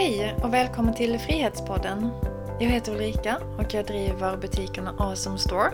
Hej 0.00 0.36
och 0.42 0.54
välkommen 0.54 0.94
till 0.94 1.18
Frihetspodden. 1.18 2.10
Jag 2.60 2.68
heter 2.68 2.92
Ulrika 2.92 3.38
och 3.58 3.74
jag 3.74 3.86
driver 3.86 4.36
butikerna 4.36 4.94
Awesome 4.98 5.38
Store 5.38 5.70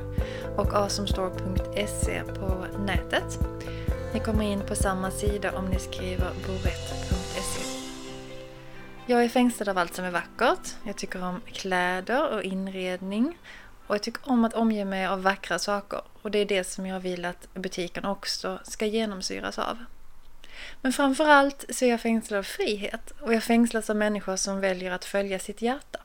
och 0.57 0.75
awesomestore.se 0.75 2.23
på 2.23 2.67
nätet. 2.87 3.39
Ni 4.15 4.21
kommer 4.21 4.45
in 4.45 4.61
på 4.61 4.75
samma 4.75 5.11
sida 5.11 5.59
om 5.59 5.65
ni 5.65 5.79
skriver 5.79 6.31
borett.se. 6.47 7.79
Jag 9.07 9.25
är 9.25 9.29
fängslad 9.29 9.69
av 9.69 9.79
allt 9.79 9.95
som 9.95 10.05
är 10.05 10.11
vackert. 10.11 10.75
Jag 10.85 10.97
tycker 10.97 11.25
om 11.25 11.41
kläder 11.47 12.35
och 12.35 12.43
inredning 12.43 13.39
och 13.87 13.95
jag 13.95 14.03
tycker 14.03 14.31
om 14.31 14.45
att 14.45 14.55
omge 14.55 14.85
mig 14.85 15.07
av 15.07 15.23
vackra 15.23 15.59
saker 15.59 16.01
och 16.23 16.31
det 16.31 16.39
är 16.39 16.47
det 16.47 16.65
som 16.65 16.87
jag 16.87 17.01
vill 17.01 17.25
att 17.25 17.55
butiken 17.55 18.05
också 18.05 18.59
ska 18.65 18.87
genomsyras 18.87 19.59
av. 19.59 19.77
Men 20.83 20.93
framförallt 20.93 21.65
så 21.69 21.85
är 21.85 21.89
jag 21.89 22.01
fängslad 22.01 22.39
av 22.39 22.43
frihet 22.43 23.13
och 23.21 23.35
jag 23.35 23.43
fängslas 23.43 23.91
av 23.91 23.97
människor 23.97 24.37
som 24.37 24.61
väljer 24.61 24.91
att 24.91 25.05
följa 25.05 25.39
sitt 25.39 25.63
hjärta. 25.63 25.99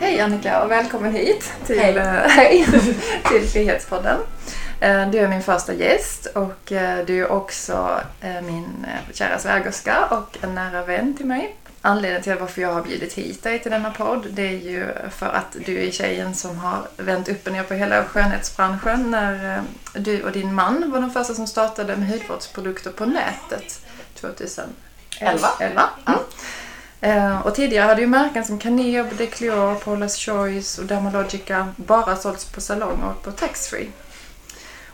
Hej 0.00 0.20
Annika 0.20 0.62
och 0.64 0.70
välkommen 0.70 1.14
hit 1.14 1.52
till, 1.66 1.78
Hej. 1.78 2.24
hej, 2.28 2.66
till 3.24 3.48
Frihetspodden. 3.48 4.16
Eh, 4.80 5.10
Du 5.10 5.18
är 5.18 5.28
min 5.28 5.42
första 5.42 5.72
gäst 5.74 6.26
och 6.26 6.72
eh, 6.72 7.04
du 7.06 7.20
är 7.20 7.32
också 7.32 8.00
eh, 8.20 8.40
min 8.42 8.86
kära 9.12 9.38
svägerska 9.38 10.06
och 10.06 10.38
en 10.44 10.54
nära 10.54 10.84
vän 10.84 11.16
till 11.16 11.26
mig. 11.26 11.56
Anledningen 11.82 12.22
till 12.22 12.36
varför 12.40 12.62
jag 12.62 12.72
har 12.72 12.82
bjudit 12.82 13.12
hit 13.12 13.42
dig 13.42 13.58
till 13.58 13.70
denna 13.72 13.90
podd 13.90 14.26
det 14.30 14.42
är 14.42 14.58
ju 14.70 14.86
för 15.10 15.26
att 15.26 15.56
du 15.66 15.86
är 15.86 15.90
tjejen 15.90 16.34
som 16.34 16.58
har 16.58 16.78
vänt 16.96 17.28
upp 17.28 17.46
och 17.46 17.52
ner 17.52 17.62
på 17.62 17.74
hela 17.74 18.04
skönhetsbranschen 18.04 19.10
när 19.10 19.62
du 19.92 20.22
och 20.22 20.32
din 20.32 20.54
man 20.54 20.90
var 20.90 21.00
de 21.00 21.10
första 21.10 21.34
som 21.34 21.46
startade 21.46 21.96
med 21.96 22.08
hudvårdsprodukter 22.08 22.90
på 22.90 23.06
nätet 23.06 23.80
2011. 24.14 24.72
Elva. 25.20 25.48
11. 25.60 25.82
Mm. 26.06 26.20
Eh, 27.00 27.40
Och 27.46 27.54
tidigare 27.54 27.86
hade 27.86 28.00
ju 28.00 28.06
märken 28.06 28.44
som 28.44 28.58
Caneb, 28.58 29.16
Declior, 29.16 29.74
Paula's 29.74 30.24
Choice 30.26 30.78
och 30.78 30.84
Dermalogica 30.86 31.68
bara 31.76 32.16
sålts 32.16 32.44
på 32.44 32.60
salong 32.60 33.02
och 33.02 33.22
på 33.22 33.30
taxfree. 33.32 33.88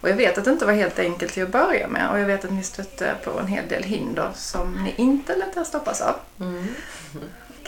Och 0.07 0.11
jag 0.13 0.17
vet 0.17 0.39
att 0.39 0.45
det 0.45 0.51
inte 0.51 0.67
var 0.67 0.73
helt 0.73 0.99
enkelt 0.99 1.33
till 1.33 1.43
att 1.43 1.49
börja 1.49 1.89
med 1.89 2.11
och 2.11 2.19
jag 2.19 2.27
vet 2.27 2.45
att 2.45 2.53
ni 2.53 2.63
stötte 2.63 3.15
på 3.25 3.39
en 3.41 3.47
hel 3.47 3.69
del 3.69 3.83
hinder 3.83 4.31
som 4.35 4.85
ni 4.85 4.95
inte 4.97 5.37
lät 5.37 5.57
er 5.57 5.65
stoppas 5.65 6.01
av. 6.01 6.15
Mm. 6.41 6.67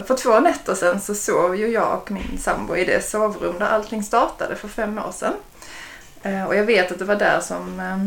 För 0.06 0.16
två 0.16 0.40
nätter 0.40 0.74
sedan 0.74 1.00
så 1.00 1.14
sov 1.14 1.56
ju 1.56 1.68
jag 1.68 1.92
och 2.02 2.10
min 2.10 2.38
sambo 2.40 2.76
i 2.76 2.84
det 2.84 3.04
sovrum 3.04 3.58
där 3.58 3.66
allting 3.66 4.02
startade 4.02 4.56
för 4.56 4.68
fem 4.68 4.98
år 4.98 5.12
sedan. 5.12 5.32
Eh, 6.22 6.44
Och 6.44 6.56
jag 6.56 6.64
vet 6.64 6.92
att 6.92 6.98
det 6.98 7.04
var 7.04 7.16
där 7.16 7.40
som 7.40 7.80
eh, 7.80 7.98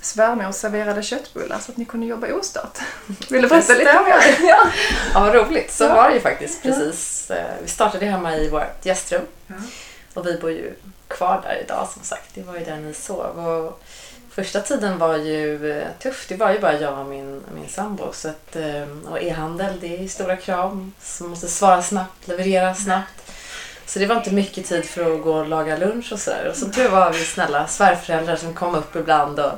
svärmor 0.00 0.52
serverade 0.52 1.02
köttbullar 1.02 1.58
så 1.58 1.72
att 1.72 1.76
ni 1.78 1.84
kunde 1.84 2.06
jobba 2.06 2.26
ostört. 2.32 2.78
Vill 3.30 3.42
du 3.42 3.48
berätta 3.48 3.74
lite 3.74 3.98
om 3.98 4.04
det? 4.04 4.36
Ja. 4.46 4.66
Ja, 5.14 5.30
roligt. 5.34 5.72
Så 5.72 5.84
Ja. 5.84 5.94
var 5.94 6.08
det 6.08 6.14
ju 6.14 6.20
faktiskt 6.20 6.62
precis. 6.62 7.30
Eh, 7.30 7.50
Vi 7.62 7.68
startade 7.68 8.06
hemma 8.06 8.36
i 8.36 8.48
vårt 8.50 8.86
gästrum. 8.86 9.22
Ja. 9.46 9.54
Och 10.14 10.26
vi 10.26 10.38
bor 10.40 10.50
ju 10.50 10.74
kvar 11.10 11.40
där 11.42 11.62
idag 11.64 11.88
som 11.94 12.02
sagt. 12.02 12.30
Det 12.34 12.42
var 12.42 12.54
ju 12.54 12.64
där 12.64 12.76
ni 12.76 12.94
sov. 12.94 13.48
Och 13.48 13.82
första 14.30 14.60
tiden 14.60 14.98
var 14.98 15.16
ju 15.16 15.72
eh, 15.72 15.86
tuff. 16.02 16.26
Det 16.28 16.36
var 16.36 16.52
ju 16.52 16.60
bara 16.60 16.80
jag 16.80 16.98
och 16.98 17.06
min, 17.06 17.42
min 17.54 17.68
sambo. 17.68 18.12
Så 18.12 18.28
att, 18.28 18.56
eh, 18.56 19.10
och 19.10 19.22
e-handel, 19.22 19.80
det 19.80 20.04
är 20.04 20.08
stora 20.08 20.36
krav. 20.36 20.90
Så 21.02 21.24
man 21.24 21.30
måste 21.30 21.48
svara 21.48 21.82
snabbt, 21.82 22.28
leverera 22.28 22.74
snabbt. 22.74 23.32
Så 23.86 23.98
det 23.98 24.06
var 24.06 24.16
inte 24.16 24.30
mycket 24.30 24.66
tid 24.66 24.84
för 24.84 25.14
att 25.14 25.22
gå 25.22 25.32
och 25.32 25.48
laga 25.48 25.76
lunch 25.76 26.12
och 26.12 26.18
sådär. 26.18 26.48
Och 26.50 26.56
så 26.56 26.68
tur 26.68 26.88
var 26.88 27.12
vi 27.12 27.24
snälla 27.24 27.66
svärföräldrar 27.66 28.36
som 28.36 28.54
kom 28.54 28.74
upp 28.74 28.96
ibland 28.96 29.40
och 29.40 29.52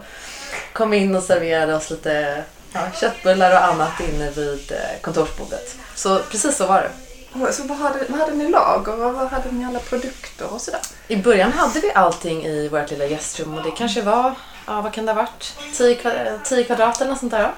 kom 0.73 0.93
in 0.93 1.17
och 1.17 1.23
serverade 1.23 1.75
oss 1.75 1.91
lite 1.91 2.45
ja, 2.73 2.81
köttbullar 3.01 3.53
och 3.53 3.65
annat 3.65 4.01
inne 4.01 4.31
vid 4.31 4.73
eh, 4.73 5.01
kontorsbordet. 5.01 5.77
Så 5.95 6.19
precis 6.19 6.57
så 6.57 6.67
var 6.67 6.83
det. 6.83 6.91
Så 7.33 7.63
vad 7.63 7.79
hade, 7.79 8.05
vad 8.09 8.21
hade 8.21 8.33
ni 8.33 8.49
lager 8.49 9.05
och 9.05 9.15
vad 9.15 9.29
hade 9.29 9.53
ni 9.53 9.65
alla 9.65 9.79
produkter 9.79 10.55
och 10.55 10.61
sådär? 10.61 10.81
I 11.09 11.17
början 11.17 11.53
hade 11.53 11.81
vi 11.81 11.93
allting 11.93 12.45
i 12.45 12.69
vårt 12.69 12.91
lilla 12.91 13.07
gästrum 13.07 13.55
och 13.55 13.63
det 13.65 13.71
kanske 13.71 14.03
var, 14.03 14.35
ja 14.67 14.81
vad 14.81 14.93
kan 14.93 15.07
det 15.07 15.13
ha 15.13 15.23
varit, 15.23 15.57
10 15.77 15.95
kvadrat, 15.95 16.45
10 16.45 16.65
kvadrat 16.65 17.01
eller 17.01 17.11
något 17.11 17.21
sånt 17.21 17.33
där. 17.33 17.51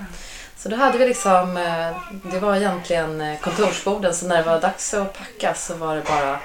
Så 0.56 0.68
då 0.68 0.76
hade 0.76 0.98
vi 0.98 1.06
liksom, 1.06 1.56
eh, 1.56 1.96
det 2.32 2.40
var 2.40 2.56
egentligen 2.56 3.20
eh, 3.20 3.40
kontorsborden 3.40 4.14
så 4.14 4.26
när 4.26 4.36
det 4.36 4.42
var 4.42 4.60
dags 4.60 4.94
att 4.94 5.18
packa 5.18 5.54
så 5.54 5.74
var 5.74 5.96
det 5.96 6.02
bara 6.02 6.38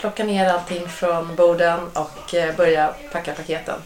plocka 0.00 0.24
ner 0.24 0.52
allting 0.52 0.88
från 0.88 1.36
borden 1.36 1.80
och 1.94 2.34
eh, 2.34 2.56
börja 2.56 2.94
packa 3.12 3.32
paketen. 3.32 3.80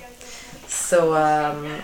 Så 0.69 1.15
ehm, 1.15 1.77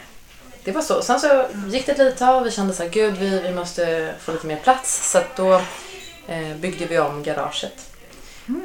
det 0.64 0.72
var 0.72 0.82
så. 0.82 1.02
Sen 1.02 1.20
så 1.20 1.44
gick 1.68 1.86
det 1.86 1.92
ett 1.92 1.98
litet 1.98 2.18
tag 2.18 2.40
och 2.40 2.46
vi 2.46 2.50
kände 2.50 2.74
så 2.74 2.82
här, 2.82 2.90
gud 2.90 3.16
vi, 3.16 3.40
vi 3.40 3.52
måste 3.52 4.14
få 4.20 4.32
lite 4.32 4.46
mer 4.46 4.56
plats. 4.56 5.10
Så 5.10 5.18
att 5.18 5.36
då 5.36 5.60
eh, 6.28 6.56
byggde 6.56 6.86
vi 6.86 6.98
om 6.98 7.22
garaget. 7.22 7.88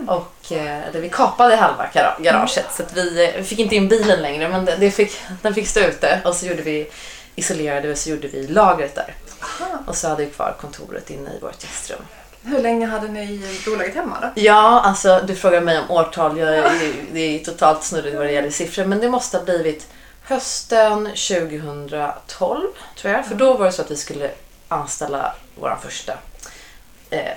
Och, 0.08 0.52
eh, 0.52 0.88
eller 0.88 1.02
vi 1.02 1.10
kapade 1.10 1.56
halva 1.56 1.86
gara- 1.94 2.18
garaget 2.20 2.66
så 2.78 2.84
att 2.84 2.98
vi, 2.98 3.26
eh, 3.26 3.38
vi 3.38 3.44
fick 3.44 3.60
inte 3.60 3.76
in 3.76 3.88
bilen 3.88 4.22
längre 4.22 4.50
men 4.50 4.66
det, 4.66 4.76
det 4.80 4.92
fick, 4.92 5.12
den 5.42 5.54
fick 5.54 5.68
stå 5.68 5.80
ute. 5.80 6.22
Och 6.26 6.36
så 6.36 6.46
gjorde 6.46 6.62
vi, 6.62 6.92
isolerade 7.36 7.92
och 7.92 7.98
så 7.98 8.10
gjorde 8.10 8.28
vi 8.28 8.48
lagret 8.48 8.96
där. 8.96 9.16
Aha. 9.42 9.78
Och 9.88 9.96
så 9.96 10.08
hade 10.08 10.26
vi 10.26 10.32
kvar 10.32 10.56
kontoret 10.62 11.10
inne 11.10 11.30
i 11.30 11.40
vårt 11.42 11.64
gästrum. 11.64 12.00
Hur 12.44 12.60
länge 12.60 12.86
hade 12.88 13.08
ni 13.08 13.58
bolaget 13.66 13.96
hemma 13.96 14.18
då? 14.22 14.42
Ja, 14.42 14.82
alltså 14.82 15.22
du 15.28 15.36
frågar 15.36 15.62
mig 15.62 15.80
om 15.80 15.92
årtal. 15.92 16.38
Jag 16.38 16.58
är, 16.58 16.94
det 17.12 17.20
är 17.20 17.40
totalt 17.46 17.84
snurrigt 17.84 18.16
vad 18.18 18.26
det 18.26 18.32
gäller 18.32 18.50
siffror. 18.50 18.86
Men 18.86 19.00
det 19.00 19.10
måste 19.10 19.38
ha 19.38 19.44
blivit 19.46 19.88
hösten 20.24 21.04
2012 21.06 22.68
tror 22.96 23.14
jag. 23.14 23.26
För 23.26 23.36
då 23.36 23.54
var 23.54 23.66
det 23.66 23.72
så 23.72 23.82
att 23.82 23.92
vi 23.92 23.96
skulle 23.96 24.32
anställa 24.68 25.34
vår 25.60 25.78
första 25.84 26.14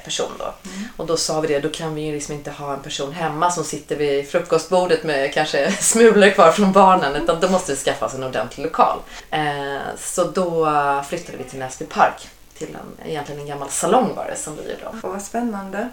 person 0.04 0.32
då. 0.38 0.54
Och 0.96 1.06
då 1.06 1.16
sa 1.16 1.40
vi 1.40 1.48
det, 1.48 1.60
då 1.60 1.68
kan 1.68 1.94
vi 1.94 2.00
ju 2.02 2.12
liksom 2.12 2.34
inte 2.34 2.50
ha 2.50 2.72
en 2.74 2.80
person 2.82 3.12
hemma 3.12 3.50
som 3.50 3.64
sitter 3.64 3.96
vid 3.96 4.28
frukostbordet 4.28 5.04
med 5.04 5.34
kanske 5.34 5.72
smulor 5.80 6.30
kvar 6.30 6.52
från 6.52 6.72
barnen. 6.72 7.16
Utan 7.16 7.40
då 7.40 7.48
måste 7.48 7.72
vi 7.72 7.78
skaffa 7.78 8.06
oss 8.06 8.14
en 8.14 8.24
ordentlig 8.24 8.64
lokal. 8.64 8.98
Eh, 9.30 9.78
så 9.98 10.24
då 10.24 10.68
flyttade 11.08 11.38
vi 11.38 11.44
till 11.44 11.58
Näsby 11.58 11.84
Park. 11.84 12.28
Till 12.58 12.68
en, 12.74 13.08
egentligen 13.10 13.40
en 13.40 13.46
gammal 13.46 13.70
salong 13.70 14.14
var 14.16 14.26
det 14.26 14.36
som 14.36 14.56
vi 14.56 14.70
gjorde 14.70 14.86
om. 14.86 15.00
Åh, 15.02 15.10
vad 15.10 15.22
spännande. 15.22 15.88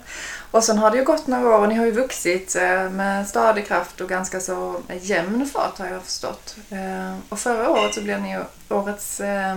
Och 0.51 0.63
sen 0.63 0.77
har 0.77 0.91
det 0.91 0.97
ju 0.97 1.03
gått 1.03 1.27
några 1.27 1.55
år 1.55 1.59
och 1.61 1.69
ni 1.69 1.75
har 1.75 1.85
ju 1.85 1.91
vuxit 1.91 2.55
eh, 2.55 2.89
med 2.89 3.27
stadig 3.27 3.67
kraft 3.67 4.01
och 4.01 4.09
ganska 4.09 4.39
så 4.39 4.81
jämn 5.01 5.45
fart 5.53 5.79
har 5.79 5.88
jag 5.88 6.03
förstått. 6.03 6.55
Eh, 6.69 7.15
Och 7.29 7.39
förra 7.39 7.69
året 7.69 7.95
så 7.95 8.01
blev 8.01 8.21
ni 8.21 8.31
ju 8.31 8.41
årets 8.69 9.19
eh, 9.19 9.55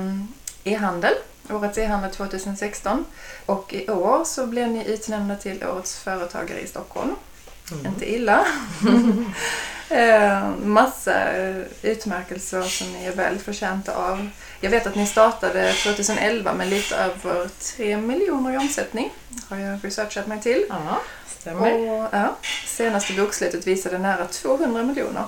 e-handel, 0.65 1.13
årets 1.53 1.79
e-handel 1.79 2.11
2016. 2.11 3.05
Och 3.47 3.75
i 3.75 3.91
år 3.91 4.25
så 4.25 4.47
blev 4.47 4.69
ni 4.69 4.85
utnämnda 4.89 5.37
till 5.37 5.65
årets 5.65 5.99
företagare 5.99 6.61
i 6.61 6.67
Stockholm. 6.67 7.15
Inte 7.87 8.13
illa. 8.13 8.47
eh, 9.89 10.51
massa 10.65 11.33
eh, 11.33 11.57
utmärkelser 11.83 12.63
som 12.63 12.93
ni 12.93 13.07
är 13.07 13.13
väl 13.13 13.39
förtjänta 13.39 13.95
av. 13.95 14.29
Jag 14.61 14.71
vet 14.71 14.87
att 14.87 14.95
ni 14.95 15.07
startade 15.07 15.73
2011 15.73 16.53
med 16.53 16.69
lite 16.69 16.97
över 16.97 17.49
3 17.77 17.97
miljoner 17.97 18.55
i 18.55 18.57
omsättning. 18.57 19.13
Har 19.49 19.57
jag 19.57 19.85
researchat 19.85 20.27
mig 20.27 20.41
till. 20.41 20.65
Ja, 20.69 21.01
stämmer. 21.41 21.91
Och, 21.91 22.09
ja, 22.13 22.37
senaste 22.67 23.13
bokslutet 23.13 23.67
visade 23.67 23.99
nära 23.99 24.27
200 24.27 24.83
miljoner. 24.83 25.25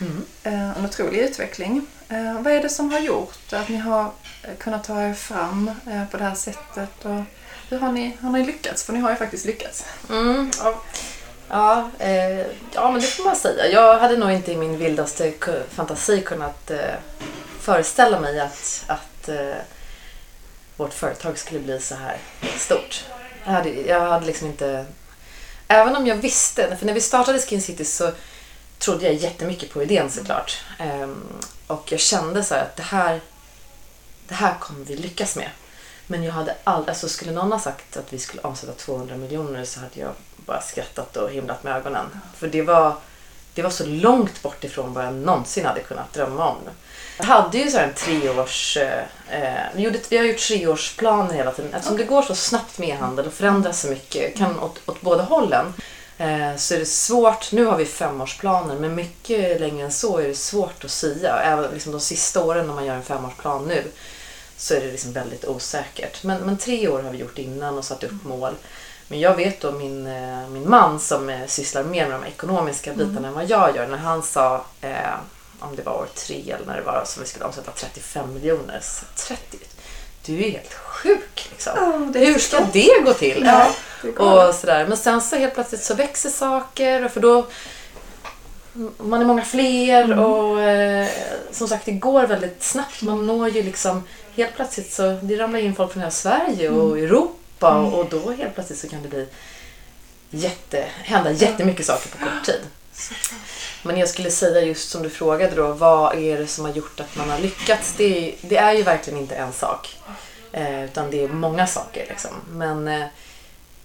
Mm. 0.00 0.24
Eh, 0.42 0.78
en 0.78 0.84
otrolig 0.84 1.18
utveckling. 1.18 1.86
Eh, 2.08 2.42
vad 2.42 2.52
är 2.52 2.62
det 2.62 2.68
som 2.68 2.92
har 2.92 3.00
gjort 3.00 3.52
att 3.52 3.68
ni 3.68 3.76
har 3.76 4.10
eh, 4.42 4.56
kunnat 4.58 4.84
ta 4.84 5.02
er 5.02 5.14
fram 5.14 5.70
eh, 5.86 6.04
på 6.10 6.16
det 6.16 6.24
här 6.24 6.34
sättet? 6.34 7.04
Och 7.04 7.22
hur 7.68 7.78
har 7.78 7.92
ni, 7.92 8.16
har 8.20 8.30
ni 8.30 8.46
lyckats? 8.46 8.82
För 8.82 8.92
ni 8.92 9.00
har 9.00 9.10
ju 9.10 9.16
faktiskt 9.16 9.44
lyckats. 9.44 9.84
Mm, 10.10 10.50
ja. 10.58 10.82
Ja, 11.48 11.90
eh, 11.98 12.46
ja, 12.72 12.90
men 12.90 13.00
det 13.00 13.06
får 13.06 13.24
man 13.24 13.36
säga. 13.36 13.66
Jag 13.66 13.98
hade 13.98 14.16
nog 14.16 14.30
inte 14.32 14.52
i 14.52 14.56
min 14.56 14.78
vildaste 14.78 15.32
fantasi 15.70 16.20
kunnat 16.20 16.70
eh, 16.70 16.94
föreställa 17.60 18.20
mig 18.20 18.40
att, 18.40 18.84
att 18.86 19.28
eh, 19.28 19.56
vårt 20.76 20.94
företag 20.94 21.38
skulle 21.38 21.60
bli 21.60 21.80
så 21.80 21.94
här 21.94 22.16
stort. 22.56 23.04
Jag 23.44 23.52
hade, 23.52 23.70
jag 23.70 24.00
hade 24.00 24.26
liksom 24.26 24.46
inte... 24.46 24.86
Även 25.68 25.96
om 25.96 26.06
jag 26.06 26.16
visste, 26.16 26.76
för 26.76 26.86
när 26.86 26.94
vi 26.94 27.00
startade 27.00 27.38
Skin 27.38 27.62
City 27.62 27.84
så 27.84 28.12
trodde 28.78 29.04
jag 29.04 29.14
jättemycket 29.14 29.72
på 29.72 29.82
idén 29.82 30.10
såklart. 30.10 30.62
Ehm, 30.78 31.22
och 31.66 31.92
jag 31.92 32.00
kände 32.00 32.44
så 32.44 32.54
här 32.54 32.62
att 32.62 32.76
det 32.76 32.82
här, 32.82 33.20
det 34.30 34.36
här 34.36 34.54
kommer 34.60 34.84
vi 34.84 34.96
lyckas 34.96 35.36
med. 35.36 35.50
Men 36.06 36.24
jag 36.24 36.32
hade 36.32 36.54
aldrig, 36.64 36.88
alltså 36.88 37.08
skulle 37.08 37.32
någon 37.32 37.52
ha 37.52 37.58
sagt 37.58 37.96
att 37.96 38.12
vi 38.12 38.18
skulle 38.18 38.42
omsätta 38.42 38.72
200 38.72 39.16
miljoner 39.16 39.64
så 39.64 39.80
hade 39.80 40.00
jag 40.00 40.10
bara 40.36 40.60
skrattat 40.60 41.16
och 41.16 41.30
himlat 41.30 41.62
med 41.62 41.76
ögonen. 41.76 42.06
För 42.36 42.46
det 42.46 42.62
var, 42.62 42.94
det 43.54 43.62
var 43.62 43.70
så 43.70 43.86
långt 43.86 44.42
bort 44.42 44.64
ifrån 44.64 44.94
vad 44.94 45.04
jag 45.04 45.14
någonsin 45.14 45.66
hade 45.66 45.80
kunnat 45.80 46.12
drömma 46.12 46.48
om. 46.48 46.56
Jag 47.18 47.24
hade 47.24 47.58
ju 47.58 47.70
så 47.70 47.78
här 47.78 47.86
en 47.86 47.94
treårs... 47.94 48.76
Eh, 48.76 49.62
vi, 49.74 49.82
gjorde, 49.82 49.98
vi 50.08 50.16
har 50.16 50.24
gjort 50.24 50.38
treårsplaner 50.38 51.34
hela 51.34 51.52
tiden. 51.52 51.74
Eftersom 51.74 51.96
det 51.96 52.04
går 52.04 52.22
så 52.22 52.34
snabbt 52.34 52.78
med 52.78 52.88
e-handel 52.88 53.26
och 53.26 53.32
förändras 53.32 53.80
så 53.80 53.88
mycket, 53.88 54.36
kan 54.36 54.60
åt, 54.60 54.80
åt 54.86 55.00
båda 55.00 55.22
hållen, 55.22 55.74
eh, 56.18 56.56
så 56.56 56.74
är 56.74 56.78
det 56.78 56.86
svårt. 56.86 57.52
Nu 57.52 57.64
har 57.64 57.76
vi 57.76 57.84
femårsplaner, 57.84 58.74
men 58.74 58.94
mycket 58.94 59.60
längre 59.60 59.84
än 59.84 59.92
så 59.92 60.18
är 60.18 60.28
det 60.28 60.34
svårt 60.34 60.84
att 60.84 60.90
sia. 60.90 61.40
Även 61.40 61.70
liksom 61.70 61.92
de 61.92 62.00
sista 62.00 62.44
åren 62.44 62.66
när 62.66 62.74
man 62.74 62.84
gör 62.84 62.94
en 62.94 63.02
femårsplan 63.02 63.64
nu 63.64 63.84
så 64.60 64.74
är 64.74 64.80
det 64.80 64.90
liksom 64.90 65.12
väldigt 65.12 65.44
osäkert. 65.44 66.22
Men, 66.22 66.42
men 66.42 66.58
tre 66.58 66.88
år 66.88 67.02
har 67.02 67.10
vi 67.10 67.18
gjort 67.18 67.38
innan 67.38 67.78
och 67.78 67.84
satt 67.84 68.04
upp 68.04 68.24
mål. 68.24 68.54
Men 69.08 69.20
jag 69.20 69.36
vet 69.36 69.60
då 69.60 69.72
min, 69.72 70.06
eh, 70.06 70.48
min 70.48 70.70
man 70.70 71.00
som 71.00 71.28
eh, 71.28 71.46
sysslar 71.46 71.84
mer 71.84 72.08
med 72.08 72.20
de 72.20 72.26
ekonomiska 72.26 72.92
bitarna 72.92 73.18
mm. 73.18 73.24
än 73.24 73.34
vad 73.34 73.50
jag 73.50 73.76
gör. 73.76 73.86
När 73.86 73.96
han 73.96 74.22
sa, 74.22 74.64
eh, 74.80 75.14
om 75.60 75.76
det 75.76 75.82
var 75.82 75.92
år 75.92 76.06
tre 76.14 76.42
eller 76.46 76.66
när 76.66 76.76
det 76.76 76.82
var 76.82 77.02
som 77.06 77.22
vi 77.22 77.28
skulle 77.28 77.44
omsätta 77.44 77.70
35 77.70 78.34
miljoner. 78.34 78.82
30, 79.16 79.58
du 80.26 80.44
är 80.44 80.50
helt 80.50 80.74
sjuk 80.74 81.48
liksom. 81.50 81.72
Oh, 81.78 82.18
Hur 82.18 82.38
ska 82.38 82.58
så. 82.58 82.66
det 82.72 83.02
gå 83.04 83.12
till? 83.12 83.42
Ja, 83.46 83.70
och 84.16 84.54
sådär. 84.54 84.86
Men 84.86 84.96
sen 84.96 85.20
så 85.20 85.36
helt 85.36 85.54
plötsligt 85.54 85.82
så 85.82 85.94
växer 85.94 86.30
saker. 86.30 87.08
För 87.08 87.20
då 87.20 87.46
man 88.98 89.20
är 89.20 89.24
många 89.24 89.42
fler 89.42 90.04
mm. 90.04 90.18
och 90.18 90.60
eh, 90.60 91.08
som 91.50 91.68
sagt 91.68 91.86
det 91.86 91.92
går 91.92 92.26
väldigt 92.26 92.62
snabbt. 92.62 93.02
Man 93.02 93.26
når 93.26 93.48
ju 93.48 93.62
liksom 93.62 94.02
helt 94.42 94.56
plötsligt 94.56 94.92
så 94.92 95.18
det 95.22 95.36
ramlar 95.36 95.58
in 95.58 95.74
folk 95.74 95.92
från 95.92 96.00
hela 96.00 96.10
Sverige 96.10 96.70
och 96.70 96.98
mm. 96.98 97.04
Europa 97.04 97.70
mm. 97.70 97.94
och 97.94 98.06
då 98.10 98.30
helt 98.30 98.54
plötsligt 98.54 98.78
så 98.78 98.88
kan 98.88 99.02
det 99.02 99.08
bli 99.08 99.26
jätte, 100.30 100.84
hända 101.02 101.32
jättemycket 101.32 101.86
saker 101.86 102.08
på 102.08 102.18
kort 102.18 102.44
tid. 102.44 102.60
Men 103.82 103.98
jag 103.98 104.08
skulle 104.08 104.30
säga 104.30 104.60
just 104.60 104.90
som 104.90 105.02
du 105.02 105.10
frågade 105.10 105.56
då, 105.56 105.72
vad 105.72 106.18
är 106.18 106.38
det 106.38 106.46
som 106.46 106.64
har 106.64 106.72
gjort 106.72 107.00
att 107.00 107.16
man 107.16 107.30
har 107.30 107.38
lyckats? 107.38 107.94
Det 107.96 108.28
är, 108.28 108.34
det 108.40 108.56
är 108.56 108.72
ju 108.72 108.82
verkligen 108.82 109.18
inte 109.18 109.34
en 109.34 109.52
sak. 109.52 109.96
Eh, 110.52 110.84
utan 110.84 111.10
det 111.10 111.24
är 111.24 111.28
många 111.28 111.66
saker. 111.66 112.06
Liksom. 112.08 112.30
Men 112.50 112.88
eh, 112.88 113.06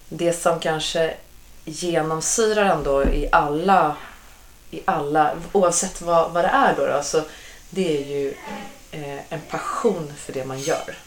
det 0.09 0.33
som 0.33 0.59
kanske 0.59 1.13
genomsyrar 1.65 2.65
ändå 2.65 3.03
i 3.03 3.29
alla, 3.31 3.95
i 4.71 4.81
alla 4.85 5.31
oavsett 5.51 6.01
vad, 6.01 6.31
vad 6.31 6.43
det 6.43 6.49
är 6.49 6.75
då, 6.77 6.85
då 6.85 7.03
så 7.03 7.21
det 7.69 7.97
är 7.97 8.05
ju 8.05 8.33
en 9.30 9.42
passion 9.50 10.13
för 10.18 10.33
det 10.33 10.45
man 10.45 10.59
gör. 10.59 10.97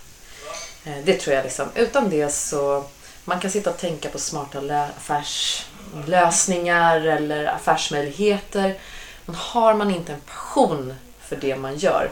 Eh, 0.85 0.96
det 1.05 1.14
tror 1.14 1.37
jag 1.37 1.44
liksom. 1.44 1.69
Utan 1.75 2.11
det 2.11 2.32
så 2.32 2.85
man 3.25 3.40
kan 3.40 3.50
sitta 3.50 3.70
och 3.70 3.79
tänka 3.79 4.08
på 4.08 4.19
smarta 4.19 4.88
affärslösningar 4.96 7.00
eller 7.00 7.46
affärsmöjligheter. 7.46 8.79
Men 9.26 9.35
har 9.35 9.75
man 9.75 9.90
inte 9.90 10.12
en 10.12 10.20
passion 10.20 10.94
för 11.20 11.37
det 11.37 11.56
man 11.56 11.76
gör 11.76 12.11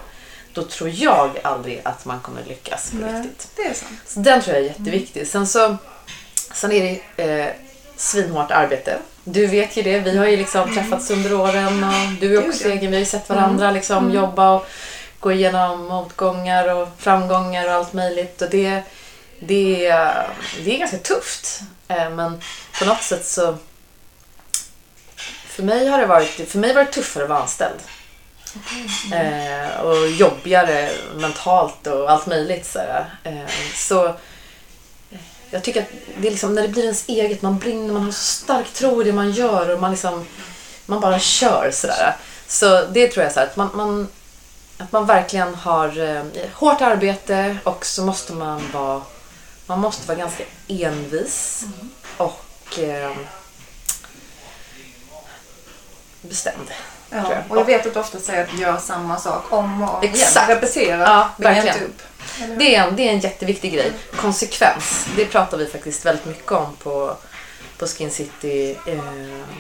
då 0.57 0.63
tror 0.63 0.91
jag 0.91 1.39
aldrig 1.43 1.81
att 1.85 2.05
man 2.05 2.21
kommer 2.21 2.45
lyckas 2.45 2.91
på 2.91 2.97
Nej, 2.97 3.23
riktigt. 3.23 3.51
Det 3.57 3.63
är 3.63 3.75
sant. 3.75 4.01
Så 4.07 4.21
den 4.21 4.43
tror 4.43 4.57
jag 4.57 4.65
är 4.65 4.69
jätteviktig. 4.69 5.21
Mm. 5.21 5.31
Sen 5.31 5.47
så 5.47 5.77
sen 6.55 6.73
är 6.73 7.01
det 7.17 7.25
eh, 7.25 7.49
svinhårt 7.97 8.51
arbete. 8.51 8.99
Du 9.25 9.47
vet 9.47 9.77
ju 9.77 9.83
det. 9.83 9.99
Vi 9.99 10.17
har 10.17 10.27
ju 10.27 10.37
liksom 10.37 10.63
mm. 10.63 10.75
träffats 10.75 11.11
under 11.11 11.35
åren 11.35 11.85
och 11.85 12.21
du 12.21 12.37
är 12.37 12.49
också 12.49 12.69
egen. 12.69 12.91
Vi 12.91 12.97
har 12.97 13.01
ju 13.01 13.07
sett 13.07 13.29
varandra 13.29 13.65
mm. 13.65 13.75
liksom, 13.75 14.05
mm. 14.05 14.17
jobba 14.17 14.51
och 14.51 14.67
gå 15.21 15.33
igenom 15.33 15.87
motgångar 15.87 16.75
och 16.75 16.89
framgångar 16.99 17.67
och 17.67 17.73
allt 17.73 17.93
möjligt. 17.93 18.43
Och 18.43 18.51
det, 18.51 18.83
det, 19.41 19.89
det 20.65 20.75
är 20.75 20.79
ganska 20.79 20.99
tufft. 20.99 21.61
Eh, 21.89 22.11
men 22.11 22.41
på 22.79 22.85
något 22.85 23.03
sätt 23.03 23.27
så... 23.27 23.57
För 25.47 25.63
mig 25.63 25.89
har 25.89 25.99
det 25.99 26.07
varit, 26.07 26.51
för 26.51 26.59
mig 26.59 26.75
var 26.75 26.85
det 26.85 26.93
tuffare 26.93 27.25
att 27.25 27.31
vara 27.31 27.41
anställd. 27.41 27.81
Mm. 29.13 29.81
och 29.81 30.09
jobbigare 30.09 30.91
mentalt 31.15 31.87
och 31.87 32.11
allt 32.11 32.27
möjligt. 32.27 32.67
Så, 32.67 32.79
eh, 33.25 33.47
så 33.75 34.15
jag 35.51 35.63
tycker 35.63 35.83
att 35.83 35.89
det 36.19 36.27
är 36.27 36.31
liksom, 36.31 36.55
när 36.55 36.63
det 36.63 36.69
blir 36.69 36.83
ens 36.83 37.09
eget, 37.09 37.43
man 37.43 37.59
brinner, 37.59 37.93
man 37.93 38.03
har 38.03 38.13
så 38.13 38.45
stark 38.45 38.73
tro 38.73 39.03
i 39.03 39.05
det 39.05 39.13
man 39.13 39.33
gör 39.33 39.71
och 39.71 39.81
man 39.81 39.91
liksom 39.91 40.27
man 40.87 41.01
bara 41.01 41.19
kör 41.19 41.71
sådär. 41.73 42.17
Så 42.47 42.85
det 42.87 43.09
tror 43.09 43.25
jag 43.25 43.33
så 43.33 43.41
här, 43.41 43.47
att 43.47 43.57
man, 43.57 43.71
man, 43.75 44.09
att 44.79 44.93
man 44.93 45.07
verkligen 45.07 45.55
har 45.55 45.99
eh, 45.99 46.25
hårt 46.55 46.81
arbete 46.81 47.57
och 47.65 47.87
så 47.87 48.05
måste 48.05 48.33
man 48.33 48.63
vara 48.73 49.03
man 49.67 49.81
måste 49.81 50.09
vara 50.09 50.19
ganska 50.19 50.45
envis 50.69 51.65
mm. 51.65 51.91
och 52.17 52.79
eh, 52.79 53.13
bestämd. 56.21 56.71
Ja, 57.11 57.17
jag. 57.17 57.43
och 57.49 57.57
jag 57.57 57.65
vet 57.65 57.87
att 57.87 57.95
du 57.95 58.01
ofta 58.01 58.19
säger 58.19 58.45
att 58.45 58.59
gör 58.59 58.77
samma 58.77 59.19
sak 59.19 59.53
om 59.53 59.83
och 59.83 60.05
igen. 60.05 60.15
Exakt. 60.15 60.51
Repetera, 60.51 61.03
ja, 61.03 61.31
verkligen. 61.37 61.77
upp. 61.77 62.03
Det 62.59 62.75
är, 62.75 62.89
en, 62.89 62.97
det 62.97 63.09
är 63.09 63.13
en 63.13 63.21
jätteviktig 63.21 63.73
grej. 63.73 63.93
Konsekvens. 64.17 65.07
Det 65.17 65.25
pratar 65.25 65.59
vi 65.59 65.67
faktiskt 65.67 66.07
väldigt 66.07 66.27
mycket 66.27 66.53
om 66.53 66.77
på, 66.83 67.17
på 67.79 67.87
Skin 67.87 68.11
City. 68.11 68.79
Eh, 68.87 68.99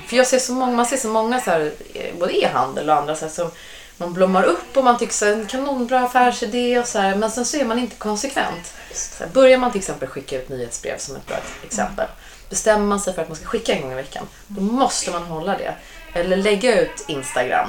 för 0.06 0.16
jag 0.16 0.26
ser 0.26 0.38
så 0.38 0.52
många, 0.52 0.72
man 0.72 0.86
ser 0.86 0.96
så 0.96 1.08
många 1.08 1.40
så 1.40 1.50
här, 1.50 1.72
eh, 1.94 2.14
både 2.18 2.38
e-handel 2.38 2.90
och 2.90 2.96
andra 2.96 3.16
så 3.16 3.24
här, 3.24 3.32
som 3.32 3.50
man 3.98 4.12
blommar 4.12 4.42
upp 4.42 4.76
och 4.76 4.84
man 4.84 4.98
tycker 4.98 5.14
att 5.14 5.22
en 5.22 5.46
kanonbra 5.46 6.00
affärsidé 6.00 6.78
och 6.78 6.86
så 6.86 6.98
här, 6.98 7.14
men 7.14 7.30
sen 7.30 7.44
så 7.44 7.56
är 7.56 7.64
man 7.64 7.78
inte 7.78 7.96
konsekvent. 7.96 8.74
Så 8.92 9.24
här, 9.24 9.30
börjar 9.32 9.58
man 9.58 9.70
till 9.70 9.78
exempel 9.78 10.08
skicka 10.08 10.36
ut 10.36 10.48
nyhetsbrev 10.48 10.98
som 10.98 11.16
ett 11.16 11.26
bra 11.26 11.36
exempel. 11.64 12.06
Bestämmer 12.50 12.86
man 12.86 13.00
sig 13.00 13.14
för 13.14 13.22
att 13.22 13.28
man 13.28 13.36
ska 13.36 13.46
skicka 13.46 13.74
en 13.74 13.82
gång 13.82 13.92
i 13.92 13.94
veckan, 13.94 14.26
då 14.46 14.60
måste 14.60 15.10
man 15.10 15.22
hålla 15.22 15.58
det. 15.58 15.74
Eller 16.12 16.36
lägga 16.36 16.80
ut 16.80 17.04
Instagram. 17.08 17.68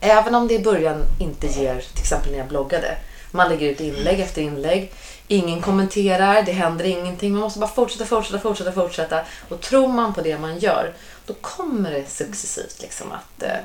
Även 0.00 0.34
om 0.34 0.48
det 0.48 0.54
i 0.54 0.58
början 0.58 1.02
inte 1.20 1.46
ger, 1.46 1.80
till 1.80 2.00
exempel 2.00 2.30
när 2.30 2.38
jag 2.38 2.48
bloggade, 2.48 2.96
man 3.30 3.48
lägger 3.48 3.70
ut 3.70 3.80
inlägg 3.80 4.20
efter 4.20 4.42
inlägg. 4.42 4.92
Ingen 5.28 5.60
kommenterar, 5.60 6.42
det 6.42 6.52
händer 6.52 6.84
ingenting. 6.84 7.32
Man 7.32 7.40
måste 7.40 7.58
bara 7.58 7.70
fortsätta, 7.70 8.06
fortsätta, 8.06 8.38
fortsätta, 8.38 8.72
fortsätta. 8.72 9.20
Och 9.48 9.60
tror 9.60 9.88
man 9.88 10.14
på 10.14 10.20
det 10.20 10.38
man 10.38 10.58
gör, 10.58 10.92
då 11.26 11.34
kommer 11.34 11.90
det 11.90 12.08
successivt 12.08 12.82
liksom 12.82 13.12
att 13.12 13.42
eh, 13.42 13.58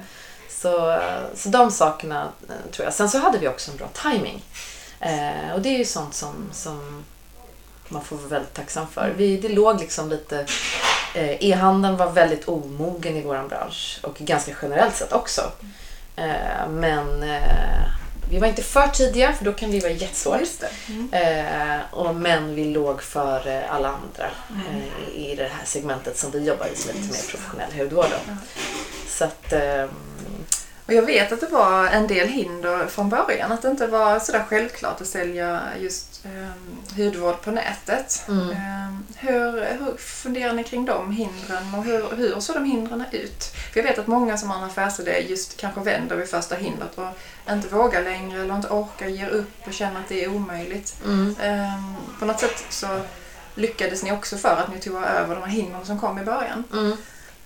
så, 0.61 0.99
så 1.35 1.49
de 1.49 1.71
sakerna 1.71 2.31
eh, 2.49 2.71
tror 2.71 2.85
jag. 2.85 2.93
Sen 2.93 3.09
så 3.09 3.17
hade 3.17 3.37
vi 3.37 3.47
också 3.47 3.71
en 3.71 3.77
bra 3.77 3.87
timing. 3.87 4.43
Eh, 4.99 5.53
och 5.53 5.61
det 5.61 5.69
är 5.69 5.77
ju 5.77 5.85
sånt 5.85 6.13
som, 6.13 6.49
som 6.51 7.03
man 7.87 8.03
får 8.03 8.15
vara 8.15 8.27
väldigt 8.27 8.53
tacksam 8.53 8.87
för. 8.87 9.13
Vi, 9.17 9.37
det 9.37 9.49
låg 9.49 9.79
liksom 9.79 10.09
lite... 10.09 10.45
Eh, 11.13 11.43
E-handeln 11.43 11.97
var 11.97 12.11
väldigt 12.11 12.47
omogen 12.47 13.17
i 13.17 13.21
vår 13.21 13.47
bransch 13.49 13.99
och 14.03 14.15
ganska 14.17 14.51
generellt 14.61 14.95
sett 14.95 15.13
också. 15.13 15.41
Eh, 16.15 16.69
men 16.69 17.23
eh, 17.23 17.87
vi 18.31 18.39
var 18.39 18.47
inte 18.47 18.63
för 18.63 18.87
tidiga 18.87 19.33
för 19.33 19.45
då 19.45 19.53
kan 19.53 19.71
vi 19.71 19.79
vara 19.79 19.91
jättesvårt. 19.91 20.41
Mm. 20.87 21.13
Eh, 21.13 21.79
och, 21.91 22.15
men 22.15 22.55
vi 22.55 22.65
låg 22.65 23.01
för 23.01 23.63
alla 23.69 23.87
andra 23.87 24.29
mm. 24.49 24.81
i 25.15 25.35
det 25.35 25.43
här 25.43 25.65
segmentet 25.65 26.17
som 26.17 26.31
vi 26.31 26.45
jobbar 26.45 26.67
i 26.73 26.75
som 26.75 26.89
är 26.89 26.93
lite 26.93 27.07
mer 27.07 27.29
professionell 27.31 27.71
hudvård. 27.79 28.05
Så 29.07 29.23
att, 29.23 29.53
ehm, 29.53 29.89
och 30.85 30.93
jag 30.93 31.05
vet 31.05 31.31
att 31.31 31.39
det 31.39 31.47
var 31.47 31.87
en 31.87 32.07
del 32.07 32.27
hinder 32.27 32.87
från 32.87 33.09
början. 33.09 33.51
Att 33.51 33.61
det 33.61 33.69
inte 33.69 33.87
var 33.87 34.19
sådär 34.19 34.43
självklart 34.49 35.01
att 35.01 35.07
sälja 35.07 35.61
just 35.79 36.10
eh, 36.23 36.97
hudvård 36.97 37.41
på 37.41 37.51
nätet. 37.51 38.25
Mm. 38.27 38.49
Eh, 38.49 38.91
hur, 39.15 39.51
hur 39.79 39.97
funderar 39.97 40.53
ni 40.53 40.63
kring 40.63 40.85
de 40.85 41.11
hindren 41.11 41.75
och 41.75 41.83
hur, 41.83 42.15
hur 42.15 42.39
såg 42.39 42.55
de 42.55 42.65
hindren 42.65 43.03
ut? 43.11 43.43
För 43.43 43.79
jag 43.79 43.83
vet 43.87 43.99
att 43.99 44.07
många 44.07 44.37
som 44.37 44.49
har 44.49 44.57
en 44.57 44.63
affärsidé 44.63 45.19
just 45.19 45.57
kanske 45.57 45.81
vänder 45.81 46.15
vid 46.15 46.29
första 46.29 46.55
hindret 46.55 46.97
och 46.97 47.07
inte 47.53 47.67
vågar 47.67 48.03
längre 48.03 48.41
eller 48.41 48.55
inte 48.55 48.67
orkar, 48.67 49.07
ger 49.07 49.29
upp 49.29 49.67
och 49.67 49.73
känner 49.73 49.99
att 49.99 50.09
det 50.09 50.23
är 50.23 50.35
omöjligt. 50.35 50.95
Mm. 51.05 51.35
Eh, 51.41 51.83
på 52.19 52.25
något 52.25 52.39
sätt 52.39 52.65
så 52.69 53.01
lyckades 53.55 54.03
ni 54.03 54.11
också 54.11 54.37
för 54.37 54.57
att 54.57 54.73
ni 54.73 54.79
tog 54.79 54.95
över 54.95 55.35
de 55.35 55.41
här 55.41 55.51
hindren 55.51 55.85
som 55.85 55.99
kom 55.99 56.19
i 56.19 56.23
början. 56.23 56.63
Mm. 56.73 56.97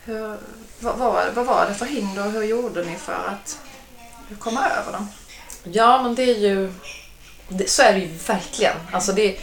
Hur, 0.06 0.38
vad, 0.80 0.98
vad, 0.98 1.34
vad 1.34 1.46
var 1.46 1.66
det 1.70 1.76
för 1.76 1.86
hinder 1.86 2.26
och 2.26 2.32
hur 2.32 2.44
gjorde 2.44 2.84
ni 2.86 2.96
för 2.96 3.14
att 3.28 3.60
komma 4.40 4.70
över 4.70 4.92
dem? 4.92 5.08
Ja, 5.64 6.02
men 6.04 6.16
det 6.16 6.24
är 6.24 6.40
ju... 6.40 6.74
Det, 7.48 7.70
så 7.70 7.82
är 7.82 7.94
det 7.94 8.00
ju 8.00 8.08
verkligen. 8.28 8.76
Alltså 8.92 9.14
det, 9.14 9.38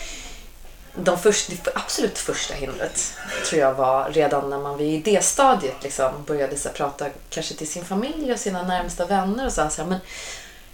de 0.94 1.18
först, 1.18 1.48
det 1.48 1.70
absolut 1.74 2.18
första 2.18 2.54
hindret 2.54 3.14
tror 3.46 3.60
jag 3.60 3.74
var 3.74 4.10
redan 4.10 4.50
när 4.50 4.58
man 4.58 4.78
vid 4.78 5.02
det 5.02 5.24
stadiet 5.24 5.82
liksom 5.82 6.24
började 6.26 6.56
så 6.56 6.68
prata 6.68 7.06
kanske 7.30 7.54
till 7.54 7.68
sin 7.68 7.84
familj 7.84 8.32
och 8.32 8.38
sina 8.38 8.62
närmsta 8.62 9.06
vänner 9.06 9.46
och 9.46 9.52
så, 9.52 9.68
så 9.70 9.82
här, 9.82 9.88
men 9.88 9.98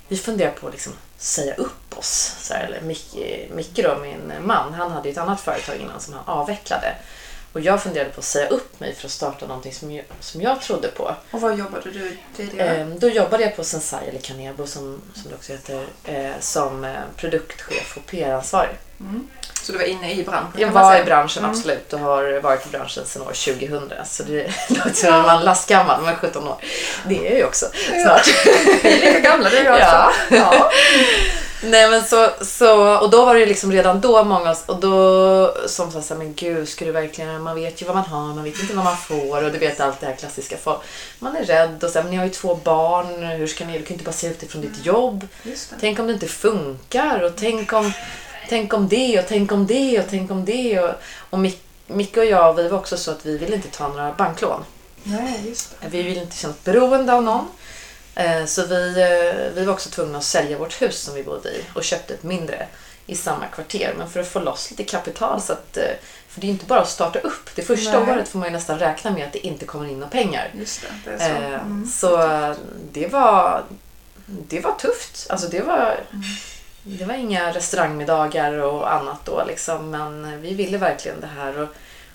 vi 0.08 0.16
funderar 0.16 0.50
på 0.50 0.66
att 0.66 0.73
liksom 0.73 0.92
säga 1.18 1.54
upp 1.54 1.99
oss. 1.99 2.37
Så 2.40 2.54
här, 2.54 2.64
eller 2.64 2.80
Micke, 2.80 3.16
Micke 3.54 3.82
då, 3.82 3.99
min 4.02 4.32
man, 4.42 4.75
han 4.75 4.90
hade 4.90 5.08
ju 5.08 5.12
ett 5.12 5.18
annat 5.18 5.40
företag 5.40 5.76
innan 5.76 6.00
som 6.00 6.14
han 6.14 6.23
avvecklade. 6.26 6.94
Och 7.52 7.61
jag 7.61 7.83
funderade 7.83 8.11
på 8.11 8.19
att 8.21 8.25
säga 8.25 8.49
upp 8.49 8.81
mig 8.81 8.95
för 8.95 9.07
att 9.07 9.12
starta 9.12 9.47
någonting 9.47 9.73
som 9.73 9.90
jag, 9.90 10.05
som 10.21 10.40
jag 10.40 10.61
trodde 10.61 10.88
på. 10.88 11.14
Och 11.31 11.40
vad 11.40 11.59
jobbade 11.59 11.90
du 11.90 12.17
tidigare? 12.37 12.76
Ehm, 12.76 12.99
då 12.99 13.09
jobbade 13.09 13.43
jag 13.43 13.57
på 13.57 13.64
Sensai, 13.64 14.09
eller 14.09 14.21
Canebo 14.21 14.67
som, 14.67 15.02
som 15.14 15.31
det 15.31 15.35
också 15.35 15.52
heter, 15.52 15.87
eh, 16.05 16.31
som 16.40 16.85
eh, 16.85 16.90
produktchef 17.17 17.97
och 17.97 18.07
PR-ansvarig. 18.07 18.71
Mm. 19.00 19.28
Så 19.62 19.73
du 19.73 19.78
var 19.78 19.85
inne 19.85 20.12
i 20.14 20.25
branschen? 20.25 20.52
Jag 20.57 20.71
var 20.71 20.97
i 21.00 21.05
branschen, 21.05 21.45
Mm. 21.45 21.57
absolut, 21.57 21.93
och 21.93 21.99
har 22.00 22.40
varit 22.40 22.67
i 22.67 22.69
branschen 22.71 23.07
sedan 23.07 23.23
år 23.23 23.33
2000. 23.33 23.93
Så 24.07 24.23
det 24.23 24.52
låter 24.69 24.95
som 24.95 25.14
att 25.14 25.26
man 25.26 25.45
lastgammal, 25.45 26.02
men 26.02 26.17
17 26.17 26.49
år. 26.49 26.57
Det 27.09 27.19
är 27.19 27.31
jag 27.31 27.38
ju 27.38 27.45
också 27.45 27.67
snart. 28.05 28.26
Vi 28.83 28.93
är 29.02 29.07
lika 29.07 29.21
gamla 29.21 29.50
du 29.50 29.59
och 29.59 29.64
jag 29.64 29.78
Ja. 29.81 30.11
också. 30.11 30.35
Ja. 30.37 30.71
Nej 31.62 31.91
men 31.91 32.05
så, 32.05 32.31
så, 32.41 32.99
och 32.99 33.11
då 33.11 33.25
var 33.25 33.35
det 33.35 33.47
liksom 33.47 33.73
redan 33.73 34.00
då 34.00 34.25
många, 34.25 34.57
och 34.67 34.81
då 34.81 35.55
som 35.67 35.93
sa 35.93 36.03
såhär, 36.03 36.19
men 36.19 36.35
gud, 36.35 36.69
ska 36.69 36.85
du 36.85 36.93
verkligen, 36.93 37.43
man 37.43 37.57
vet 37.57 37.83
ju 37.83 37.87
vad 37.87 37.97
man 37.97 38.05
har, 38.05 38.35
man 38.35 38.45
vet 38.45 38.61
inte 38.61 38.75
vad 38.75 38.85
man 38.85 38.97
får 38.97 39.45
och 39.45 39.53
du 39.53 39.59
vet 39.59 39.81
allt 39.81 40.00
det 40.00 40.07
här 40.07 40.17
klassiska. 40.17 40.57
Folk. 40.57 40.79
Man 41.19 41.37
är 41.37 41.45
rädd 41.45 41.85
och 41.85 41.91
sen, 41.91 42.03
men 42.03 42.11
ni 42.11 42.17
har 42.17 42.25
ju 42.25 42.31
två 42.31 42.55
barn, 42.55 43.23
hur 43.23 43.47
ska 43.47 43.67
ni, 43.67 43.73
du 43.73 43.79
kan 43.79 43.88
ju 43.88 43.95
inte 43.95 44.05
bara 44.05 44.12
se 44.12 44.27
utifrån 44.27 44.62
ditt 44.62 44.87
jobb. 44.87 45.29
Just 45.43 45.71
det. 45.71 45.77
Tänk 45.81 45.99
om 45.99 46.07
det 46.07 46.12
inte 46.12 46.29
funkar 46.29 47.23
och 47.23 47.33
tänk 47.37 47.73
om, 47.73 47.93
tänk 48.49 48.73
om 48.75 48.88
det 48.88 49.19
och 49.19 49.25
tänk 49.29 49.53
om 49.53 49.67
det 49.67 49.99
och 49.99 50.07
tänk 50.11 50.31
om 50.31 50.45
det. 50.45 50.81
Och, 50.81 50.91
och 51.31 51.38
Mick, 51.38 51.62
Micke 51.87 52.17
och 52.17 52.25
jag, 52.25 52.55
vi 52.55 52.69
var 52.69 52.79
också 52.79 52.97
så 52.97 53.11
att 53.11 53.27
vi 53.27 53.38
ville 53.38 53.57
inte 53.57 53.69
ta 53.69 53.88
några 53.88 54.12
banklån. 54.12 54.65
Nej, 55.03 55.41
just 55.47 55.75
det. 55.81 55.88
Vi 55.88 56.03
ville 56.03 56.21
inte 56.21 56.37
känna 56.37 56.55
oss 56.55 56.65
beroende 56.65 57.12
av 57.12 57.23
någon. 57.23 57.47
Eh, 58.18 58.44
Så 58.44 58.66
vi, 58.66 59.00
eh, 59.00 59.54
vi 59.54 59.64
var 59.64 59.72
också 59.72 59.90
tvungna 59.90 60.18
att 60.18 60.25
sälja 60.25 60.58
vårt 60.58 60.82
hus 60.82 60.98
som 61.02 61.14
vi 61.14 61.22
bodde 61.22 61.48
i 61.50 61.64
och 61.75 61.84
köpte 61.84 62.14
ett 62.14 62.22
mindre 62.22 62.66
i 63.06 63.14
samma 63.16 63.46
kvarter. 63.46 63.94
Men 63.98 64.10
för 64.10 64.20
att 64.20 64.28
få 64.28 64.38
loss 64.40 64.70
lite 64.70 64.84
kapital 64.84 65.40
så 65.42 65.52
att... 65.52 65.76
eh, 65.76 65.82
För 66.28 66.40
det 66.40 66.46
är 66.46 66.50
inte 66.50 66.66
bara 66.66 66.80
att 66.80 66.88
starta 66.88 67.18
upp. 67.18 67.50
Det 67.54 67.62
första 67.62 68.00
Nej. 68.00 68.12
året 68.12 68.28
får 68.28 68.38
man 68.38 68.52
nästan 68.52 68.78
räkna 68.78 69.10
med 69.10 69.26
att 69.26 69.32
det 69.32 69.46
inte 69.46 69.64
kommer 69.64 69.88
in 69.88 69.98
några 69.98 70.10
pengar. 70.10 70.50
Just 70.54 70.82
det, 71.04 71.10
det 71.10 71.18
så. 71.18 71.25
Mm. 71.25 71.87
Så 71.87 72.16
det 72.92 73.06
var, 73.06 73.62
det 74.26 74.60
var 74.60 74.72
tufft. 74.72 75.26
Alltså 75.30 75.48
det 75.48 75.60
var, 75.60 76.00
Mm. 76.12 76.22
det 76.98 77.04
var 77.04 77.14
inga 77.14 77.52
restaurangmiddagar 77.52 78.52
och 78.52 78.92
annat 78.92 79.20
då 79.25 79.44
liksom. 79.46 79.90
Men 79.90 80.40
vi 80.42 80.54
ville 80.54 80.78
verkligen 80.78 81.20
det 81.20 81.26
här. 81.26 81.58
Och, 81.58 81.68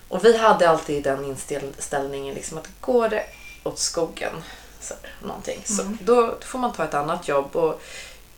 och 0.08 0.24
vi 0.24 0.36
hade 0.36 0.68
alltid 0.70 1.04
den 1.04 1.24
inställningen 1.24 2.34
liksom 2.34 2.58
att 2.58 2.68
går 2.80 3.08
det 3.08 3.22
åt 3.64 3.78
skogen 3.78 4.32
så, 4.84 4.94
här, 5.02 5.12
någonting, 5.28 5.62
så 5.64 5.82
Mm. 5.82 5.98
då, 6.02 6.20
då 6.26 6.34
får 6.46 6.58
man 6.58 6.72
ta 6.72 6.84
ett 6.84 6.94
annat 6.94 7.28
jobb. 7.28 7.56
Och 7.56 7.82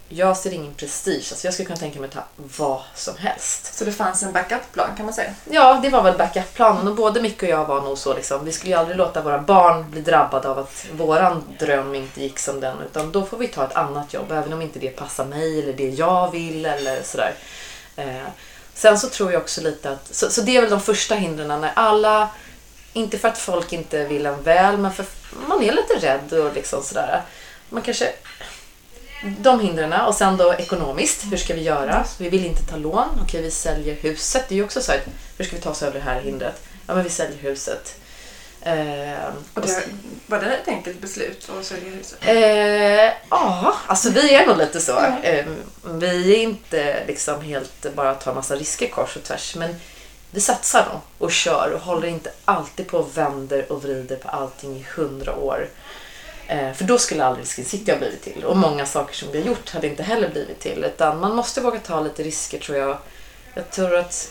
jag 0.09 0.37
ser 0.37 0.53
ingen 0.53 0.75
prestige. 0.75 1.27
Alltså 1.31 1.47
jag 1.47 1.55
skulle 1.55 1.67
kunna 1.67 1.79
tänka 1.79 2.01
mig 2.01 2.09
att 2.09 2.15
ta 2.15 2.25
vad 2.59 2.81
som 2.95 3.17
helst. 3.17 3.75
Så 3.79 3.85
det 3.85 3.93
fanns 3.93 4.23
en 4.23 4.33
backup-plan 4.33 4.89
kan 4.97 5.07
man 5.07 5.15
säga? 5.15 5.35
Ja, 5.51 5.81
det 5.83 5.89
var 5.91 6.03
väl 6.03 6.17
backup-planen 6.19 6.89
och 6.89 6.95
både 6.95 7.23
Micke 7.23 7.43
och 7.43 7.49
jag 7.49 7.65
var 7.65 7.81
nog 7.81 7.99
så 7.99 8.15
liksom. 8.15 8.45
Vi 8.45 8.53
skulle 8.53 8.73
ju 8.73 8.79
aldrig 8.79 8.97
låta 8.97 9.23
våra 9.23 9.39
barn 9.39 9.91
bli 9.91 10.01
drabbade 10.01 10.49
av 10.49 10.59
att 10.59 10.87
våran 10.93 11.45
dröm 11.59 11.95
inte 11.95 12.21
gick 12.23 12.39
som 12.39 12.61
den 12.61 12.77
utan 12.91 13.13
då 13.13 13.27
får 13.27 13.37
vi 13.39 13.49
ta 13.49 13.65
ett 13.65 13.77
annat 13.77 14.15
jobb 14.15 14.33
även 14.33 14.53
om 14.53 14.63
inte 14.63 14.79
det 14.79 14.89
passar 14.89 15.25
mig 15.25 15.63
eller 15.63 15.73
det 15.73 15.89
jag 15.89 16.31
vill 16.31 16.67
eller 16.67 17.03
sådär. 17.03 17.35
Eh, 17.97 18.23
sen 18.75 18.99
så 18.99 19.09
tror 19.09 19.33
jag 19.33 19.43
också 19.43 19.61
lite 19.61 19.91
att, 19.91 20.15
så, 20.15 20.31
så 20.31 20.41
det 20.41 20.57
är 20.57 20.61
väl 20.61 20.71
de 20.71 20.81
första 20.81 21.15
hindren 21.15 21.61
när 21.61 21.73
alla, 21.77 22.29
inte 22.97 23.19
för 23.19 23.29
att 23.29 23.39
folk 23.39 23.73
inte 23.73 24.05
vill 24.05 24.27
en 24.27 24.43
väl 24.43 24.77
men 24.79 24.93
för 24.93 25.07
man 25.49 25.63
är 25.63 25.73
lite 25.73 25.95
rädd 25.95 26.33
och 26.33 26.55
liksom 26.55 26.83
sådär. 26.83 27.23
Man 27.71 27.83
kanske 27.83 28.13
de 29.39 29.61
hindren 29.61 29.93
och 29.93 30.15
sen 30.15 30.37
då 30.37 30.55
ekonomiskt, 30.55 31.25
hur 31.33 31.37
ska 31.37 31.55
vi 31.55 31.63
göra? 31.63 32.05
Vi 32.19 32.29
vill 32.29 32.47
inte 32.47 32.63
ta 32.67 32.77
lån, 32.77 33.09
okej 33.23 33.43
vi 33.43 33.51
säljer 33.51 33.95
huset. 33.95 34.45
Det 34.49 34.55
är 34.55 34.57
ju 34.57 34.65
också 34.65 34.81
så 34.81 34.93
här, 34.93 35.01
hur 35.39 35.45
ska 35.45 35.57
vi 35.57 35.63
ta 35.63 35.71
oss 35.71 35.83
över 35.83 35.99
det 35.99 36.05
här 36.05 36.21
hindret? 36.21 36.63
Ja 36.87 36.95
men 36.95 37.05
vi 37.05 37.11
säljer 37.11 37.39
huset. 37.39 37.97
Eh, 38.63 39.29
Och 39.55 39.63
det, 39.63 39.85
var 40.27 40.39
det 40.41 40.47
ett 40.47 40.69
enkelt 40.69 41.01
beslut 41.01 41.51
att 41.59 41.65
sälja 41.65 41.91
huset? 41.91 42.19
Eh, 42.21 43.13
ja, 43.31 43.75
alltså 43.87 44.11
vi 44.11 44.35
är 44.35 44.47
nog 44.47 44.59
lite 44.59 44.81
så. 44.81 44.93
Ja. 44.93 45.23
Eh, 45.23 45.47
vi 45.85 46.35
är 46.35 46.39
inte 46.39 47.05
liksom 47.07 47.41
helt 47.43 47.95
bara 47.95 48.15
tar 48.15 48.35
massa 48.35 48.57
risker 48.57 48.89
kors 48.89 49.17
och 49.17 49.23
tvärs. 49.23 49.57
Men 49.57 49.81
vi 50.37 50.43
satsar 50.43 50.89
nog 50.93 51.01
och 51.19 51.33
kör 51.33 51.73
och 51.75 51.81
håller 51.81 52.09
inte 52.09 52.31
alltid 52.45 52.87
på 52.87 52.99
och 52.99 53.17
vänder 53.17 53.73
och 53.73 53.83
vrider 53.83 54.17
på 54.17 54.29
allting 54.29 54.77
i 54.77 54.87
hundra 54.97 55.37
år. 55.37 55.69
Eh, 56.47 56.73
för 56.73 56.85
då 56.85 56.99
skulle 56.99 57.25
aldrig 57.25 57.47
Skin 57.47 57.65
City 57.65 57.91
ha 57.91 57.99
blivit 57.99 58.23
till. 58.23 58.45
Och 58.45 58.57
många 58.57 58.87
saker 58.87 59.15
som 59.15 59.33
vi 59.33 59.41
har 59.41 59.47
gjort 59.47 59.71
hade 59.71 59.87
inte 59.87 60.03
heller 60.03 60.29
blivit 60.29 60.61
till. 60.61 60.85
Utan 60.85 61.21
man 61.21 61.37
måste 61.37 61.61
våga 61.61 61.79
ta 61.79 62.01
lite 62.01 62.23
risker 62.23 62.59
tror 62.59 62.79
jag. 62.79 62.99
Jag 63.55 63.71
tror 63.71 63.97
att 63.97 64.31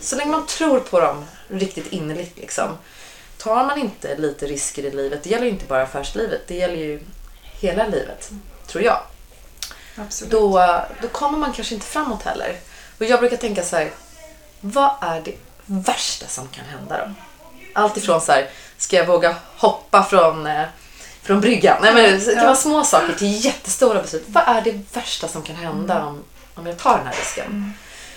så 0.00 0.16
länge 0.16 0.30
man 0.30 0.46
tror 0.46 0.80
på 0.80 1.00
dem 1.00 1.24
riktigt 1.48 1.92
innerligt 1.92 2.38
liksom. 2.38 2.68
Tar 3.38 3.64
man 3.64 3.78
inte 3.78 4.16
lite 4.16 4.46
risker 4.46 4.84
i 4.84 4.90
livet, 4.90 5.22
det 5.22 5.30
gäller 5.30 5.44
ju 5.44 5.50
inte 5.50 5.66
bara 5.66 5.82
affärslivet, 5.82 6.40
det 6.46 6.54
gäller 6.54 6.76
ju 6.76 7.00
hela 7.60 7.86
livet, 7.86 8.30
tror 8.66 8.84
jag. 8.84 9.02
Absolut. 9.96 10.32
Då, 10.32 10.80
då 11.02 11.08
kommer 11.08 11.38
man 11.38 11.52
kanske 11.52 11.74
inte 11.74 11.86
framåt 11.86 12.22
heller. 12.22 12.56
Och 12.98 13.04
jag 13.04 13.20
brukar 13.20 13.36
tänka 13.36 13.62
så 13.62 13.76
här, 13.76 13.90
vad 14.60 14.90
är 15.00 15.20
det 15.20 15.34
värsta 15.66 16.26
som 16.26 16.48
kan 16.48 16.64
hända 16.64 16.98
då? 16.98 17.12
Allt 17.74 17.96
ifrån 17.96 18.20
så 18.20 18.32
här, 18.32 18.48
ska 18.78 18.96
jag 18.96 19.06
våga 19.06 19.36
hoppa 19.56 20.04
från, 20.04 20.46
eh, 20.46 20.64
från 21.22 21.40
bryggan? 21.40 21.76
Nej, 21.82 21.94
men 21.94 22.18
det 22.18 22.34
kan 22.34 22.44
vara 22.44 22.56
små 22.56 22.84
saker 22.84 23.14
till 23.14 23.44
jättestora 23.44 24.02
beslut. 24.02 24.24
Vad 24.26 24.44
är 24.46 24.60
det 24.60 24.80
värsta 24.92 25.28
som 25.28 25.42
kan 25.42 25.56
hända 25.56 26.04
om, 26.04 26.24
om 26.54 26.66
jag 26.66 26.78
tar 26.78 26.98
den 26.98 27.06
här 27.06 27.14
risken? 27.14 27.74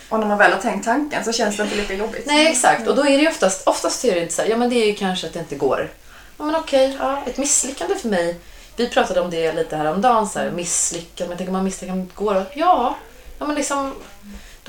Och 0.09 0.19
när 0.19 0.27
man 0.27 0.37
väl 0.37 0.51
har 0.51 0.59
tänkt 0.59 0.85
tanken 0.85 1.23
så 1.23 1.33
känns 1.33 1.57
det 1.57 1.63
inte 1.63 1.75
lika 1.75 1.93
jobbigt. 1.93 2.25
Nej, 2.25 2.47
exakt. 2.47 2.87
Och 2.87 2.95
då 2.95 3.01
är 3.01 3.17
det 3.17 3.23
ju 3.23 3.27
oftast, 3.27 3.67
oftast 3.67 4.05
är 4.05 4.15
det 4.15 4.21
inte 4.21 4.33
så 4.33 4.41
här, 4.41 4.49
ja 4.49 4.57
men 4.57 4.69
det 4.69 4.75
är 4.75 4.85
ju 4.85 4.95
kanske 4.95 5.27
att 5.27 5.33
det 5.33 5.39
inte 5.39 5.55
går. 5.55 5.89
Ja 6.37 6.45
men 6.45 6.55
okej, 6.55 6.97
ja, 6.99 7.23
ett 7.25 7.37
misslyckande 7.37 7.95
för 7.95 8.09
mig. 8.09 8.39
Vi 8.75 8.89
pratade 8.89 9.21
om 9.21 9.29
det 9.29 9.53
lite 9.53 9.77
häromdagen, 9.77 10.29
så 10.29 10.39
här, 10.39 10.51
misslyckande, 10.51 11.29
men 11.29 11.37
tänk 11.37 11.49
om 11.49 11.53
man 11.53 11.63
misslyckandet 11.63 12.15
går? 12.15 12.45
Ja, 12.53 12.95
ja 13.39 13.47
men 13.47 13.55
liksom, 13.55 13.95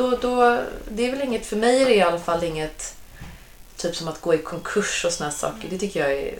då, 0.00 0.16
då, 0.16 0.62
det 0.88 1.06
är 1.06 1.10
väl 1.10 1.22
inget, 1.22 1.46
för 1.46 1.56
mig 1.56 1.82
är 1.82 1.86
det 1.86 1.94
i 1.94 2.02
alla 2.02 2.18
fall 2.18 2.44
inget, 2.44 2.94
typ 3.76 3.96
som 3.96 4.08
att 4.08 4.20
gå 4.20 4.34
i 4.34 4.38
konkurs 4.38 5.04
och 5.04 5.12
såna 5.12 5.30
här 5.30 5.36
saker. 5.36 5.68
Det 5.70 5.78
tycker 5.78 6.00
jag 6.00 6.12
är, 6.12 6.38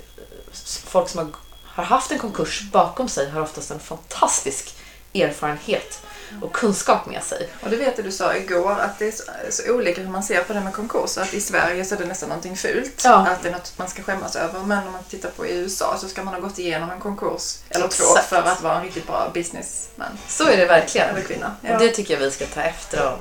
folk 0.84 1.08
som 1.08 1.18
har, 1.18 1.32
har 1.64 1.84
haft 1.84 2.12
en 2.12 2.18
konkurs 2.18 2.62
bakom 2.72 3.08
sig 3.08 3.30
har 3.30 3.40
oftast 3.40 3.70
en 3.70 3.80
fantastisk 3.80 4.74
erfarenhet 5.14 6.02
och 6.42 6.52
kunskap 6.52 7.06
med 7.06 7.22
sig. 7.22 7.48
Och 7.62 7.70
det 7.70 7.76
vet 7.76 7.96
du, 7.96 8.02
du 8.02 8.12
sa 8.12 8.34
igår 8.34 8.76
att 8.80 8.98
det 8.98 9.08
är 9.08 9.12
så, 9.12 9.22
så 9.50 9.72
olika 9.72 10.00
hur 10.00 10.08
man 10.08 10.22
ser 10.22 10.42
på 10.42 10.52
det 10.52 10.60
med 10.60 10.72
konkurser. 10.72 11.22
Att 11.22 11.34
i 11.34 11.40
Sverige 11.40 11.84
så 11.84 11.94
är 11.94 11.98
det 11.98 12.06
nästan 12.06 12.28
någonting 12.28 12.56
fult. 12.56 13.02
Ja. 13.04 13.26
Att 13.28 13.42
det 13.42 13.48
är 13.48 13.52
något 13.52 13.72
man 13.76 13.88
ska 13.88 14.02
skämmas 14.02 14.36
över. 14.36 14.60
Men 14.60 14.86
om 14.86 14.92
man 14.92 15.04
tittar 15.04 15.30
på 15.30 15.46
i 15.46 15.56
USA 15.56 15.96
så 15.98 16.08
ska 16.08 16.24
man 16.24 16.34
ha 16.34 16.40
gått 16.40 16.58
igenom 16.58 16.90
en 16.90 17.00
konkurs 17.00 17.58
eller 17.68 17.88
två 17.88 18.04
Exakt. 18.04 18.28
för 18.28 18.42
att 18.42 18.62
vara 18.62 18.76
en 18.76 18.82
riktigt 18.82 19.06
bra 19.06 19.30
businessman. 19.34 20.18
Så 20.28 20.48
är 20.48 20.56
det 20.56 20.66
verkligen. 20.66 21.08
Eller 21.08 21.22
kvinna. 21.22 21.56
Och 21.62 21.78
det 21.78 21.88
tycker 21.88 22.14
jag 22.14 22.20
vi 22.20 22.30
ska 22.30 22.46
ta 22.46 22.60
efter 22.60 23.00
av, 23.00 23.18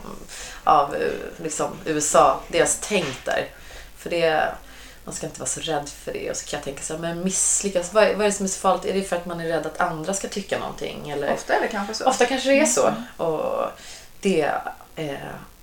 av 0.63 0.95
eh, 0.95 1.11
liksom, 1.43 1.71
USA, 1.85 2.41
deras 2.47 2.77
tänk 2.81 3.25
där. 3.25 3.47
För 3.97 4.09
det, 4.09 4.51
man 5.09 5.15
ska 5.15 5.25
inte 5.27 5.39
vara 5.39 5.49
så 5.49 5.59
rädd 5.59 5.89
för 5.89 6.13
det. 6.13 6.29
Och 6.31 6.37
så 6.37 6.45
kan 6.45 6.57
jag 6.57 6.63
tänka 6.65 6.81
så 6.83 6.93
här, 6.93 7.01
men 7.01 7.23
misslyckas, 7.23 7.93
vad, 7.93 8.03
är- 8.03 8.13
vad 8.15 8.21
är 8.21 8.25
det 8.25 8.31
som 8.31 8.43
är 8.45 8.49
så 8.49 8.59
farligt? 8.59 8.85
Är 8.85 8.93
det 8.93 9.03
för 9.03 9.15
att 9.15 9.25
man 9.25 9.39
är 9.39 9.45
rädd 9.47 9.65
att 9.65 9.79
andra 9.79 10.13
ska 10.13 10.27
tycka 10.27 10.59
någonting? 10.59 11.09
Eller? 11.09 11.33
Ofta 11.33 11.53
är 11.55 11.61
det 11.61 11.67
kanske 11.67 11.93
så. 11.93 12.05
Ofta 12.05 12.25
kanske 12.25 12.49
det 12.49 12.59
är 12.59 12.65
så. 12.65 12.93
Och 13.23 13.65
det, 14.21 14.51
eh, 14.95 15.13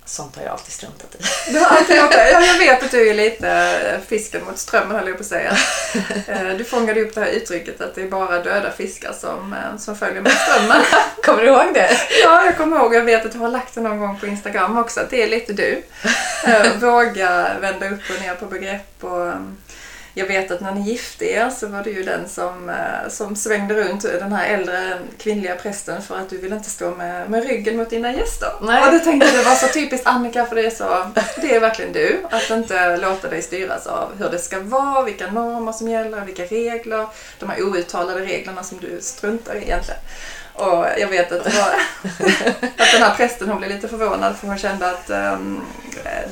sånt 0.06 0.36
har 0.36 0.42
jag 0.42 0.52
alltid 0.52 0.72
struntat 0.72 1.14
i. 1.14 1.18
Du 1.52 1.58
har 1.58 1.66
alltid 1.76 1.96
gjort 1.96 2.10
det. 2.12 2.30
Ja, 2.30 2.40
jag 2.46 2.58
vet 2.58 2.82
att 2.82 2.90
du 2.90 3.08
är 3.10 3.14
lite 3.14 3.48
eh, 3.92 4.00
fisken 4.08 4.44
mot 4.44 4.58
strömmen 4.58 4.96
höll 4.96 5.08
jag 5.08 5.16
på 5.16 5.20
att 5.22 5.26
säga. 5.26 5.52
Eh, 6.26 6.48
Du 6.58 6.64
fångade 6.64 7.00
upp 7.00 7.14
det 7.14 7.20
här 7.20 7.28
uttrycket 7.28 7.80
att 7.80 7.94
det 7.94 8.02
är 8.02 8.08
bara 8.08 8.38
döda 8.42 8.70
fiskar 8.70 9.12
som, 9.12 9.52
eh, 9.52 9.78
som 9.78 9.96
följer 9.96 10.22
med 10.22 10.32
strömmen. 10.32 10.82
Kommer 11.24 11.42
du 11.42 11.48
ihåg 11.48 11.74
det? 11.74 11.90
Ja, 12.22 12.44
jag 12.44 12.56
kommer 12.56 12.76
ihåg. 12.76 12.94
Jag 12.94 13.02
vet 13.02 13.26
att 13.26 13.32
du 13.32 13.38
har 13.38 13.48
lagt 13.48 13.74
det 13.74 13.80
någon 13.80 14.00
gång 14.00 14.18
på 14.20 14.26
Instagram 14.26 14.78
också. 14.78 15.00
Att 15.00 15.10
det 15.10 15.22
är 15.22 15.26
lite 15.28 15.52
du. 15.52 15.82
Våga 16.80 17.58
vända 17.60 17.86
upp 17.88 18.00
och 18.16 18.20
ner 18.22 18.34
på 18.34 18.46
begrepp. 18.46 18.86
Och, 19.04 19.20
um, 19.20 19.56
jag 20.18 20.26
vet 20.26 20.50
att 20.50 20.60
när 20.60 20.74
ni 20.74 20.80
gifte 20.80 21.24
er 21.24 21.50
så 21.50 21.66
var 21.66 21.82
du 21.82 21.90
ju 21.90 22.02
den 22.02 22.28
som, 22.28 22.70
eh, 22.70 23.08
som 23.08 23.36
svängde 23.36 23.74
runt 23.74 24.02
den 24.02 24.32
här 24.32 24.54
äldre 24.54 24.98
kvinnliga 25.18 25.54
prästen 25.54 26.02
för 26.02 26.18
att 26.18 26.30
du 26.30 26.38
ville 26.38 26.56
inte 26.56 26.70
stå 26.70 26.90
med, 26.90 27.30
med 27.30 27.46
ryggen 27.46 27.76
mot 27.76 27.90
dina 27.90 28.12
gäster. 28.12 28.48
Nej. 28.62 28.84
Och 28.84 28.92
det 28.92 28.98
tänkte 28.98 29.26
jag 29.26 29.36
det 29.36 29.48
var 29.48 29.54
så 29.54 29.68
typiskt 29.68 30.06
Annika 30.06 30.46
för 30.46 30.56
det 30.56 30.66
är 30.66 30.70
så, 30.70 31.10
det 31.40 31.54
är 31.54 31.60
verkligen 31.60 31.92
du. 31.92 32.20
Att 32.30 32.50
inte 32.50 32.96
låta 32.96 33.28
dig 33.28 33.42
styras 33.42 33.86
av 33.86 34.12
hur 34.18 34.28
det 34.28 34.38
ska 34.38 34.60
vara, 34.60 35.02
vilka 35.02 35.30
normer 35.30 35.72
som 35.72 35.88
gäller, 35.88 36.20
vilka 36.20 36.44
regler, 36.44 37.06
de 37.38 37.48
här 37.48 37.62
outtalade 37.62 38.20
reglerna 38.20 38.62
som 38.62 38.78
du 38.78 38.98
struntar 39.00 39.54
i 39.54 39.62
egentligen. 39.62 40.00
Och 40.56 40.86
jag 40.98 41.08
vet 41.08 41.32
att, 41.32 41.44
det 41.44 41.50
var, 41.50 41.68
att 42.84 42.92
den 42.92 43.02
här 43.02 43.14
prästen 43.16 43.48
hon 43.48 43.58
blev 43.58 43.70
lite 43.70 43.88
förvånad 43.88 44.36
för 44.36 44.46
hon 44.46 44.58
kände 44.58 44.90
att 44.90 45.10
um, 45.10 45.64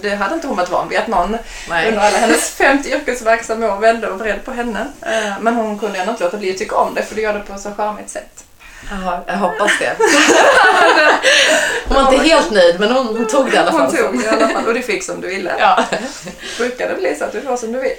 det 0.00 0.14
hade 0.14 0.34
inte 0.34 0.46
hon 0.46 0.56
varit 0.56 0.70
van 0.70 0.88
vid 0.88 0.98
att 0.98 1.06
någon 1.08 1.36
Nej. 1.68 1.88
under 1.88 2.02
alla 2.02 2.18
hennes 2.18 2.50
50 2.50 2.88
yrkesverksamma 2.90 3.74
år 3.74 3.80
vände 3.80 4.08
och 4.10 4.18
vred 4.20 4.44
på 4.44 4.50
henne. 4.50 4.86
Eh, 5.02 5.32
Men 5.40 5.54
hon 5.54 5.78
kunde 5.78 5.98
ändå 5.98 6.10
inte 6.12 6.24
låta 6.24 6.36
bli 6.36 6.50
att 6.50 6.58
tycka 6.58 6.76
om 6.76 6.94
det 6.94 7.02
för 7.02 7.14
du 7.14 7.22
gör 7.22 7.34
det 7.34 7.40
på 7.40 7.58
så 7.58 7.72
charmigt 7.72 8.10
sätt. 8.10 8.44
Jaha, 8.90 9.20
jag 9.26 9.34
hoppas 9.36 9.72
det. 9.78 9.96
Hon 11.88 12.04
var 12.04 12.12
inte 12.12 12.28
helt 12.28 12.50
nöjd 12.50 12.80
men 12.80 12.92
hon, 12.92 13.06
hon 13.06 13.26
tog 13.26 13.50
det 13.50 13.56
i 13.56 13.58
alla 13.58 13.72
fall. 13.72 13.80
Hon 13.80 13.96
tog 13.96 14.18
det 14.18 14.24
i 14.24 14.28
alla 14.28 14.48
fall 14.48 14.66
och 14.66 14.74
du 14.74 14.82
fick 14.82 15.04
som 15.04 15.20
du 15.20 15.28
ville. 15.28 15.54
Ja. 15.58 15.84
Brukar 16.58 16.88
det 16.88 16.94
bli 16.94 17.16
så 17.18 17.24
att 17.24 17.32
du 17.32 17.40
får 17.40 17.56
som 17.56 17.72
du 17.72 17.80
vill? 17.80 17.96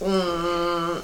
Mm, 0.00 0.96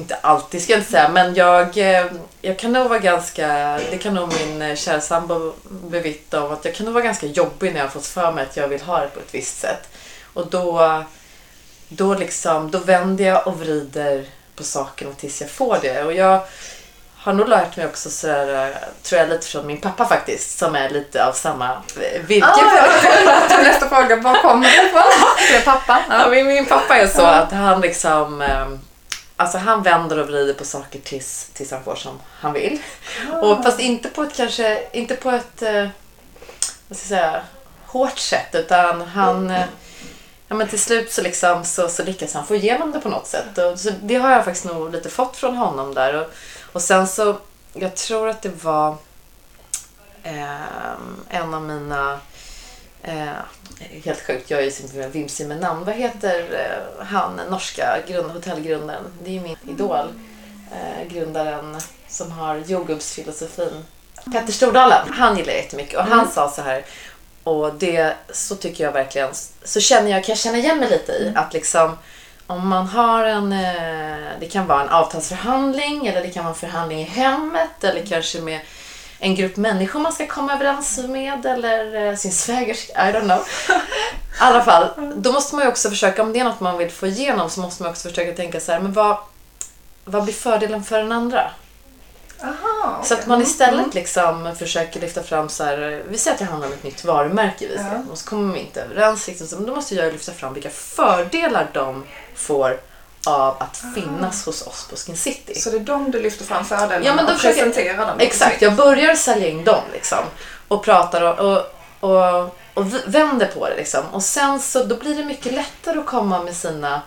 inte 0.00 0.14
alltid 0.14 0.62
ska 0.62 0.72
jag 0.72 0.80
inte 0.80 0.90
säga, 0.90 1.08
men 1.08 1.34
jag, 1.34 1.78
eh, 1.78 2.06
jag 2.42 2.58
kan 2.58 2.72
nog 2.72 2.88
vara 2.88 2.98
ganska, 2.98 3.46
det 3.90 3.98
kan 3.98 4.14
nog 4.14 4.32
min 4.38 4.62
eh, 4.62 4.76
kära 4.76 5.00
sambo 5.00 5.52
bevittna 5.68 6.44
om, 6.44 6.52
att 6.52 6.64
jag 6.64 6.74
kan 6.74 6.86
nog 6.86 6.94
vara 6.94 7.04
ganska 7.04 7.26
jobbig 7.26 7.72
när 7.72 7.80
jag 7.80 7.92
fått 7.92 8.06
för 8.06 8.32
mig 8.32 8.44
att 8.44 8.56
jag 8.56 8.68
vill 8.68 8.82
ha 8.82 9.00
det 9.00 9.08
på 9.08 9.20
ett 9.20 9.34
visst 9.34 9.60
sätt. 9.60 9.88
Och 10.34 10.46
då, 10.46 11.02
då, 11.88 12.14
liksom, 12.14 12.70
då 12.70 12.78
vänder 12.78 13.24
jag 13.24 13.46
och 13.46 13.60
vrider 13.60 14.24
på 14.56 14.64
sakerna 14.64 15.10
tills 15.12 15.40
jag 15.40 15.50
får 15.50 15.78
det. 15.82 16.04
Och 16.04 16.12
jag 16.12 16.40
har 17.22 17.32
nog 17.32 17.48
lärt 17.48 17.76
mig 17.76 17.86
också 17.86 18.10
sådär, 18.10 18.66
eh, 18.66 18.76
tror 19.02 19.20
jag 19.20 19.28
lite 19.28 19.46
från 19.46 19.66
min 19.66 19.80
pappa 19.80 20.06
faktiskt, 20.06 20.58
som 20.58 20.74
är 20.74 20.90
lite 20.90 21.26
av 21.26 21.32
samma 21.32 21.82
virke. 22.26 22.46
Ah, 22.46 23.62
nästa 23.62 23.88
fråga, 23.88 24.16
var 24.16 24.42
kommer 24.42 24.66
det 24.66 24.88
ifrån? 24.88 25.64
Pappa. 25.64 26.02
Ja, 26.10 26.28
min, 26.30 26.46
min 26.46 26.66
pappa 26.66 26.96
är 26.96 27.06
så 27.06 27.22
att 27.22 27.52
han 27.52 27.80
liksom 27.80 28.42
Alltså 29.40 29.58
han 29.58 29.82
vänder 29.82 30.18
och 30.18 30.26
vrider 30.26 30.54
på 30.54 30.64
saker 30.64 30.98
tills, 30.98 31.50
tills 31.52 31.70
han 31.70 31.84
får 31.84 31.94
som 31.94 32.20
han 32.40 32.52
vill. 32.52 32.82
Och, 33.42 33.64
fast 33.64 33.80
inte 33.80 34.08
på 34.08 34.22
ett 34.22 34.36
kanske, 34.36 34.82
inte 34.92 35.16
på 35.16 35.30
ett 35.30 35.62
eh, 35.62 35.88
vad 36.88 36.98
ska 36.98 37.14
jag 37.14 37.22
säga, 37.22 37.42
hårt 37.86 38.18
sätt 38.18 38.54
utan 38.54 39.00
han 39.00 39.50
eh, 39.50 39.64
Ja 40.48 40.56
men 40.56 40.68
till 40.68 40.80
slut 40.80 41.12
så, 41.12 41.22
liksom, 41.22 41.64
så, 41.64 41.88
så 41.88 42.04
lyckas 42.04 42.34
han 42.34 42.46
få 42.46 42.54
igenom 42.54 42.92
det 42.92 43.00
på 43.00 43.08
något 43.08 43.26
sätt. 43.26 43.58
Och, 43.58 43.80
så 43.80 43.90
det 44.02 44.14
har 44.14 44.30
jag 44.30 44.44
faktiskt 44.44 44.66
nog 44.66 44.92
lite 44.92 45.10
fått 45.10 45.36
från 45.36 45.56
honom 45.56 45.94
där. 45.94 46.14
Och, 46.14 46.26
och 46.72 46.82
sen 46.82 47.08
så, 47.08 47.36
jag 47.72 47.96
tror 47.96 48.28
att 48.28 48.42
det 48.42 48.64
var 48.64 48.96
ehm, 50.22 51.24
en 51.28 51.54
av 51.54 51.62
mina 51.62 52.20
Eh, 53.02 53.30
helt 54.04 54.20
sjukt, 54.20 54.50
jag 54.50 54.60
är 54.60 54.94
ju 54.94 55.08
vimsig 55.08 55.46
med 55.46 55.60
namn. 55.60 55.84
Vad 55.84 55.94
heter 55.94 56.38
eh, 56.38 57.06
han, 57.06 57.40
norska 57.50 57.98
grund, 58.08 58.30
hotellgrundaren? 58.30 59.04
Det 59.24 59.30
är 59.30 59.34
ju 59.34 59.40
min 59.40 59.56
idol. 59.68 60.06
Eh, 60.72 61.12
grundaren 61.12 61.80
som 62.08 62.30
har 62.30 62.56
jordgubbsfilosofin. 62.56 63.84
Petter 64.32 64.52
Stordalen. 64.52 65.12
Han 65.12 65.36
gillar 65.36 65.52
jag 65.52 65.62
jättemycket 65.62 65.98
och 65.98 66.04
han 66.04 66.30
sa 66.30 66.50
så 66.50 66.62
här 66.62 66.84
och 67.44 67.74
det 67.74 68.14
så 68.32 68.56
tycker 68.56 68.84
jag 68.84 68.92
verkligen, 68.92 69.30
så 69.64 69.80
känner 69.80 70.10
jag, 70.10 70.24
kan 70.24 70.32
jag 70.32 70.38
känna 70.38 70.58
igen 70.58 70.78
mig 70.78 70.90
lite 70.90 71.12
i 71.12 71.32
att 71.36 71.52
liksom 71.52 71.98
om 72.46 72.68
man 72.68 72.86
har 72.86 73.24
en, 73.24 73.52
eh, 73.52 74.28
det 74.40 74.46
kan 74.46 74.66
vara 74.66 74.82
en 74.82 74.88
avtalsförhandling 74.88 76.06
eller 76.06 76.22
det 76.22 76.30
kan 76.30 76.44
vara 76.44 76.54
en 76.54 76.60
förhandling 76.60 77.00
i 77.00 77.04
hemmet 77.04 77.84
eller 77.84 78.06
kanske 78.06 78.40
med 78.40 78.60
en 79.20 79.34
grupp 79.34 79.56
människor 79.56 80.00
man 80.00 80.12
ska 80.12 80.26
komma 80.26 80.54
överens 80.54 80.98
med 80.98 81.46
eller 81.46 82.06
eh, 82.06 82.16
sin 82.16 82.32
svägerska, 82.32 82.92
I 82.92 83.12
don't 83.12 83.24
know. 83.24 83.38
I 83.38 84.42
alla 84.42 84.64
fall, 84.64 84.88
då 85.16 85.32
måste 85.32 85.54
man 85.54 85.64
ju 85.64 85.70
också 85.70 85.90
försöka, 85.90 86.22
om 86.22 86.32
det 86.32 86.40
är 86.40 86.44
något 86.44 86.60
man 86.60 86.78
vill 86.78 86.90
få 86.90 87.06
igenom 87.06 87.50
så 87.50 87.60
måste 87.60 87.82
man 87.82 87.90
också 87.90 88.08
försöka 88.08 88.32
tänka 88.32 88.60
så 88.60 88.72
här, 88.72 88.80
men 88.80 88.92
vad, 88.92 89.16
vad 90.04 90.24
blir 90.24 90.34
fördelen 90.34 90.84
för 90.84 90.98
den 90.98 91.12
andra? 91.12 91.50
Aha, 92.42 92.96
okay. 92.96 93.08
Så 93.08 93.14
att 93.14 93.26
man 93.26 93.42
istället 93.42 93.94
liksom 93.94 94.56
försöker 94.58 95.00
lyfta 95.00 95.22
fram 95.22 95.48
så 95.48 95.64
här, 95.64 96.02
vi 96.08 96.18
säger 96.18 96.34
att 96.34 96.38
det 96.38 96.44
handlar 96.44 96.68
om 96.68 96.72
ett 96.72 96.82
nytt 96.82 97.04
varumärke 97.04 97.68
vi 97.68 97.78
ska, 97.78 98.02
och 98.12 98.18
så 98.18 98.28
kommer 98.28 98.54
vi 98.54 98.60
inte 98.60 98.82
överens. 98.82 99.26
Liksom, 99.26 99.66
då 99.66 99.74
måste 99.74 99.94
jag 99.94 100.12
lyfta 100.12 100.32
fram 100.32 100.54
vilka 100.54 100.70
fördelar 100.70 101.70
de 101.72 102.04
får 102.34 102.80
av 103.26 103.56
att 103.58 103.82
finnas 103.94 104.46
hos 104.46 104.66
oss 104.66 104.86
på 104.90 104.96
Skin 104.96 105.16
City. 105.16 105.60
Så 105.60 105.70
det 105.70 105.76
är 105.76 105.80
de 105.80 106.10
du 106.10 106.22
lyfter 106.22 106.44
fram 106.44 106.64
fördelarna 106.64 107.04
ja, 107.04 107.14
men 107.14 107.26
då 107.26 107.32
och 107.32 107.40
presenterar 107.40 108.06
dem? 108.06 108.16
Exakt, 108.18 108.62
jag 108.62 108.76
börjar 108.76 109.14
sälja 109.14 109.48
in 109.48 109.64
dem 109.64 109.82
liksom. 109.92 110.18
Och 110.68 110.84
pratar 110.84 111.22
och, 111.22 111.38
och, 111.38 111.64
och, 112.00 112.56
och 112.74 112.86
vänder 113.06 113.46
på 113.46 113.68
det 113.68 113.76
liksom. 113.76 114.04
Och 114.12 114.22
sen 114.22 114.60
så 114.60 114.84
då 114.84 114.96
blir 114.96 115.14
det 115.14 115.24
mycket 115.24 115.52
lättare 115.52 115.98
att 115.98 116.06
komma 116.06 116.42
med 116.42 116.56
sina 116.56 117.02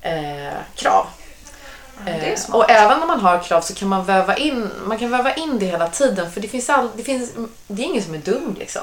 eh, 0.00 0.54
krav. 0.74 1.06
Eh, 2.06 2.54
och 2.54 2.70
även 2.70 3.02
om 3.02 3.08
man 3.08 3.20
har 3.20 3.38
krav 3.38 3.60
så 3.60 3.74
kan 3.74 3.88
man 3.88 4.04
väva 4.04 4.36
in, 4.36 4.70
man 4.84 4.98
kan 4.98 5.10
väva 5.10 5.34
in 5.34 5.58
det 5.58 5.66
hela 5.66 5.88
tiden 5.88 6.32
för 6.32 6.40
det 6.40 6.48
finns, 6.48 6.70
all, 6.70 6.88
det 6.96 7.02
finns 7.02 7.32
det 7.66 7.82
är 7.82 7.86
ingen 7.86 8.02
som 8.02 8.14
är 8.14 8.18
dum 8.18 8.56
liksom. 8.58 8.82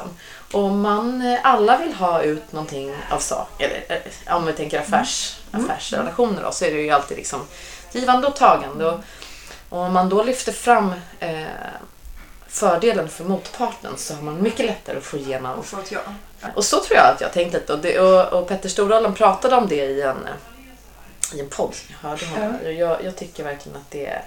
Och 0.53 0.71
man, 0.71 1.21
eh, 1.21 1.39
alla 1.43 1.77
vill 1.77 1.93
ha 1.93 2.21
ut 2.21 2.51
någonting 2.51 2.95
av 3.09 3.19
sak. 3.19 3.61
Eller 3.61 3.83
eh, 4.25 4.35
om 4.35 4.45
vi 4.45 4.53
tänker 4.53 4.79
affärs, 4.79 5.37
mm. 5.53 5.65
affärsrelationer 5.65 6.43
då, 6.43 6.51
så 6.51 6.65
är 6.65 6.71
det 6.71 6.81
ju 6.81 6.89
alltid 6.89 7.17
liksom 7.17 7.47
givande 7.91 8.27
och 8.27 8.35
tagande. 8.35 8.85
Och, 8.85 8.99
och 9.69 9.79
om 9.79 9.93
man 9.93 10.09
då 10.09 10.23
lyfter 10.23 10.51
fram 10.51 10.93
eh, 11.19 11.43
fördelen 12.47 13.09
för 13.09 13.23
motparten 13.23 13.93
så 13.97 14.13
har 14.13 14.21
man 14.21 14.43
mycket 14.43 14.65
lättare 14.65 14.97
att 14.97 15.03
få 15.03 15.17
igenom. 15.17 15.59
Och 15.59 15.65
få 15.65 15.79
ett 15.79 15.91
ja. 15.91 16.01
Och 16.55 16.65
så 16.65 16.79
tror 16.79 16.97
jag 16.97 17.13
att 17.15 17.21
jag 17.21 17.33
tänkt 17.33 17.53
lite. 17.53 17.73
Och, 17.73 17.79
det, 17.79 17.99
och, 17.99 18.33
och 18.33 18.47
Petter 18.47 18.69
Stordalen 18.69 19.13
pratade 19.13 19.55
om 19.55 19.67
det 19.67 19.85
i 19.85 20.01
en, 20.01 20.27
i 21.33 21.39
en 21.39 21.49
podd 21.49 21.75
som 21.75 21.95
jag 22.01 22.09
hörde 22.09 22.25
honom. 22.25 22.57
Ja. 22.63 22.69
Jag, 22.69 23.03
jag 23.03 23.15
tycker 23.15 23.43
verkligen 23.43 23.77
att 23.77 23.91
det 23.91 24.05
är 24.05 24.23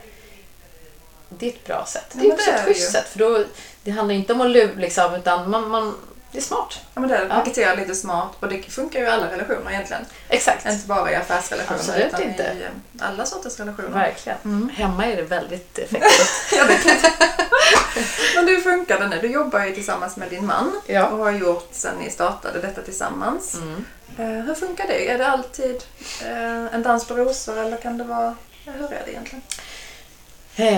det 1.28 1.46
är 1.46 1.50
ett 1.50 1.66
bra 1.66 1.84
sätt. 1.86 2.06
Det 2.12 2.26
är 2.26 2.32
också 2.32 2.50
ett 2.50 2.64
schysst 2.64 2.92
sätt. 2.92 3.08
För 3.08 3.18
då, 3.18 3.44
det 3.82 3.90
handlar 3.90 4.14
inte 4.14 4.32
om 4.32 4.40
att 4.40 4.50
lura 4.50 4.72
liksom, 4.76 5.14
utan 5.14 5.50
man, 5.50 5.68
man, 5.68 5.94
det 6.36 6.40
är 6.40 6.44
smart. 6.44 6.80
Ja, 6.94 7.00
men 7.00 7.10
det 7.10 7.16
är 7.16 7.28
paketera 7.28 7.74
lite 7.74 7.94
smart 7.94 8.30
och 8.40 8.48
det 8.48 8.62
funkar 8.62 9.00
ju 9.00 9.04
i 9.04 9.08
alla 9.08 9.32
relationer 9.32 9.70
egentligen. 9.70 10.04
Exakt. 10.28 10.66
Inte 10.66 10.86
bara 10.86 11.12
i 11.12 11.14
affärsrelationer 11.14 11.78
Absolut 11.78 12.06
utan 12.06 12.22
inte. 12.22 12.42
i 12.42 12.62
eh, 12.62 13.06
alla 13.08 13.26
sorters 13.26 13.58
relationer. 13.58 13.88
Verkligen. 13.88 14.38
Mm. 14.44 14.68
Hemma 14.68 15.06
är 15.06 15.16
det 15.16 15.22
väldigt 15.22 15.78
effektivt. 15.78 16.52
Men 18.34 18.48
hur 18.48 18.60
funkar 18.60 19.00
det 19.00 19.08
nu? 19.08 19.18
Du 19.20 19.28
jobbar 19.28 19.64
ju 19.64 19.74
tillsammans 19.74 20.16
med 20.16 20.30
din 20.30 20.46
man 20.46 20.80
ja. 20.86 21.06
och 21.06 21.18
har 21.18 21.30
gjort 21.30 21.68
sen 21.70 21.98
ni 21.98 22.10
startade 22.10 22.60
detta 22.60 22.82
tillsammans. 22.82 23.54
Mm. 23.54 23.84
Uh, 24.18 24.46
hur 24.46 24.54
funkar 24.54 24.86
det? 24.86 25.10
Är 25.10 25.18
det 25.18 25.26
alltid 25.26 25.84
uh, 26.22 26.74
en 26.74 26.82
dans 26.82 27.06
på 27.06 27.14
rosor 27.14 27.58
eller 27.58 27.76
kan 27.76 27.98
det 27.98 28.04
vara... 28.04 28.34
Hur 28.64 28.92
är 28.92 29.02
det 29.04 29.10
egentligen? 29.10 29.42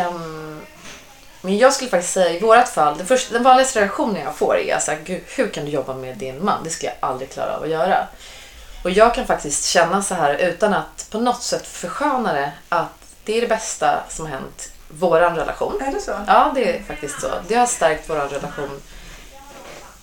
Um, 0.07 0.61
men 1.41 1.59
jag 1.59 1.73
skulle 1.73 1.91
faktiskt 1.91 2.13
säga 2.13 2.31
i 2.31 2.41
vårt 2.41 2.69
fall, 2.69 2.99
den, 2.99 3.07
första, 3.07 3.35
den 3.35 3.43
vanligaste 3.43 3.81
reaktionen 3.81 4.23
jag 4.23 4.37
får 4.37 4.59
är 4.59 4.79
så 4.79 4.91
här, 4.91 5.21
hur 5.27 5.49
kan 5.49 5.65
du 5.65 5.71
jobba 5.71 5.95
med 5.95 6.17
din 6.17 6.45
man? 6.45 6.65
Det 6.65 6.71
skulle 6.71 6.93
jag 7.01 7.11
aldrig 7.11 7.31
klara 7.31 7.57
av 7.57 7.63
att 7.63 7.69
göra. 7.69 8.07
Och 8.85 8.91
jag 8.91 9.15
kan 9.15 9.27
faktiskt 9.27 9.65
känna 9.65 10.03
så 10.03 10.15
här 10.15 10.35
utan 10.35 10.75
att 10.75 11.07
på 11.11 11.19
något 11.19 11.43
sätt 11.43 11.67
försköna 11.67 12.33
det, 12.33 12.53
att 12.69 12.89
det 13.25 13.37
är 13.37 13.41
det 13.41 13.47
bästa 13.47 14.05
som 14.09 14.27
har 14.27 14.33
hänt 14.33 14.73
våran 14.89 15.37
relation. 15.37 15.83
Är 15.83 15.93
det 15.93 16.01
så? 16.01 16.13
Ja, 16.27 16.53
det 16.55 16.77
är 16.77 16.83
faktiskt 16.83 17.21
så. 17.21 17.29
Det 17.49 17.55
har 17.55 17.67
stärkt 17.67 18.11
våran 18.11 18.29
relation 18.29 18.83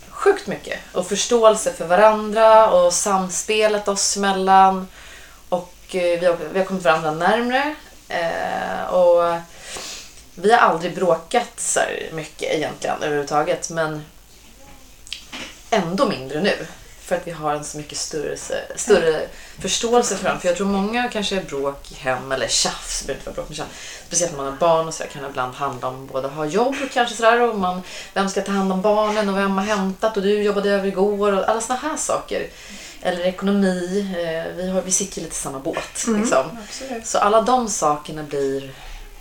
sjukt 0.10 0.48
mycket. 0.48 0.80
Och 0.94 1.08
förståelse 1.08 1.74
för 1.74 1.86
varandra 1.86 2.70
och 2.70 2.94
samspelet 2.94 3.88
oss 3.88 4.18
emellan. 4.18 4.88
Och 5.50 5.76
eh, 5.88 6.20
vi 6.20 6.26
har, 6.26 6.38
vi 6.54 6.60
har 6.60 6.66
kommit 6.66 6.84
varandra 6.84 7.12
närmre. 7.12 7.76
Eh, 8.08 8.94
och 8.94 9.40
vi 10.36 10.52
har 10.52 10.60
aldrig 10.60 10.96
bråkat 10.96 11.52
så 11.58 11.80
mycket 12.12 12.54
egentligen 12.54 12.96
överhuvudtaget 13.04 13.70
men 13.70 14.06
ändå 15.70 16.06
mindre 16.10 16.42
nu. 16.42 16.68
För 17.02 17.16
att 17.16 17.28
vi 17.28 17.32
har 17.32 17.56
en 17.56 17.64
så 17.64 17.78
mycket 17.78 17.98
större, 17.98 18.38
större 18.76 19.28
förståelse 19.60 20.16
för 20.16 20.24
varandra. 20.24 20.42
För 20.42 20.48
jag 20.48 20.58
tror 20.58 20.68
många 20.68 21.10
kanske 21.10 21.36
är 21.36 21.44
bråk 21.44 21.92
i 21.92 21.96
hem 21.96 22.32
eller 22.32 22.48
tjafs, 22.48 23.04
det 23.08 23.14
inte 23.14 23.26
vara 23.26 23.36
bråk 23.36 23.50
med 23.50 23.58
tjafs. 23.58 23.70
Speciellt 24.08 24.32
när 24.32 24.44
man 24.44 24.52
har 24.52 24.60
barn 24.60 24.88
och 24.88 24.94
så 24.94 25.04
kan 25.04 25.24
det 25.24 25.30
ibland 25.30 25.56
handla 25.56 25.88
om 25.88 26.08
både 26.08 26.28
ha 26.28 26.46
jobb 26.46 26.76
och 26.84 26.92
kanske 26.92 27.16
sådär 27.16 27.42
och 27.42 27.58
man, 27.58 27.82
vem 28.14 28.30
ska 28.30 28.42
ta 28.42 28.52
hand 28.52 28.72
om 28.72 28.82
barnen 28.82 29.30
och 29.30 29.38
vem 29.38 29.58
har 29.58 29.66
hämtat 29.66 30.18
och 30.18 30.24
du 30.24 30.44
jobbade 30.44 30.70
över 30.70 30.88
igår 30.88 31.34
och 31.34 31.50
alla 31.50 31.62
sådana 31.62 31.82
här 31.82 31.98
saker. 31.98 32.48
Eller 33.02 33.26
ekonomi, 33.26 34.00
eh, 34.18 34.56
vi, 34.56 34.70
har, 34.70 34.82
vi 34.82 34.92
sitter 34.92 35.22
lite 35.22 35.34
i 35.34 35.38
samma 35.38 35.60
båt. 35.60 36.08
Mm, 36.08 36.22
liksom. 36.22 36.46
Så 37.04 37.18
alla 37.18 37.42
de 37.42 37.70
sakerna 37.70 38.24
blir 38.24 38.72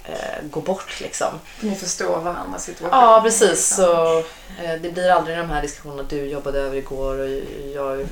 eh, 0.04 0.44
gå 0.50 0.60
bort. 0.60 1.00
Liksom. 1.00 1.40
Ni 1.60 1.74
förstår 1.74 2.20
varandras 2.20 2.64
situation. 2.64 2.98
Ja, 2.98 3.20
precis. 3.24 3.74
Så, 3.74 4.18
eh, 4.62 4.74
det 4.80 4.92
blir 4.92 5.10
aldrig 5.10 5.38
de 5.38 5.50
här 5.50 5.62
diskussionerna 5.62 6.02
att 6.02 6.10
du 6.10 6.26
jobbade 6.26 6.60
över 6.60 6.76
igår 6.76 7.18
och 7.18 7.28
jag... 7.74 8.00
Eh, 8.00 8.06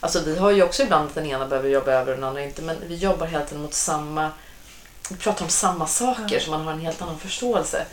alltså 0.00 0.20
vi 0.20 0.38
har 0.38 0.50
ju 0.50 0.62
också 0.62 0.82
ibland 0.82 1.08
att 1.08 1.14
den 1.14 1.26
ena 1.26 1.46
behöver 1.46 1.68
jobba 1.68 1.92
över 1.92 2.12
och 2.12 2.18
den 2.18 2.24
andra 2.24 2.42
inte, 2.42 2.62
men 2.62 2.76
vi 2.86 2.94
jobbar 2.94 3.26
hela 3.26 3.44
tiden 3.44 3.62
mot 3.62 3.74
samma... 3.74 4.30
Vi 5.10 5.16
pratar 5.16 5.44
om 5.44 5.50
samma 5.50 5.86
saker 5.86 6.22
mm. 6.22 6.40
så 6.40 6.50
man 6.50 6.60
har 6.60 6.72
en 6.72 6.80
helt 6.80 7.02
annan 7.02 7.18
förståelse. 7.18 7.86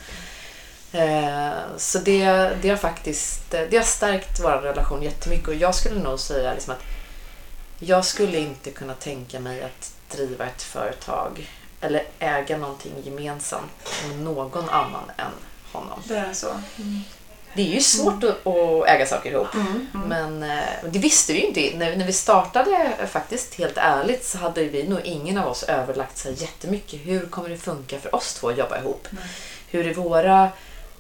Eh, 0.92 1.52
så 1.78 2.00
det, 2.00 2.52
det 2.62 2.70
har 2.70 2.78
faktiskt 2.78 3.52
det 3.52 3.78
har 3.78 3.84
stärkt 3.84 4.40
vår 4.40 4.52
relation 4.52 5.04
jättemycket 5.04 5.48
och 5.48 5.56
jag 5.56 5.76
skulle 5.76 6.00
nog 6.00 6.20
säga 6.20 6.54
liksom 6.54 6.74
att 6.74 6.84
jag 7.80 8.06
skulle 8.06 8.38
inte 8.38 8.72
kunna 8.72 8.94
tänka 8.94 9.40
mig 9.40 9.64
att 9.64 9.94
driva 10.18 10.46
ett 10.46 10.62
företag 10.62 11.50
eller 11.82 12.04
äga 12.20 12.58
någonting 12.58 12.94
gemensamt 13.04 13.72
med 14.08 14.20
någon 14.20 14.70
annan 14.70 15.12
än 15.18 15.32
honom. 15.72 16.00
Det 16.08 16.16
är 16.16 16.34
så. 16.34 16.50
Mm. 16.50 17.00
Det 17.54 17.62
är 17.62 17.74
ju 17.74 17.82
svårt 17.82 18.24
mm. 18.24 18.36
att, 18.44 18.88
äga 18.88 19.06
saker 19.06 19.32
ihop. 19.32 19.54
Mm. 19.54 19.88
Mm. 19.94 20.08
Men 20.08 20.44
eh, 20.44 20.64
det 20.90 21.00
visste 21.00 21.34
vi 21.34 21.40
ju 21.40 21.48
inte. 21.48 21.78
När, 21.78 21.96
när 21.96 22.06
vi 22.06 22.14
startade, 22.14 22.96
faktiskt 23.08 23.54
helt 23.54 23.78
ärligt, 23.78 24.26
så 24.26 24.38
hade 24.38 24.64
vi 24.64 24.88
nog 24.88 25.00
ingen 25.04 25.38
av 25.38 25.48
oss 25.48 25.64
överlagt 25.64 26.18
så 26.18 26.30
jättemycket. 26.30 27.00
Hur 27.04 27.26
kommer 27.26 27.50
det 27.50 27.58
funka 27.58 28.00
för 28.00 28.16
oss 28.16 28.34
två 28.34 28.50
att 28.50 28.58
jobba 28.58 28.80
ihop? 28.80 29.08
hur 29.72 29.88
är 29.88 29.94
våra 29.94 30.50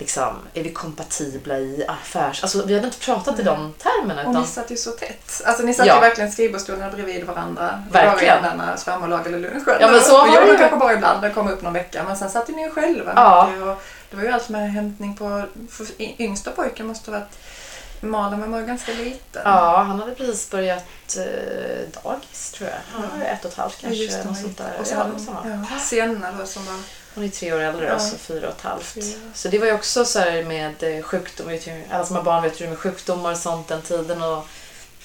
liksom, 0.02 0.36
är 0.54 0.64
vi 0.64 0.72
kompatibla 0.74 1.58
i 1.58 1.86
affärs... 1.88 2.44
Alltså 2.44 2.66
vi 2.66 2.74
hade 2.74 2.86
inte 2.88 3.00
pratat 3.00 3.40
i 3.40 3.44
de 3.44 3.74
termerna. 3.74 4.24
Och 4.24 4.30
Utan, 4.32 4.42
ni 4.42 4.48
satt 4.48 4.72
ju 4.72 4.76
så 4.78 4.92
tätt. 4.92 5.42
Alltså 5.46 5.64
ni 5.64 5.74
satt 5.74 5.86
Ja. 5.88 5.96
ju 5.96 6.02
verkligen 6.02 6.32
skrivbordsstolarna 6.32 6.92
bredvid 6.92 7.24
varandra. 7.24 7.84
Verkligen. 7.92 8.44
Bara 8.44 8.56
när 8.56 8.76
svärmor 8.78 9.08
lagade 9.08 9.38
lunch. 9.38 9.64
Ja, 9.80 9.92
men 9.92 10.02
så 10.02 10.18
var 10.18 10.28
gjorde 10.28 10.52
det. 10.52 10.58
kanske 10.58 10.78
bara 10.78 10.94
ibland, 10.94 11.22
det 11.22 11.30
kom 11.30 11.48
upp 11.48 11.62
någon 11.62 11.74
vecka. 11.74 12.04
Men 12.08 12.18
sen 12.18 12.30
satt 12.30 12.50
ju 12.50 12.54
ni 12.56 12.64
ju 12.64 12.72
själva. 12.72 13.14
Ja. 13.16 13.44
Och 13.72 13.82
det 14.10 14.16
var 14.16 14.24
ju 14.24 14.30
allt 14.30 14.50
med 14.50 14.72
hämtning 14.72 15.16
på... 15.18 15.44
Yngsta 15.98 16.52
pojken 16.52 16.88
måste 16.88 17.12
ha 17.12 17.20
varit... 17.20 17.38
Malin 18.04 18.52
var 18.52 18.60
ju 18.60 18.66
ganska 18.66 18.92
liten. 18.92 19.42
ja, 19.46 19.84
han 19.88 20.00
hade 20.00 20.12
precis 20.12 20.50
börjat 20.50 20.86
eh, 21.18 22.02
dagis 22.04 22.52
tror 22.52 22.70
jag. 22.70 22.78
Han 23.02 23.20
var 23.20 23.26
ett 23.26 23.46
och 23.46 23.52
ett 23.52 23.58
halvt 23.58 23.78
Ja, 23.82 23.88
kanske. 23.88 24.04
just 24.04 24.24
det. 24.24 24.30
Och 24.80 24.88
så 24.88 24.96
Ja, 25.44 25.58
ja, 25.72 25.80
Sienna 25.80 26.28
då 26.40 26.46
som 26.46 26.66
var... 26.66 26.76
Hon 27.15 27.24
är 27.24 27.30
tre 27.30 27.54
år 27.54 27.60
äldre, 27.60 27.86
Ja. 27.86 27.93
alltså 27.93 28.15
fyra 28.17 28.47
och 28.47 28.54
ett 28.54 28.62
halvt. 28.62 28.84
Fyra. 28.86 29.19
Så 29.34 29.47
det 29.47 29.60
var 29.60 29.67
ju 29.67 29.74
också 29.74 30.06
så 30.06 30.19
här 30.19 30.43
med 30.43 30.84
eh, 30.84 31.04
sjukdom, 31.04 31.60
alla 31.91 32.06
som 32.06 32.15
har 32.15 32.24
barn 32.24 32.43
vet 32.43 32.62
ju 32.62 32.67
med 32.69 32.78
sjukdomar 32.78 33.32
och 33.32 33.38
sånt 33.38 33.67
den 33.67 33.82
tiden. 33.82 34.21
Och 34.21 34.45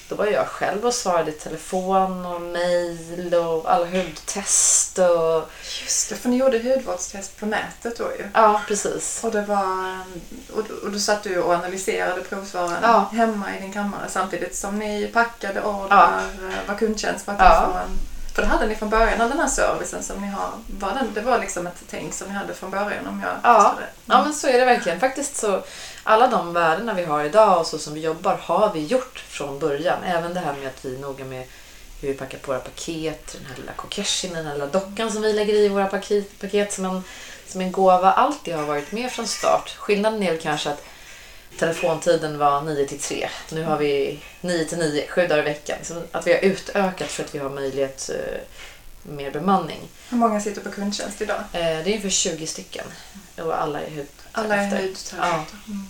då 0.09 0.15
var 0.15 0.25
jag 0.25 0.47
själv 0.47 0.85
och 0.85 0.93
svarade 0.93 1.31
i 1.31 1.33
telefon 1.33 2.25
och 2.25 2.41
mejl 2.41 3.33
och 3.35 3.71
alla 3.73 3.85
hudtest 3.85 4.99
och... 4.99 5.49
Just 5.83 6.09
det, 6.09 6.15
för 6.15 6.29
ni 6.29 6.37
gjorde 6.37 6.59
hudvårdstest 6.59 7.39
på 7.39 7.45
nätet 7.45 7.97
då 7.97 8.03
ju. 8.03 8.27
Ja, 8.33 8.61
precis. 8.67 9.19
Och 9.23 9.31
det 9.31 9.41
var... 9.41 9.99
Och, 10.53 10.83
och 10.83 10.91
då 10.91 10.99
satt 10.99 11.23
du 11.23 11.39
och 11.41 11.53
analyserade 11.53 12.21
provsvaren 12.21 12.77
Ja. 12.81 13.09
hemma 13.13 13.57
i 13.57 13.61
din 13.61 13.73
kammare 13.73 14.05
samtidigt 14.09 14.55
som 14.55 14.79
ni 14.79 15.07
packade 15.13 15.59
Ja. 15.63 15.69
ordrar, 15.83 16.21
ja. 16.41 16.49
var 16.67 16.75
kundtjänst 16.75 17.25
för 17.25 17.31
att 17.31 17.39
Ja. 17.39 17.69
få 17.73 17.77
en... 17.79 17.89
För 18.37 18.41
det 18.41 18.47
hade 18.47 18.65
ni 18.67 18.75
från 18.75 18.89
början 18.89 19.19
den 19.19 19.39
här 19.39 19.47
servicen 19.47 20.03
som 20.03 20.21
ni 20.21 20.27
har. 20.27 20.49
Var 20.79 20.93
den, 20.93 21.13
det 21.13 21.21
var 21.21 21.39
liksom 21.39 21.67
ett 21.67 21.83
tänk 21.89 22.13
som 22.13 22.27
ni 22.27 22.33
hade 22.33 22.53
från 22.53 22.71
början 22.71 23.07
om 23.07 23.23
jag 23.25 23.33
Ja. 23.43 23.61
förstår 23.63 23.81
det. 23.81 24.13
Ja, 24.13 24.23
men 24.23 24.33
så 24.33 24.47
är 24.47 24.59
det 24.59 24.65
verkligen. 24.65 24.99
Faktiskt 24.99 25.35
så, 25.37 25.63
alla 26.03 26.27
de 26.27 26.53
värdena 26.53 26.93
vi 26.93 27.03
har 27.05 27.23
idag 27.23 27.59
och 27.59 27.67
så 27.67 27.77
som 27.77 27.93
vi 27.93 27.99
jobbar 28.01 28.37
har 28.41 28.73
vi 28.73 28.85
gjort 28.85 29.19
från 29.27 29.59
början. 29.59 30.03
Även 30.05 30.33
det 30.33 30.39
här 30.39 30.53
med 30.53 30.67
att 30.67 30.85
vi 30.85 30.95
är 30.95 30.99
noga 30.99 31.25
med 31.25 31.45
hur 32.01 32.07
vi 32.07 32.13
packar 32.13 32.37
på 32.37 32.51
våra 32.51 32.59
paket, 32.61 33.35
den 33.39 33.45
här 33.49 33.55
lilla 33.57 33.71
kokeshin, 33.71 34.33
den 34.33 34.45
här 34.45 34.53
lilla 34.53 34.67
dockan 34.67 35.11
som 35.11 35.21
vi 35.21 35.33
lägger 35.33 35.53
i 35.53 35.69
våra 35.69 35.87
paket, 35.87 36.39
paket 36.41 36.73
som, 36.73 36.85
en, 36.85 37.03
som 37.47 37.61
en 37.61 37.71
gåva. 37.71 38.11
Allt 38.11 38.39
det 38.43 38.51
har 38.51 38.63
varit 38.63 38.91
med 38.91 39.11
från 39.11 39.27
start. 39.27 39.75
Skillnaden 39.77 40.23
är 40.23 40.31
väl 40.31 40.41
kanske 40.41 40.69
att 40.69 40.83
telefontiden 41.57 42.37
var 42.37 42.61
9 42.61 42.87
till 42.87 42.99
3. 42.99 43.29
Nu 43.51 43.63
har 43.63 43.77
vi 43.77 44.19
9 44.41 44.65
till 44.65 44.77
9, 44.77 45.07
sju 45.07 45.21
dagar 45.27 45.37
i 45.41 45.45
veckan. 45.45 45.77
Så 45.83 46.01
att 46.11 46.27
vi 46.27 46.31
har 46.33 46.39
utökat 46.39 47.09
för 47.11 47.23
att 47.23 47.35
vi 47.35 47.39
har 47.39 47.49
möjlighet 47.49 48.09
eh, 48.09 48.39
mer 49.13 49.31
bemanning. 49.31 49.79
Hur 50.09 50.17
många 50.17 50.41
sitter 50.41 50.61
på 50.61 50.71
kundtjänst 50.71 51.21
idag? 51.21 51.39
Eh, 51.53 51.61
det 51.61 51.63
är 51.63 51.85
ungefär 51.85 52.09
20 52.09 52.47
stycken 52.47 52.85
och 53.37 53.61
alla 53.61 53.81
är 53.81 53.89
hud. 53.89 54.07
Alla 54.31 54.55
är 54.55 54.65
hudterapeuter. 54.81 55.17
Mm. 55.67 55.87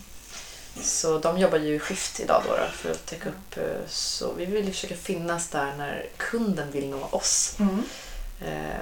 Så 0.81 1.17
de 1.19 1.37
jobbar 1.37 1.57
ju 1.57 1.75
i 1.75 1.79
skift 1.79 2.19
idag 2.19 2.43
då, 2.47 2.55
då 2.55 2.63
för 2.73 2.91
att 2.91 3.05
täcka 3.05 3.29
upp. 3.29 3.57
eh, 3.57 3.87
Så 3.89 4.33
vi 4.33 4.45
vill 4.45 4.65
ju 4.65 4.71
försöka 4.71 4.95
finnas 4.95 5.47
där 5.47 5.73
när 5.77 6.05
kunden 6.17 6.71
vill 6.71 6.89
nå 6.89 7.07
oss. 7.11 7.55
Mm. 7.59 7.83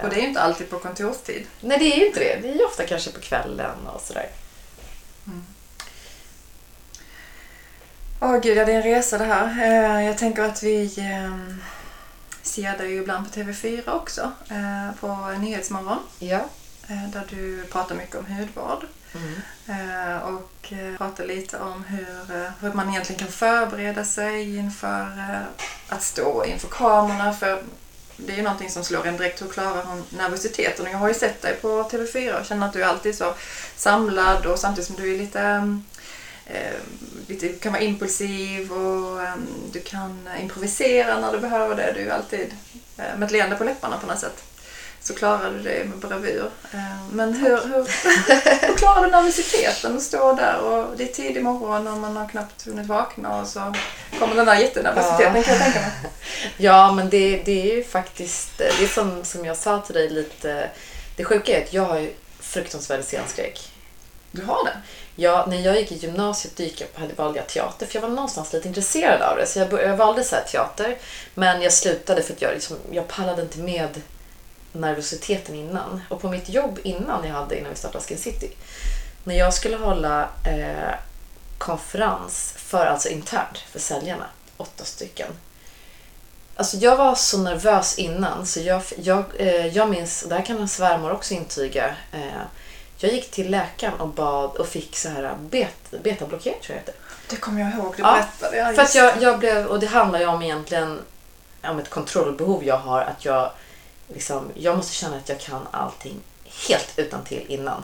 Och 0.04 0.10
det 0.10 0.16
är 0.16 0.22
ju 0.22 0.28
inte 0.28 0.42
alltid 0.42 0.70
på 0.70 0.80
kontorstid. 0.80 1.46
Nej, 1.62 1.78
det 1.80 1.94
är 1.94 1.98
ju 2.00 2.08
inte 2.08 2.20
det. 2.20 2.40
Det 2.42 2.50
är 2.50 2.56
ju 2.56 2.64
ofta 2.66 2.86
kanske 2.86 3.12
på 3.12 3.20
kvällen 3.20 3.88
och 3.96 4.02
sådär. 4.02 4.30
Åh 8.28 8.40
gud, 8.40 8.58
ja, 8.58 8.66
det 8.66 8.72
är 8.72 8.76
en 8.76 8.84
resa 8.84 9.18
det 9.18 9.26
här. 9.26 9.64
Eh, 9.64 10.06
jag 10.06 10.18
tänker 10.18 10.44
att 10.44 10.64
vi 10.64 10.84
eh, 10.98 11.56
ser 12.42 12.78
dig 12.78 12.98
ibland 12.98 13.32
på 13.34 13.40
TV4 13.40 13.90
också. 13.90 14.32
Eh, 14.50 14.96
på 15.00 15.36
Nyhetsmorgon. 15.40 16.00
Ja. 16.20 16.40
Eh, 16.88 17.10
där 17.14 17.24
du 17.30 17.64
pratar 17.64 17.96
mycket 17.96 18.16
om 18.16 18.26
hudvård. 18.26 18.86
Mm. 19.16 20.36
Och 20.36 20.74
pratar 20.98 21.26
lite 21.26 21.58
om 21.58 21.84
hur, 21.84 22.52
hur 22.62 22.74
man 22.74 22.90
egentligen 22.90 23.20
kan 23.20 23.32
förbereda 23.32 24.06
sig 24.06 24.58
inför 24.58 25.08
att 25.90 26.04
stå 26.04 26.46
inför 26.46 26.68
kamerorna. 26.68 27.34
För 27.34 27.64
det 28.18 28.34
är 28.34 28.38
ju 28.38 28.44
någonting 28.44 28.70
som 28.70 28.84
slår 28.84 29.08
en 29.08 29.18
direkt. 29.18 29.42
Hur 29.42 29.50
klarar 29.50 29.84
hon 29.84 30.04
nervositeten? 30.10 30.86
Jag 30.92 30.98
har 30.98 31.08
ju 31.08 31.14
sett 31.14 31.42
dig 31.42 31.56
på 31.62 31.68
TV4 31.68 32.40
och 32.40 32.46
känner 32.46 32.68
att 32.68 32.74
du 32.74 32.84
är 32.84 32.88
alltid 32.88 33.16
så 33.16 33.34
samlad 33.76 34.46
och 34.46 34.60
samtidigt 34.60 34.88
som 34.88 34.96
du 34.96 35.14
är 35.14 35.18
lite 35.18 35.42
eh, 35.42 35.66
lite, 35.66 35.78
du 37.28 37.54
kan 37.60 37.74
vara 37.74 37.82
impulsiv 37.84 38.72
och 38.72 39.22
eh, 39.22 39.36
du 39.72 39.80
kan 39.80 40.30
improvisera 40.42 41.20
när 41.20 41.32
du 41.32 41.40
behöver 41.40 41.76
det. 41.76 41.92
Du 41.96 42.10
är 42.10 42.14
alltid 42.14 42.54
eh, 42.98 43.18
med 43.18 43.26
ett 43.26 43.32
leende 43.32 43.56
på 43.56 43.64
läpparna 43.64 43.98
på 43.98 44.08
något 44.08 44.20
sätt. 44.20 44.44
Så 45.02 45.14
klarar 45.16 45.52
du 45.52 45.60
det 45.60 45.86
med 45.86 45.98
bravur. 45.98 46.52
Eh, 46.74 46.80
men 47.12 47.34
hur, 47.34 47.58
hur, 47.58 47.88
hur 48.68 48.76
klarar 48.78 49.02
du 49.06 49.12
nervositeten 49.12 49.98
att 49.98 50.04
stå 50.04 50.34
där 50.34 50.60
och 50.60 50.98
det 50.98 51.04
är 51.04 51.14
tidig 51.14 51.44
morgon 51.44 51.88
och 51.88 51.98
man 51.98 52.18
har 52.18 52.28
knappt 52.30 52.66
hunnit 52.66 52.88
vakna 52.88 53.42
och 53.42 53.48
så 53.48 53.74
kommer 54.20 54.36
den 54.36 54.46
där 54.46 54.56
jättenervositeten 54.56 55.36
Ja. 55.36 55.44
kan 55.44 55.54
jag 55.56 55.64
tänka 55.64 55.80
mig. 55.80 55.92
Ja, 56.58 56.92
men 56.94 57.10
det, 57.10 57.42
det 57.46 57.72
är 57.72 57.76
ju 57.76 57.84
faktiskt, 57.84 58.58
det 58.58 58.84
är 58.84 58.88
som, 58.88 59.24
som 59.24 59.46
jag 59.46 59.58
sa 59.58 59.82
till 59.82 59.96
dig 59.96 60.10
lite, 60.10 60.70
det 61.16 61.26
sjuka 61.26 61.58
är 61.60 61.64
att 61.64 61.74
jag 61.74 61.86
har 61.86 62.10
fruktansvärd 62.40 63.04
scenskräck. 63.04 63.72
Du 64.32 64.46
har 64.46 64.66
det? 64.66 64.78
Ja, 65.16 65.46
när 65.50 65.60
jag 65.60 65.78
gick 65.78 65.92
i 65.92 65.96
gymnasiet 65.96 66.60
gick 66.60 66.82
jag, 66.82 67.02
hade 67.02 67.14
valde 67.14 67.40
jag 67.40 67.48
teater 67.48 67.86
för 67.86 67.96
jag 67.96 68.02
var 68.02 68.10
någonstans 68.10 68.54
lite 68.54 68.68
intresserad 68.68 69.22
av 69.22 69.38
det. 69.38 69.46
Så 69.46 69.60
jag, 69.60 69.74
jag 69.74 69.98
valde 69.98 70.24
så 70.24 70.36
här 70.36 70.44
teater. 70.44 70.98
Men 71.34 71.62
jag 71.62 71.74
slutade 71.74 72.22
för 72.22 72.34
att 72.34 72.42
jag, 72.42 72.54
liksom, 72.54 72.78
jag 72.92 73.08
pallade 73.08 73.42
inte 73.42 73.60
med 73.60 74.02
nervositeten 74.72 75.56
innan. 75.56 76.02
Och 76.10 76.22
på 76.22 76.30
mitt 76.30 76.50
jobb 76.50 76.80
innan 76.84 77.28
jag 77.28 77.34
hade, 77.34 77.58
innan 77.58 77.70
vi 77.72 77.78
startade 77.78 78.04
Skin 78.04 78.18
City. 78.18 78.52
När 79.24 79.36
jag 79.36 79.54
skulle 79.54 79.78
hålla 79.78 80.30
eh, 80.46 80.96
konferens 81.58 82.54
för, 82.58 82.86
alltså 82.86 83.10
internt, 83.10 83.58
för 83.58 83.80
säljarna. 83.80 84.26
Åtta 84.58 84.84
stycken. 84.84 85.30
Alltså 86.56 86.78
jag 86.78 86.96
var 86.96 87.16
så 87.16 87.38
nervös 87.38 88.00
innan 88.00 88.46
så 88.46 88.60
jag, 88.60 88.82
jag, 88.98 89.24
eh, 89.38 89.68
jag 89.68 89.90
minns, 89.90 90.24
och 90.24 90.30
det 90.30 90.36
här 90.36 90.46
kan 90.46 90.58
en 90.58 90.68
svärmor 90.68 91.12
också 91.12 91.34
intyga. 91.34 91.96
Eh, 92.12 92.42
jag 92.98 93.14
gick 93.14 93.32
till 93.32 93.52
läkaren 93.52 93.94
och 94.00 94.08
bad 94.08 94.56
och 94.56 94.68
fick 94.68 94.98
så 94.98 95.10
här 95.10 95.36
bet, 95.40 95.92
betablockering 96.04 96.60
tror 96.62 96.76
jag 96.78 96.86
det 96.86 96.92
heter. 96.92 96.94
Det 97.30 97.36
kommer 97.36 97.62
jag 97.62 97.74
ihåg, 97.74 97.94
du 97.98 98.04
Ja, 98.04 98.12
berättade. 98.14 98.58
Ja, 98.58 98.74
För 98.74 98.82
att 98.82 98.96
jag, 98.96 99.22
jag 99.22 99.40
blev, 99.40 99.66
och 99.66 99.80
det 99.80 99.88
handlar 99.88 100.20
ju 100.20 100.26
om 100.26 100.42
egentligen 100.42 101.00
om 101.64 101.80
ett 101.80 101.90
kontrollbehov 101.90 102.64
jag 102.64 102.78
har. 102.78 103.02
Att 103.02 103.26
jag, 103.26 103.52
liksom, 104.14 104.52
jag 104.54 104.78
måste 104.78 104.94
känna 104.94 105.18
att 105.18 105.30
jag 105.30 105.40
kan 105.40 105.68
allting 105.72 106.20
helt 106.70 106.94
utan 106.96 107.24
till 107.24 107.46
innan. 107.48 107.84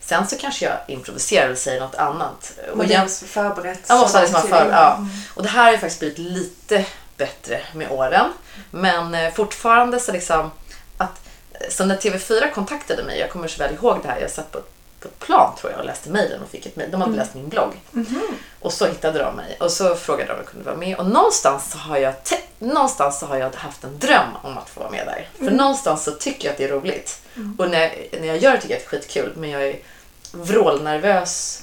Sen 0.00 0.26
så 0.26 0.36
kanske 0.36 0.64
jag 0.64 0.76
improviserar 0.88 1.44
eller 1.46 1.54
säger 1.56 1.80
något 1.80 1.94
annat. 1.94 2.52
Och 2.72 2.78
Men 2.78 2.88
det 2.88 2.94
jag, 2.94 3.10
förberett. 3.10 3.80
Jag 3.88 3.98
måste 3.98 4.22
liksom 4.22 4.42
för- 4.42 4.70
ja. 4.70 4.94
Mm. 4.96 5.08
och 5.34 5.42
det 5.42 5.48
här 5.48 5.64
har 5.64 5.72
ju 5.72 5.78
faktiskt 5.78 6.00
blivit 6.00 6.18
lite 6.18 6.84
bättre 7.16 7.60
med 7.74 7.90
åren. 7.90 8.32
Men 8.70 9.14
eh, 9.14 9.32
fortfarande 9.32 10.00
så 10.00 10.12
liksom 10.12 10.50
så 11.68 11.84
när 11.84 11.96
TV4 11.96 12.50
kontaktade 12.50 13.02
mig, 13.02 13.18
jag 13.18 13.30
kommer 13.30 13.48
så 13.48 13.58
väl 13.58 13.74
ihåg 13.74 13.98
det 14.02 14.08
här, 14.08 14.20
jag 14.20 14.30
satt 14.30 14.52
på, 14.52 14.58
på 15.00 15.08
ett 15.08 15.18
plan 15.18 15.54
tror 15.60 15.72
jag 15.72 15.80
och 15.80 15.86
läste 15.86 16.10
mejlen 16.10 16.42
och 16.42 16.48
fick 16.48 16.66
ett 16.66 16.76
mejl. 16.76 16.90
De 16.90 17.00
hade 17.00 17.08
Mm. 17.12 17.18
läst 17.18 17.34
min 17.34 17.48
blogg. 17.48 17.72
Mhm. 17.90 18.20
Och 18.60 18.72
så 18.72 18.86
hittade 18.86 19.18
de 19.18 19.36
mig 19.36 19.56
och 19.60 19.70
så 19.72 19.94
frågade 19.96 20.26
de 20.26 20.32
om 20.32 20.38
jag 20.38 20.46
kunde 20.46 20.66
vara 20.66 20.76
med. 20.76 20.96
Och 20.96 21.06
någonstans 21.06 21.70
så 21.72 21.78
har 21.78 21.96
jag, 21.96 22.14
någonstans 22.58 23.18
så 23.20 23.26
har 23.26 23.36
jag 23.36 23.54
haft 23.54 23.84
en 23.84 23.98
dröm 23.98 24.28
om 24.42 24.58
att 24.58 24.68
få 24.70 24.80
vara 24.80 24.90
med 24.90 25.06
där. 25.06 25.28
För 25.36 25.42
Mm. 25.42 25.56
någonstans 25.56 26.04
så 26.04 26.10
tycker 26.10 26.44
jag 26.44 26.52
att 26.52 26.58
det 26.58 26.64
är 26.64 26.68
roligt. 26.68 27.20
Och 27.58 27.70
när, 27.70 27.94
när 28.20 28.26
jag 28.26 28.38
gör 28.38 28.52
det 28.52 28.60
tycker 28.60 28.74
jag 28.74 28.78
att 28.82 28.88
det 28.90 28.96
är 28.96 29.00
skitkul. 29.00 29.32
Men 29.36 29.50
jag 29.50 29.62
är 29.62 29.76
vrålnervös 30.32 31.62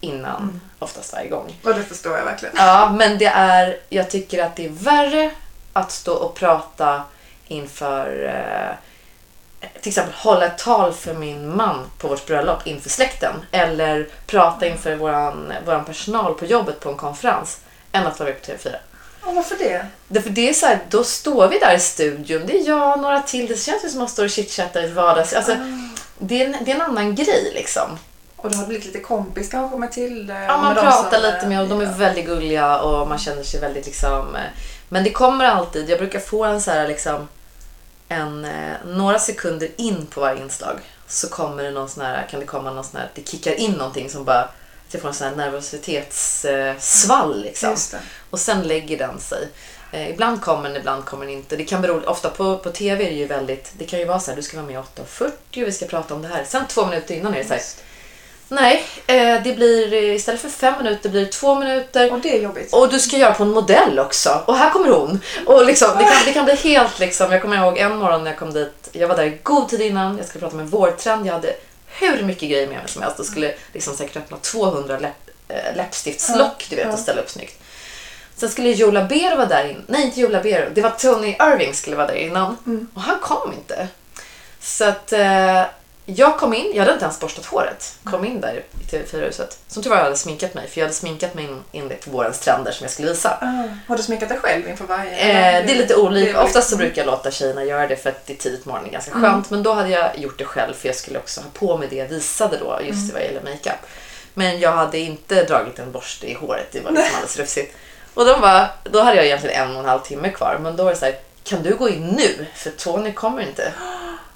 innan, 0.00 0.42
Mm. 0.42 0.60
oftast 0.78 1.12
varje 1.12 1.28
gång. 1.28 1.56
Och 1.64 1.74
det 1.74 1.82
förstår 1.82 2.16
jag 2.18 2.24
verkligen. 2.24 2.54
Ja, 2.58 2.90
men 2.98 3.18
det 3.18 3.24
är, 3.26 3.80
jag 3.88 4.10
tycker 4.10 4.42
att 4.44 4.56
det 4.56 4.64
är 4.64 4.68
värre 4.70 5.30
att 5.72 5.92
stå 5.92 6.14
och 6.14 6.34
prata 6.34 7.02
inför 7.48 8.24
eh, 8.24 8.76
till 9.80 9.88
exempel 9.88 10.14
hålla 10.14 10.46
ett 10.46 10.58
tal 10.58 10.92
för 10.92 11.14
min 11.14 11.56
man 11.56 11.90
på 11.98 12.08
vårt 12.08 12.26
bröllop 12.26 12.66
inför 12.66 12.90
släkten. 12.90 13.32
Eller 13.52 14.08
prata 14.26 14.66
inför 14.66 14.96
våran, 14.96 15.52
våran 15.66 15.84
personal 15.84 16.34
på 16.34 16.44
jobbet 16.44 16.80
på 16.80 16.88
en 16.88 16.96
konferens. 16.96 17.60
Än 17.92 18.06
att 18.06 18.20
vara 18.20 18.30
med 18.30 18.42
på 18.42 18.52
TV4. 18.52 18.74
Och 19.22 19.34
varför 19.34 19.56
det? 19.58 19.86
Därför 20.08 20.30
det 20.30 20.48
är 20.48 20.52
så 20.52 20.66
här, 20.66 20.78
då 20.88 21.04
står 21.04 21.48
vi 21.48 21.58
där 21.58 21.74
i 21.74 21.80
studion. 21.80 22.46
Det 22.46 22.58
är 22.60 22.68
jag 22.68 22.92
och 22.92 23.00
några 23.00 23.22
till. 23.22 23.46
Det 23.46 23.56
känns 23.56 23.84
ju 23.84 23.88
som 23.88 23.98
att 23.98 24.02
man 24.02 24.08
står 24.08 24.24
och 24.24 24.30
chitchattar 24.30 24.84
i 24.84 24.92
vardags... 24.92 25.32
Alltså, 25.32 25.56
det, 26.18 26.42
är 26.42 26.46
en, 26.46 26.64
det 26.64 26.70
är 26.70 26.74
en 26.74 26.82
annan 26.82 27.14
grej 27.14 27.52
liksom. 27.54 27.98
Och 28.36 28.50
du 28.50 28.56
har 28.56 28.66
blivit 28.66 28.86
lite 28.86 29.00
kompis 29.00 29.48
kanske 29.48 29.78
med 29.78 29.92
Tilde? 29.92 30.44
Ja, 30.44 30.56
och 30.56 30.62
man 30.62 30.74
pratar 30.74 31.20
lite 31.20 31.46
med 31.46 31.60
och 31.60 31.68
de 31.68 31.80
är 31.80 31.84
ja. 31.84 31.92
väldigt 31.92 32.26
gulliga 32.26 32.78
och 32.78 33.08
man 33.08 33.18
känner 33.18 33.42
sig 33.42 33.60
väldigt 33.60 33.86
liksom... 33.86 34.36
eh, 34.36 34.42
Men 34.88 35.04
det 35.04 35.10
kommer 35.10 35.44
alltid, 35.44 35.90
jag 35.90 35.98
brukar 35.98 36.18
få 36.18 36.44
en 36.44 36.60
så 36.60 36.70
här 36.70 36.88
liksom 36.88 37.28
en, 38.08 38.44
eh, 38.44 38.74
några 38.86 39.18
sekunder 39.18 39.68
in 39.76 40.06
på 40.06 40.20
varje 40.20 40.42
inslag 40.42 40.78
så 41.06 41.28
kommer 41.28 41.62
det 41.62 41.70
någon 41.70 41.88
sån 41.88 42.04
här, 42.04 42.26
kan 42.30 42.40
det 42.40 42.46
komma 42.46 42.70
någon 42.70 42.84
sån 42.84 43.00
här, 43.00 43.10
det 43.14 43.28
kickar 43.28 43.54
in 43.54 43.72
någonting 43.72 44.10
som 44.10 44.24
bara, 44.24 44.40
att 44.40 44.94
jag 44.94 45.02
får 45.02 45.08
en 45.08 45.14
sån 45.14 45.28
här 45.28 45.36
nervositetssvall 45.36 47.42
liksom. 47.42 47.70
Just 47.70 47.90
det. 47.90 47.98
Och 48.30 48.40
sen 48.40 48.62
lägger 48.62 48.98
den 48.98 49.20
sig. 49.20 49.48
Eh, 49.92 50.10
ibland 50.10 50.42
kommer 50.42 50.68
den, 50.68 50.78
ibland 50.78 51.04
kommer 51.04 51.26
den 51.26 51.34
inte. 51.34 51.56
Det 51.56 51.64
kan 51.64 51.82
bero, 51.82 52.02
ofta 52.06 52.30
på, 52.30 52.58
på 52.58 52.70
TV 52.70 53.04
är 53.04 53.10
det 53.10 53.16
ju 53.16 53.26
väldigt, 53.26 53.72
det 53.78 53.84
kan 53.84 53.98
ju 53.98 54.04
vara 54.04 54.20
så 54.20 54.30
här, 54.30 54.36
du 54.36 54.42
ska 54.42 54.56
vara 54.56 54.66
med 54.66 54.78
8.40 54.78 55.30
och 55.62 55.66
vi 55.68 55.72
ska 55.72 55.86
prata 55.86 56.14
om 56.14 56.22
det 56.22 56.28
här. 56.28 56.44
Sen 56.44 56.66
två 56.66 56.86
minuter 56.86 57.14
innan 57.14 57.34
är 57.34 57.38
det 57.38 57.44
så 57.44 57.54
här, 57.54 57.62
Nej, 58.48 58.84
eh, 59.06 59.42
det 59.44 59.56
blir 59.56 59.92
eh, 59.92 60.14
istället 60.14 60.40
för 60.40 60.48
fem 60.48 60.74
minuter 60.82 61.10
blir 61.10 61.20
det 61.20 61.32
två 61.32 61.54
minuter. 61.54 62.12
Och 62.12 62.20
det 62.20 62.36
är 62.36 62.42
jobbigt. 62.42 62.72
Och 62.72 62.88
du 62.88 62.98
ska 62.98 63.16
göra 63.16 63.34
på 63.34 63.42
en 63.42 63.50
modell 63.50 63.98
också. 63.98 64.42
Och 64.46 64.56
här 64.56 64.70
kommer 64.70 64.88
hon. 64.88 65.20
Och 65.46 65.64
liksom, 65.64 65.88
det, 65.98 66.04
kan, 66.04 66.24
det 66.24 66.32
kan 66.32 66.44
bli 66.44 66.54
helt 66.54 66.98
liksom. 66.98 67.32
Jag 67.32 67.42
kommer 67.42 67.56
ihåg 67.56 67.78
en 67.78 67.96
morgon 67.96 68.24
när 68.24 68.30
jag 68.30 68.38
kom 68.38 68.52
dit. 68.52 68.88
Jag 68.92 69.08
var 69.08 69.16
där 69.16 69.24
i 69.24 69.38
god 69.42 69.68
tid 69.68 69.80
innan. 69.80 70.18
Jag 70.18 70.26
skulle 70.26 70.40
prata 70.40 70.56
med 70.56 70.62
en 70.62 70.70
vårtrend. 70.70 71.26
Jag 71.26 71.32
hade 71.32 71.54
hur 71.86 72.22
mycket 72.22 72.50
grejer 72.50 72.66
med 72.66 72.76
mig 72.76 72.88
som 72.88 73.02
helst. 73.02 73.20
Och 73.20 73.26
skulle 73.26 73.54
liksom 73.72 73.96
säkert 73.96 74.16
öppna 74.16 74.36
200 74.36 74.98
läpp, 74.98 75.30
äh, 75.48 75.76
läppstiftslock 75.76 76.66
du 76.70 76.76
vet, 76.76 76.92
och 76.92 76.98
ställa 76.98 77.20
upp 77.20 77.30
snyggt. 77.30 77.62
Sen 78.36 78.48
skulle 78.48 78.70
Joe 78.70 78.90
Labero 78.90 79.36
vara 79.36 79.48
där 79.48 79.68
innan. 79.68 79.84
Nej, 79.86 80.04
inte 80.04 80.20
Joe 80.20 80.28
Labero. 80.28 80.70
Det 80.74 80.80
var 80.80 80.90
Tony 80.90 81.28
Irving 81.28 81.74
skulle 81.74 81.96
vara 81.96 82.06
där 82.06 82.14
innan. 82.14 82.56
Mm. 82.66 82.88
Och 82.94 83.02
han 83.02 83.18
kom 83.20 83.52
inte. 83.52 83.88
Så 84.60 84.84
att 84.84 85.12
eh, 85.12 85.62
jag 86.16 86.38
kom 86.38 86.54
in, 86.54 86.70
jag 86.74 86.80
hade 86.80 86.92
inte 86.92 87.04
ens 87.04 87.20
borstat 87.20 87.46
håret. 87.46 87.94
Kom 88.04 88.24
in 88.24 88.40
där 88.40 88.62
i 88.80 88.84
TV4-huset. 88.96 89.58
Som 89.68 89.82
jag 89.86 89.96
hade 89.96 90.16
sminkat 90.16 90.54
mig, 90.54 90.68
för 90.68 90.78
jag 90.80 90.84
hade 90.86 90.94
sminkat 90.94 91.34
mig 91.34 91.48
enligt 91.72 92.06
vårens 92.06 92.38
trender 92.38 92.72
som 92.72 92.84
jag 92.84 92.90
skulle 92.90 93.08
visa. 93.08 93.38
Ah, 93.40 93.68
har 93.88 93.96
du 93.96 94.02
sminkat 94.02 94.28
dig 94.28 94.38
själv 94.38 94.68
inför 94.68 94.84
varje? 94.84 95.10
Eh, 95.10 95.66
det 95.66 95.72
är 95.72 95.76
lite 95.76 95.96
olika. 95.96 96.42
Oftast 96.42 96.68
så 96.70 96.74
olika. 96.76 96.86
brukar 96.86 97.02
jag 97.02 97.06
låta 97.10 97.30
tjejerna 97.30 97.64
göra 97.64 97.86
det 97.86 97.96
för 97.96 98.10
att 98.10 98.26
det 98.26 98.32
är 98.32 98.36
tidigt 98.36 98.64
på 98.64 98.70
morgonen, 98.70 98.92
ganska 98.92 99.10
Mm. 99.10 99.22
skönt. 99.32 99.50
Men 99.50 99.62
då 99.62 99.72
hade 99.72 99.88
jag 99.88 100.18
gjort 100.18 100.38
det 100.38 100.44
själv 100.44 100.74
för 100.74 100.88
jag 100.88 100.96
skulle 100.96 101.18
också 101.18 101.40
ha 101.40 101.48
på 101.54 101.76
mig 101.78 101.88
det 101.88 101.96
jag 101.96 102.06
visade 102.08 102.56
då, 102.56 102.78
just 102.82 103.02
Mm. 103.10 103.14
vad 103.14 103.22
gäller 103.22 103.40
makeup. 103.42 103.80
Men 104.34 104.60
jag 104.60 104.72
hade 104.72 104.98
inte 104.98 105.44
dragit 105.44 105.78
en 105.78 105.92
borste 105.92 106.26
i 106.30 106.34
håret, 106.34 106.66
det 106.72 106.80
var 106.80 106.90
liksom 106.90 107.10
alldeles 107.14 107.36
rufsigt. 107.38 107.76
Och 108.14 108.24
de 108.24 108.40
bara, 108.40 108.68
då 108.84 109.00
hade 109.00 109.16
jag 109.16 109.26
egentligen 109.26 109.62
en 109.68 109.74
och 109.76 109.82
en 109.82 109.88
halv 109.88 110.00
timme 110.00 110.30
kvar, 110.30 110.58
men 110.62 110.76
då 110.76 110.84
var 110.84 110.90
det 110.90 110.96
så 110.96 111.04
här, 111.04 111.16
kan 111.44 111.62
du 111.62 111.74
gå 111.76 111.88
in 111.88 112.06
nu? 112.06 112.46
För 112.54 112.70
Tony 112.70 113.12
kommer 113.12 113.42
inte. 113.42 113.72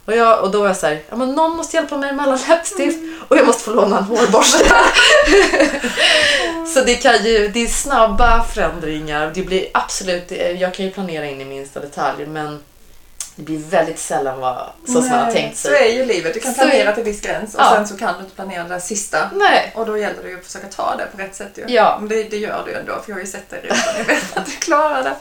Och, 0.04 0.16
jag, 0.16 0.42
och 0.44 0.50
då 0.50 0.60
var 0.60 0.66
jag 0.66 0.76
så 0.76 0.86
här, 0.86 1.02
ja, 1.10 1.16
men 1.16 1.32
någon 1.32 1.56
måste 1.56 1.76
hjälpa 1.76 1.96
mig 1.96 2.12
med 2.12 2.24
alla 2.24 2.38
läppstift 2.48 2.98
och 3.28 3.36
jag 3.36 3.46
måste 3.46 3.64
få 3.64 3.70
låna 3.70 3.98
en 3.98 4.04
hårborste. 4.04 4.64
så 6.74 6.80
det, 6.80 6.94
kan 6.94 7.24
ju, 7.24 7.48
det 7.48 7.62
är 7.62 7.66
snabba 7.66 8.44
förändringar. 8.44 9.32
Det 9.34 9.42
blir 9.42 9.66
absolut, 9.74 10.32
jag 10.58 10.74
kan 10.74 10.84
ju 10.84 10.90
planera 10.90 11.26
in 11.26 11.40
i 11.40 11.44
minsta 11.44 11.80
detalj 11.80 12.26
men 12.26 12.60
det 13.36 13.42
blir 13.42 13.58
väldigt 13.58 13.98
sällan 13.98 14.40
vad, 14.40 14.70
så 14.86 14.92
som 14.92 15.08
man 15.08 15.18
har 15.18 15.32
tänkt 15.32 15.56
Så 15.58 15.68
sig. 15.68 15.88
är 15.90 15.92
ju 15.98 16.04
livet. 16.04 16.34
Du 16.34 16.40
kan 16.40 16.54
Så 16.54 16.60
planera 16.60 16.92
till 16.94 17.04
viss 17.04 17.20
gräns 17.20 17.54
och 17.54 17.60
Ja. 17.60 17.70
sen 17.74 17.88
så 17.88 17.96
kan 17.96 18.14
du 18.14 18.20
inte 18.20 18.34
planera 18.34 18.62
det 18.62 18.68
där 18.68 18.78
sista. 18.78 19.30
Nej, 19.34 19.72
Och 19.74 19.86
då 19.86 19.98
gäller 19.98 20.22
det 20.22 20.28
ju 20.28 20.38
att 20.38 20.44
försöka 20.46 20.66
ta 20.68 20.96
det 20.96 21.06
på 21.16 21.22
rätt 21.22 21.34
sätt 21.36 21.50
ju. 21.54 21.64
Ja. 21.68 21.96
Men 22.00 22.08
det, 22.08 22.22
det 22.22 22.36
gör 22.36 22.62
du 22.64 22.70
ju 22.70 22.76
ändå, 22.78 22.92
för 22.92 23.02
jag 23.10 23.16
har 23.16 23.20
ju 23.20 23.26
sett 23.26 23.50
dig 23.50 23.60
redan. 23.62 23.78
Jag 23.98 24.04
vet 24.04 24.36
att 24.36 24.46
du 24.46 24.52
klarar 24.52 25.02
det. 25.02 25.14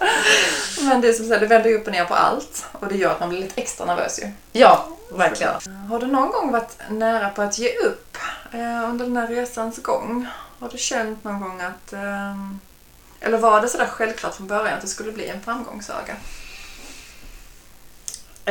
Men 0.82 1.02
det 1.02 1.08
är 1.08 1.14
som 1.14 1.28
sagt, 1.30 1.42
det 1.42 1.48
vänder 1.48 1.70
ju 1.70 1.76
upp 1.78 1.86
och 1.88 1.94
ner 1.94 2.06
på 2.06 2.14
allt. 2.14 2.66
Och 2.72 2.88
det 2.88 2.96
gör 2.98 3.12
att 3.12 3.20
man 3.20 3.30
blir 3.30 3.40
lite 3.40 3.62
extra 3.62 3.86
nervös 3.86 4.20
ju. 4.20 4.32
ja, 4.52 4.88
verkligen. 5.12 5.54
Har 5.90 6.00
du 6.00 6.08
någon 6.08 6.32
gång 6.32 6.52
varit 6.52 6.78
nära 6.90 7.30
på 7.30 7.42
att 7.42 7.58
ge 7.60 7.70
upp 7.78 8.18
eh, 8.54 8.90
under 8.90 9.06
den 9.06 9.18
här 9.18 9.28
resans 9.28 9.78
gång? 9.84 10.28
Har 10.60 10.70
du 10.70 10.78
känt 10.78 11.24
någon 11.24 11.42
gång 11.42 11.62
att... 11.62 11.94
ehm, 11.94 12.60
eller 13.22 13.38
var 13.38 13.62
det 13.62 13.68
sådär 13.68 13.86
självklart 13.88 14.36
från 14.36 14.48
början 14.48 14.74
att 14.76 14.82
det 14.82 14.88
skulle 14.88 15.12
bli 15.12 15.28
en 15.28 15.42
framgångssaga? 15.42 16.16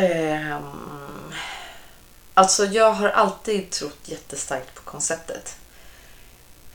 Um, 0.00 1.34
alltså 2.34 2.64
jag 2.64 2.92
har 2.92 3.08
alltid 3.08 3.70
trott 3.70 3.98
jättestarkt 4.04 4.74
på 4.74 4.82
konceptet. 4.82 5.56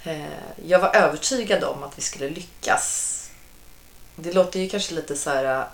Uh, 0.07 0.25
jag 0.65 0.79
var 0.79 0.95
övertygad 0.95 1.63
om 1.63 1.83
att 1.83 1.97
vi 1.97 2.01
skulle 2.01 2.29
lyckas. 2.29 3.11
Det 4.15 4.33
låter 4.33 4.59
ju 4.59 4.69
kanske 4.69 4.93
lite 4.93 5.15
så 5.15 5.29
här 5.29 5.59
eh, 5.59 5.65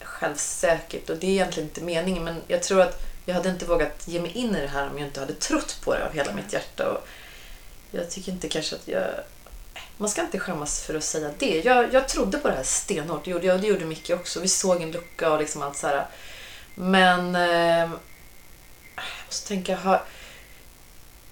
självsäkert 0.00 1.10
och 1.10 1.16
det 1.16 1.26
är 1.26 1.30
egentligen 1.30 1.68
inte 1.68 1.80
meningen 1.80 2.24
men 2.24 2.42
jag 2.48 2.62
tror 2.62 2.80
att 2.80 3.02
jag 3.26 3.34
hade 3.34 3.48
inte 3.48 3.64
vågat 3.64 4.08
ge 4.08 4.20
mig 4.20 4.30
in 4.32 4.56
i 4.56 4.60
det 4.60 4.68
här 4.68 4.90
om 4.90 4.98
jag 4.98 5.08
inte 5.08 5.20
hade 5.20 5.34
trott 5.34 5.80
på 5.84 5.94
det 5.94 6.06
av 6.06 6.12
hela 6.12 6.32
mitt 6.32 6.52
hjärta. 6.52 6.90
Och 6.90 7.06
jag 7.90 8.10
tycker 8.10 8.32
inte 8.32 8.48
kanske 8.48 8.76
att 8.76 8.88
jag... 8.88 9.04
Man 9.96 10.08
ska 10.08 10.20
inte 10.20 10.38
skämmas 10.38 10.82
för 10.82 10.94
att 10.94 11.04
säga 11.04 11.30
det. 11.38 11.62
Jag, 11.64 11.94
jag 11.94 12.08
trodde 12.08 12.38
på 12.38 12.48
det 12.48 12.54
här 12.54 12.62
stenhårt, 12.62 13.24
det 13.24 13.30
gjorde 13.30 13.46
jag 13.46 13.54
och 13.54 13.60
det 13.60 13.66
gjorde 13.66 13.84
Micke 13.84 14.10
också. 14.10 14.40
Vi 14.40 14.48
såg 14.48 14.82
en 14.82 14.90
lucka 14.90 15.32
och 15.32 15.38
liksom 15.38 15.62
allt 15.62 15.76
så 15.76 15.86
här. 15.86 16.06
Men... 16.80 17.34
Eh, 17.34 17.90
jag 18.96 19.04
måste 19.26 19.48
tänka, 19.48 19.76
har, 19.76 20.02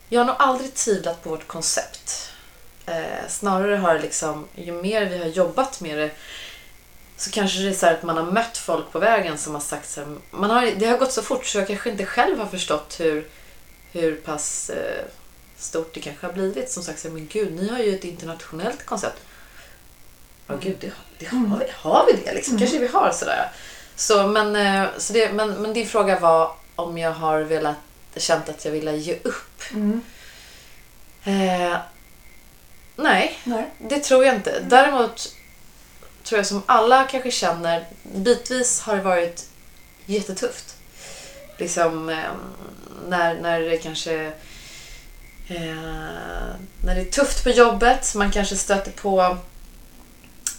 jag 0.08 0.20
har 0.20 0.26
nog 0.26 0.36
aldrig 0.38 0.74
tvivlat 0.74 1.22
på 1.22 1.30
vårt 1.30 1.46
koncept. 1.46 2.32
Eh, 2.86 3.28
snarare 3.28 3.76
har 3.76 3.94
det 3.94 4.00
liksom, 4.00 4.48
ju 4.54 4.72
mer 4.72 5.04
vi 5.06 5.18
har 5.18 5.26
jobbat 5.26 5.80
med 5.80 5.98
det 5.98 6.10
så 7.16 7.30
kanske 7.30 7.58
det 7.58 7.68
är 7.68 7.72
så 7.72 7.86
här 7.86 7.94
att 7.94 8.02
man 8.02 8.16
har 8.16 8.24
mött 8.24 8.58
folk 8.58 8.92
på 8.92 8.98
vägen 8.98 9.38
som 9.38 9.54
har 9.54 9.60
sagt 9.60 9.90
så 9.90 10.00
här, 10.00 10.16
man 10.30 10.50
har, 10.50 10.66
det 10.66 10.86
har 10.86 10.98
gått 10.98 11.12
så 11.12 11.22
fort 11.22 11.46
så 11.46 11.58
jag 11.58 11.66
kanske 11.66 11.90
inte 11.90 12.06
själv 12.06 12.38
har 12.38 12.46
förstått 12.46 13.00
hur, 13.00 13.26
hur 13.92 14.16
pass 14.16 14.70
eh, 14.70 15.04
stort 15.58 15.94
det 15.94 16.00
kanske 16.00 16.26
har 16.26 16.32
blivit. 16.32 16.70
Som 16.70 16.82
sagt, 16.82 17.00
så 17.00 17.08
här, 17.08 17.14
men 17.14 17.26
gud, 17.26 17.52
ni 17.52 17.68
har 17.68 17.78
ju 17.78 17.94
ett 17.94 18.04
internationellt 18.04 18.86
koncept. 18.86 19.18
Ja, 20.46 20.56
gud, 20.60 20.76
det, 20.80 20.92
det 21.18 21.26
har, 21.26 21.58
vi, 21.58 21.72
har 21.74 22.06
vi 22.06 22.12
det 22.24 22.34
liksom? 22.34 22.58
Kanske 22.58 22.78
vi 22.78 22.86
har 22.86 23.12
sådär. 23.12 23.50
Så, 23.98 24.26
men, 24.26 24.56
eh, 24.56 24.88
så 24.98 25.12
det, 25.12 25.32
men, 25.32 25.50
men 25.50 25.72
din 25.72 25.86
fråga 25.86 26.18
var 26.18 26.52
om 26.76 26.98
jag 26.98 27.12
har 27.12 27.40
velat, 27.40 27.76
känt 28.16 28.48
att 28.48 28.64
jag 28.64 28.72
ville 28.72 28.96
ge 28.96 29.18
upp. 29.22 29.62
Mm. 29.72 30.02
Eh, 31.24 31.78
nej, 32.96 33.38
Nej. 33.44 33.70
det 33.78 34.00
tror 34.00 34.24
jag 34.24 34.34
inte. 34.34 34.60
Däremot 34.60 35.34
tror 36.24 36.38
jag 36.38 36.46
som 36.46 36.62
alla 36.66 37.04
kanske 37.04 37.30
känner, 37.30 37.86
bitvis 38.02 38.80
har 38.80 38.96
det 38.96 39.02
varit 39.02 39.46
jättetufft. 40.06 40.76
Liksom 41.56 42.08
eh, 42.08 42.32
när, 43.08 43.40
när 43.40 43.60
det 43.60 43.78
kanske 43.78 44.24
eh, 45.48 45.74
när 46.84 46.94
det 46.94 47.00
är 47.00 47.10
tufft 47.10 47.44
på 47.44 47.50
jobbet, 47.50 48.14
man 48.14 48.30
kanske 48.30 48.56
stöter 48.56 48.90
på 48.90 49.36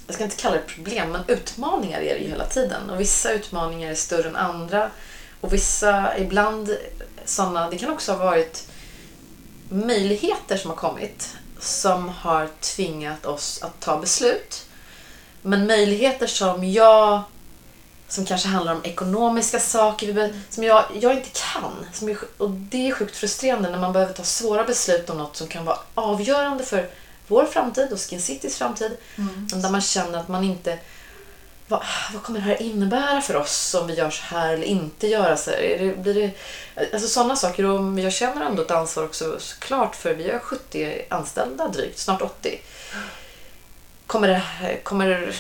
jag 0.10 0.16
ska 0.16 0.24
inte 0.24 0.36
kalla 0.36 0.56
det 0.56 0.62
problem, 0.62 1.12
men 1.12 1.22
utmaningar 1.28 2.00
är 2.00 2.14
det 2.14 2.20
ju 2.20 2.30
hela 2.30 2.46
tiden. 2.46 2.90
Och 2.90 3.00
vissa 3.00 3.32
utmaningar 3.32 3.92
är 3.92 3.96
större 3.96 4.28
än 4.28 4.36
andra. 4.36 4.92
Och 5.42 5.54
vissa, 5.54 6.18
ibland 6.18 6.78
sådana, 7.26 7.70
det 7.70 7.78
kan 7.78 7.92
också 7.92 8.12
ha 8.12 8.26
varit 8.26 8.68
möjligheter 9.70 10.58
som 10.58 10.70
har 10.70 10.78
kommit 10.78 11.36
som 11.60 12.10
har 12.10 12.50
tvingat 12.60 13.26
oss 13.26 13.64
att 13.64 13.80
ta 13.80 14.00
beslut. 14.00 14.66
Men 15.42 15.68
möjligheter 15.68 16.28
som 16.28 16.64
jag 16.72 17.22
som 18.08 18.26
kanske 18.26 18.48
handlar 18.48 18.74
om 18.74 18.82
ekonomiska 18.84 19.60
saker 19.60 20.34
som 20.50 20.64
jag, 20.64 20.86
jag 21.00 21.14
inte 21.14 21.30
kan. 21.54 21.86
Som 21.94 22.10
är, 22.10 22.18
och 22.38 22.50
det 22.50 22.88
är 22.88 22.92
sjukt 22.92 23.18
frustrerande 23.18 23.70
när 23.70 23.80
man 23.80 23.94
behöver 23.94 24.14
ta 24.14 24.24
svåra 24.24 24.64
beslut 24.64 25.10
om 25.10 25.18
något 25.18 25.36
som 25.36 25.48
kan 25.48 25.66
vara 25.66 25.78
avgörande 25.96 26.64
för 26.64 26.90
vår 27.30 27.46
framtid 27.46 27.92
och 27.92 28.00
Skin 28.00 28.22
Citys 28.22 28.58
framtid. 28.58 28.98
Mm. 29.18 29.48
Där 29.62 29.70
man 29.70 29.82
känner 29.82 30.20
att 30.20 30.28
man 30.28 30.44
inte... 30.44 30.78
Vad, 31.68 31.84
vad 32.14 32.24
kommer 32.24 32.40
det 32.40 32.46
här 32.46 32.62
innebära 32.62 33.22
för 33.22 33.36
oss 33.36 33.74
om 33.74 33.88
vi 33.88 33.94
gör 33.94 34.10
så 34.10 34.24
här 34.24 34.54
eller 34.54 34.68
inte 34.68 35.08
göra 35.08 35.38
så 35.38 35.52
här? 35.52 35.58
Är 35.58 35.80
det, 35.80 35.96
blir 35.96 36.14
det, 36.14 36.32
alltså 36.94 37.08
sådana 37.08 37.36
saker. 37.36 37.66
Och 37.66 38.00
jag 38.00 38.14
känner 38.14 38.46
ändå 38.46 38.62
ett 38.62 38.72
ansvar 38.72 39.04
också 39.04 39.40
såklart 39.40 39.96
för 39.96 40.14
vi 40.14 40.32
har 40.32 40.40
70 40.40 41.02
anställda 41.10 41.68
drygt, 41.68 42.00
snart 42.00 42.22
80. 42.22 42.62
Kommer 44.08 44.28
det, 44.28 44.42
kommer, 44.84 45.36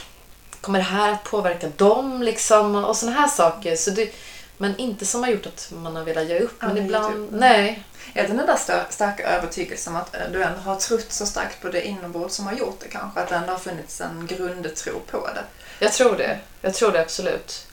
kommer 0.62 0.80
det 0.80 0.86
här 0.86 1.13
att 1.13 1.23
påverka 1.23 1.67
dem 1.78 2.23
liksom? 2.23 2.75
Och 2.75 2.97
sådana 2.97 3.19
här 3.19 3.28
saker. 3.28 3.75
Så 3.75 3.91
det, 3.91 4.13
men 4.62 4.78
inte 4.78 5.06
som 5.06 5.24
har 5.24 5.30
gjort 5.30 5.45
att 5.45 5.72
man 5.76 5.95
har 5.95 6.04
velat 6.04 6.26
ge 6.28 6.39
upp. 6.39 6.58
Ja, 6.62 6.67
Men 6.67 6.78
ibland, 6.78 7.30
typ. 7.30 7.39
nej. 7.39 7.84
Är 8.13 8.22
det 8.28 8.34
den 8.34 8.45
där 8.45 8.86
starka 8.89 9.24
övertygelsen 9.38 9.95
att 9.95 10.15
eh, 10.15 10.22
du 10.32 10.43
ändå 10.43 10.60
har 10.60 10.76
trott 10.76 11.06
så 11.12 11.26
starkt 11.26 11.62
på 11.62 11.69
det 11.69 11.88
inombords 11.88 12.36
som 12.36 12.45
har 12.48 12.54
gjort 12.54 12.80
det 12.80 12.88
kanske? 12.88 13.19
Att 13.19 13.30
det 13.30 13.36
ändå 13.36 13.52
har 13.52 13.60
funnits 13.60 14.02
en 14.02 14.28
grundtro 14.28 15.00
på 15.12 15.28
det? 15.28 15.43
Jag 15.86 15.93
tror 15.93 16.17
det. 16.17 16.39
Jag 16.62 16.74
tror 16.74 16.91
det 16.91 17.02
absolut. 17.02 17.65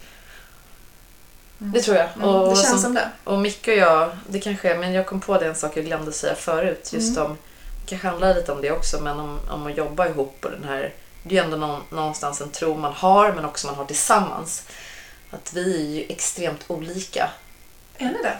Mm. 1.60 1.72
Det 1.72 1.80
tror 1.82 1.96
jag. 1.96 2.08
Mm, 2.16 2.28
Och 2.28 2.48
det 2.50 2.56
känns 2.56 2.68
som- 2.70 2.78
som 2.82 2.94
det. 2.94 3.10
Och 3.24 3.38
Micke 3.38 3.68
och 3.68 3.74
jag, 3.74 4.10
det 4.28 4.40
kanske 4.40 4.70
är, 4.70 4.78
men 4.78 4.92
jag 4.92 5.06
kom 5.06 5.20
på 5.20 5.38
det 5.38 5.46
en 5.46 5.54
sak 5.54 5.76
jag 5.76 5.84
glömde 5.84 6.12
säga 6.12 6.34
förut. 6.34 6.90
Just 6.92 7.16
Mm. 7.16 7.30
om, 7.30 7.38
det 7.82 7.88
kanske 7.90 8.08
handlar 8.08 8.34
lite 8.34 8.52
om 8.52 8.60
det 8.60 8.70
också, 8.70 9.00
men 9.00 9.20
om, 9.20 9.40
om 9.50 9.66
att 9.66 9.76
jobba 9.76 10.06
ihop 10.08 10.44
och 10.44 10.50
den 10.50 10.64
här, 10.64 10.92
det 11.22 11.36
är 11.36 11.40
ju 11.40 11.44
ändå 11.44 11.56
någon, 11.56 11.82
någonstans 11.90 12.40
en 12.40 12.50
tro 12.50 12.76
man 12.76 12.92
har, 12.92 13.32
men 13.32 13.44
också 13.44 13.66
man 13.66 13.76
har 13.76 13.84
tillsammans. 13.84 14.62
Att 15.30 15.52
vi 15.52 15.76
är 15.86 15.90
ju 15.94 16.06
extremt 16.08 16.64
olika. 16.66 17.30
Är 17.98 18.04
ni 18.06 18.22
det? 18.22 18.36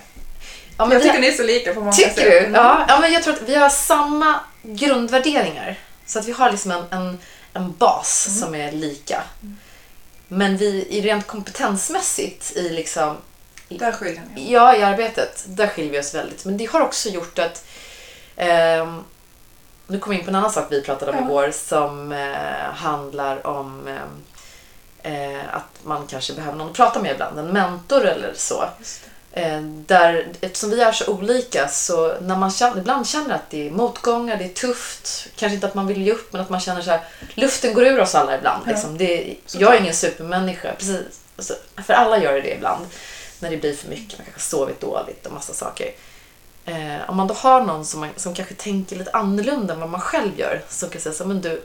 Ja, 0.78 0.86
men 0.86 0.92
jag 0.92 1.02
tycker 1.02 1.18
ni 1.18 1.26
är 1.26 1.32
så 1.32 1.42
lika 1.42 1.74
på 1.74 1.80
många 1.80 1.92
tycker 1.92 2.10
sätt. 2.14 2.24
du? 2.24 2.38
Mm. 2.38 2.54
Ja, 2.54 2.84
ja, 2.88 3.00
men 3.00 3.12
jag 3.12 3.22
tror 3.22 3.34
att 3.34 3.42
vi 3.42 3.54
har 3.54 3.68
samma 3.68 4.40
grundvärderingar. 4.62 5.78
Så 6.06 6.18
att 6.18 6.24
vi 6.28 6.32
har 6.32 6.50
liksom 6.50 6.70
en, 6.70 6.84
en, 6.90 7.18
en 7.52 7.72
bas 7.72 8.26
Mm. 8.28 8.38
som 8.40 8.54
är 8.54 8.72
lika. 8.72 9.22
Men 10.28 10.56
vi, 10.56 10.86
i 10.90 11.00
rent 11.00 11.26
kompetensmässigt 11.26 12.52
i 12.56 12.68
liksom 12.68 13.16
Där 13.68 13.92
skiljer 13.92 14.22
ni 14.34 14.52
Ja, 14.52 14.76
i 14.76 14.82
arbetet. 14.82 15.44
Där 15.46 15.66
skiljer 15.66 15.92
vi 15.92 16.00
oss 16.00 16.14
väldigt. 16.14 16.44
Men 16.44 16.56
det 16.56 16.64
har 16.66 16.80
också 16.80 17.08
gjort 17.08 17.38
att... 17.38 17.64
ehm, 18.36 19.04
nu 19.86 19.98
kommer 19.98 20.16
jag 20.16 20.20
in 20.20 20.24
på 20.24 20.30
en 20.30 20.34
annan 20.34 20.52
sak 20.52 20.66
vi 20.70 20.82
pratade 20.82 21.10
om 21.12 21.18
Ja. 21.18 21.24
igår 21.24 21.50
som 21.50 22.12
eh, 22.12 22.74
handlar 22.74 23.46
om 23.46 23.88
ehm, 23.88 24.22
eh, 25.06 25.54
att 25.54 25.84
man 25.84 26.06
kanske 26.06 26.32
behöver 26.32 26.58
någon 26.58 26.70
att 26.70 26.76
prata 26.76 27.02
med 27.02 27.12
ibland. 27.12 27.38
En 27.38 27.46
mentor 27.46 28.06
eller 28.06 28.32
så. 28.34 28.64
Eh, 29.32 29.60
där, 29.62 30.28
eftersom 30.40 30.70
vi 30.70 30.80
är 30.80 30.92
så 30.92 31.12
olika 31.12 31.68
så 31.68 32.20
när 32.20 32.36
man 32.36 32.50
känner, 32.50 32.78
ibland 32.78 33.06
känner 33.08 33.34
att 33.34 33.50
det 33.50 33.66
är 33.66 33.70
motgångar, 33.70 34.36
det 34.36 34.44
är 34.44 34.48
tufft. 34.48 35.28
Kanske 35.36 35.54
inte 35.54 35.66
att 35.66 35.74
man 35.74 35.86
vill 35.86 36.02
ge 36.02 36.12
upp 36.12 36.32
men 36.32 36.42
att 36.42 36.50
man 36.50 36.60
känner 36.60 36.82
så 36.82 36.90
här, 36.90 37.00
luften 37.34 37.74
går 37.74 37.84
ur 37.84 38.00
oss 38.00 38.14
alla 38.14 38.38
ibland. 38.38 38.62
Ja. 38.66 38.72
Liksom. 38.72 38.98
Det, 38.98 39.36
jag 39.52 39.74
är 39.74 39.80
ingen 39.80 39.94
supermänniska. 39.94 40.72
Precis. 40.78 41.20
Alltså, 41.36 41.54
för 41.76 41.92
alla 41.92 42.18
gör 42.18 42.32
det 42.32 42.54
ibland. 42.54 42.86
När 43.40 43.50
det 43.50 43.56
blir 43.56 43.74
för 43.74 43.88
mycket, 43.88 44.18
man 44.18 44.24
kanske 44.24 44.56
har 44.56 44.60
sovit 44.60 44.80
dåligt 44.80 45.26
och 45.26 45.32
massa 45.32 45.52
saker. 45.52 45.90
Eh, 46.64 47.10
om 47.10 47.16
man 47.16 47.26
då 47.26 47.34
har 47.34 47.60
någon 47.60 47.84
som, 47.84 48.00
man, 48.00 48.10
som 48.16 48.34
kanske 48.34 48.54
tänker 48.54 48.96
lite 48.96 49.10
annorlunda 49.10 49.74
än 49.74 49.80
vad 49.80 49.90
man 49.90 50.00
själv 50.00 50.38
gör. 50.38 50.62
Som 50.68 50.88
kan 50.88 51.00
säga 51.00 51.12
så 51.12 51.24
men 51.24 51.40
du, 51.40 51.62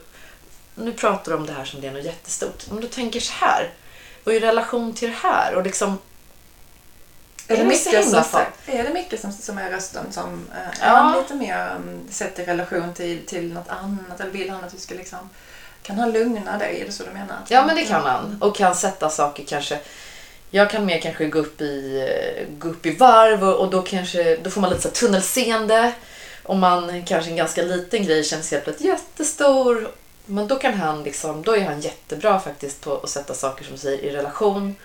nu 0.81 0.93
pratar 0.93 1.31
du 1.31 1.37
om 1.37 1.45
det 1.45 1.53
här 1.53 1.65
som 1.65 1.81
det 1.81 1.87
är 1.87 1.91
något 1.91 2.03
jättestort. 2.03 2.63
Om 2.69 2.81
du 2.81 2.87
tänker 2.87 3.19
så 3.19 3.33
här. 3.33 3.69
Och 4.23 4.33
i 4.33 4.39
relation 4.39 4.93
till 4.93 5.09
det 5.09 5.15
här. 5.15 5.55
Och 5.55 5.63
liksom, 5.63 5.97
Är 7.47 7.57
det, 7.57 7.63
mycket 7.63 8.09
som, 8.09 8.23
är 8.65 8.83
det 8.83 8.93
mycket 8.93 9.21
som, 9.21 9.31
som 9.31 9.57
är 9.57 9.69
rösten 9.71 10.11
som 10.11 10.47
eh, 10.51 10.79
Ja. 10.79 10.85
är 10.85 10.89
han 10.89 11.17
lite 11.21 11.33
mer 11.33 11.75
um, 11.75 11.99
sett 12.09 12.39
i 12.39 12.45
relation 12.45 12.93
till, 12.93 13.25
till 13.25 13.53
något 13.53 13.69
annat? 13.69 14.19
Eller 14.19 14.31
vill 14.31 14.49
han 14.49 14.63
att 14.63 14.71
du 14.71 14.77
ska 14.77 14.95
liksom... 14.95 15.29
Kan 15.83 15.99
han 15.99 16.11
lugna 16.11 16.57
dig? 16.57 16.81
Är 16.81 16.85
det 16.85 16.91
så 16.91 17.03
du 17.03 17.11
menar? 17.11 17.37
Ja, 17.47 17.65
men 17.65 17.75
det 17.75 17.85
kan 17.85 18.03
han. 18.05 18.37
Och 18.41 18.55
kan 18.55 18.75
sätta 18.75 19.09
saker 19.09 19.43
kanske... 19.47 19.79
Jag 20.53 20.69
kan 20.69 20.85
mer 20.85 20.99
kanske 20.99 21.25
gå 21.27 21.39
upp 21.39 21.61
i, 21.61 22.07
eh, 22.09 22.57
gå 22.57 22.69
upp 22.69 22.85
i 22.85 22.95
varv 22.95 23.43
och, 23.43 23.55
och 23.55 23.69
då, 23.69 23.81
kanske, 23.81 24.35
då 24.35 24.49
får 24.49 24.61
man 24.61 24.69
lite 24.69 24.81
så 24.81 24.89
tunnelseende. 24.89 25.93
Om 26.43 26.59
man 26.59 27.05
kanske 27.05 27.31
en 27.31 27.37
ganska 27.37 27.61
liten 27.61 28.03
grej 28.03 28.23
känns 28.23 28.51
helt 28.51 28.63
plötsligt 28.63 28.89
jättestor. 28.89 29.91
Men 30.31 30.47
då 30.47 30.55
kan 30.55 30.73
han 30.73 31.03
liksom, 31.03 31.43
då 31.43 31.55
är 31.55 31.65
han 31.65 31.81
jättebra 31.81 32.39
faktiskt 32.39 32.81
på 32.81 32.97
att 33.03 33.09
sätta 33.09 33.33
saker 33.33 33.65
som 33.65 33.77
säger 33.77 33.99
i 34.03 34.09
relation. 34.09 34.75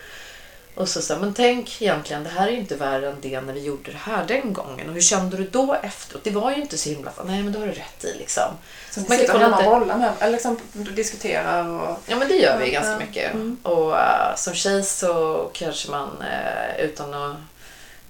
Och 0.75 0.89
så 0.89 1.03
säger 1.03 1.21
men 1.21 1.35
tänk 1.35 1.83
egentligen, 1.83 2.25
det 2.25 2.31
här 2.31 2.47
är 2.47 2.51
ju 2.51 2.59
inte 2.59 2.77
värre 2.77 3.09
än 3.09 3.17
det 3.21 3.41
när 3.41 3.53
vi 3.53 3.61
gjorde 3.61 3.93
det 3.93 3.99
här 3.99 4.25
den 4.27 4.53
gången. 4.53 4.89
Och 4.89 4.95
hur 4.95 5.01
kände 5.01 5.37
du 5.37 5.45
då 5.45 5.75
efteråt? 5.83 6.25
Det 6.25 6.31
var 6.31 6.51
ju 6.51 6.63
inte 6.63 6.79
så 6.79 6.89
himla. 6.89 7.13
Nej, 7.25 7.43
men 7.43 7.53
då 7.53 7.59
har 7.59 7.67
du 7.67 7.73
rätt 7.73 8.05
i 8.05 8.19
liksom. 8.19 8.43
Så 8.91 9.01
Man 9.01 9.09
kan 9.09 9.19
sitter 9.19 9.39
hemma 9.39 9.59
och 9.59 9.81
bollar 9.81 9.99
med 9.99 10.13
eller 10.21 10.33
liksom 10.33 10.59
diskuterar 10.73 11.69
och... 11.69 11.99
Ja 12.07 12.17
men 12.17 12.29
det 12.29 12.37
gör 12.37 12.59
vi 12.59 12.71
ganska 12.71 12.99
mycket. 12.99 13.35
Mm. 13.35 13.57
Och 13.63 13.99
eh, 13.99 14.37
som 14.37 14.55
tjej 14.55 14.83
så 14.83 15.51
kanske 15.53 15.91
man, 15.91 16.23
eh, 16.23 16.85
utan 16.85 17.15
att 17.15 17.37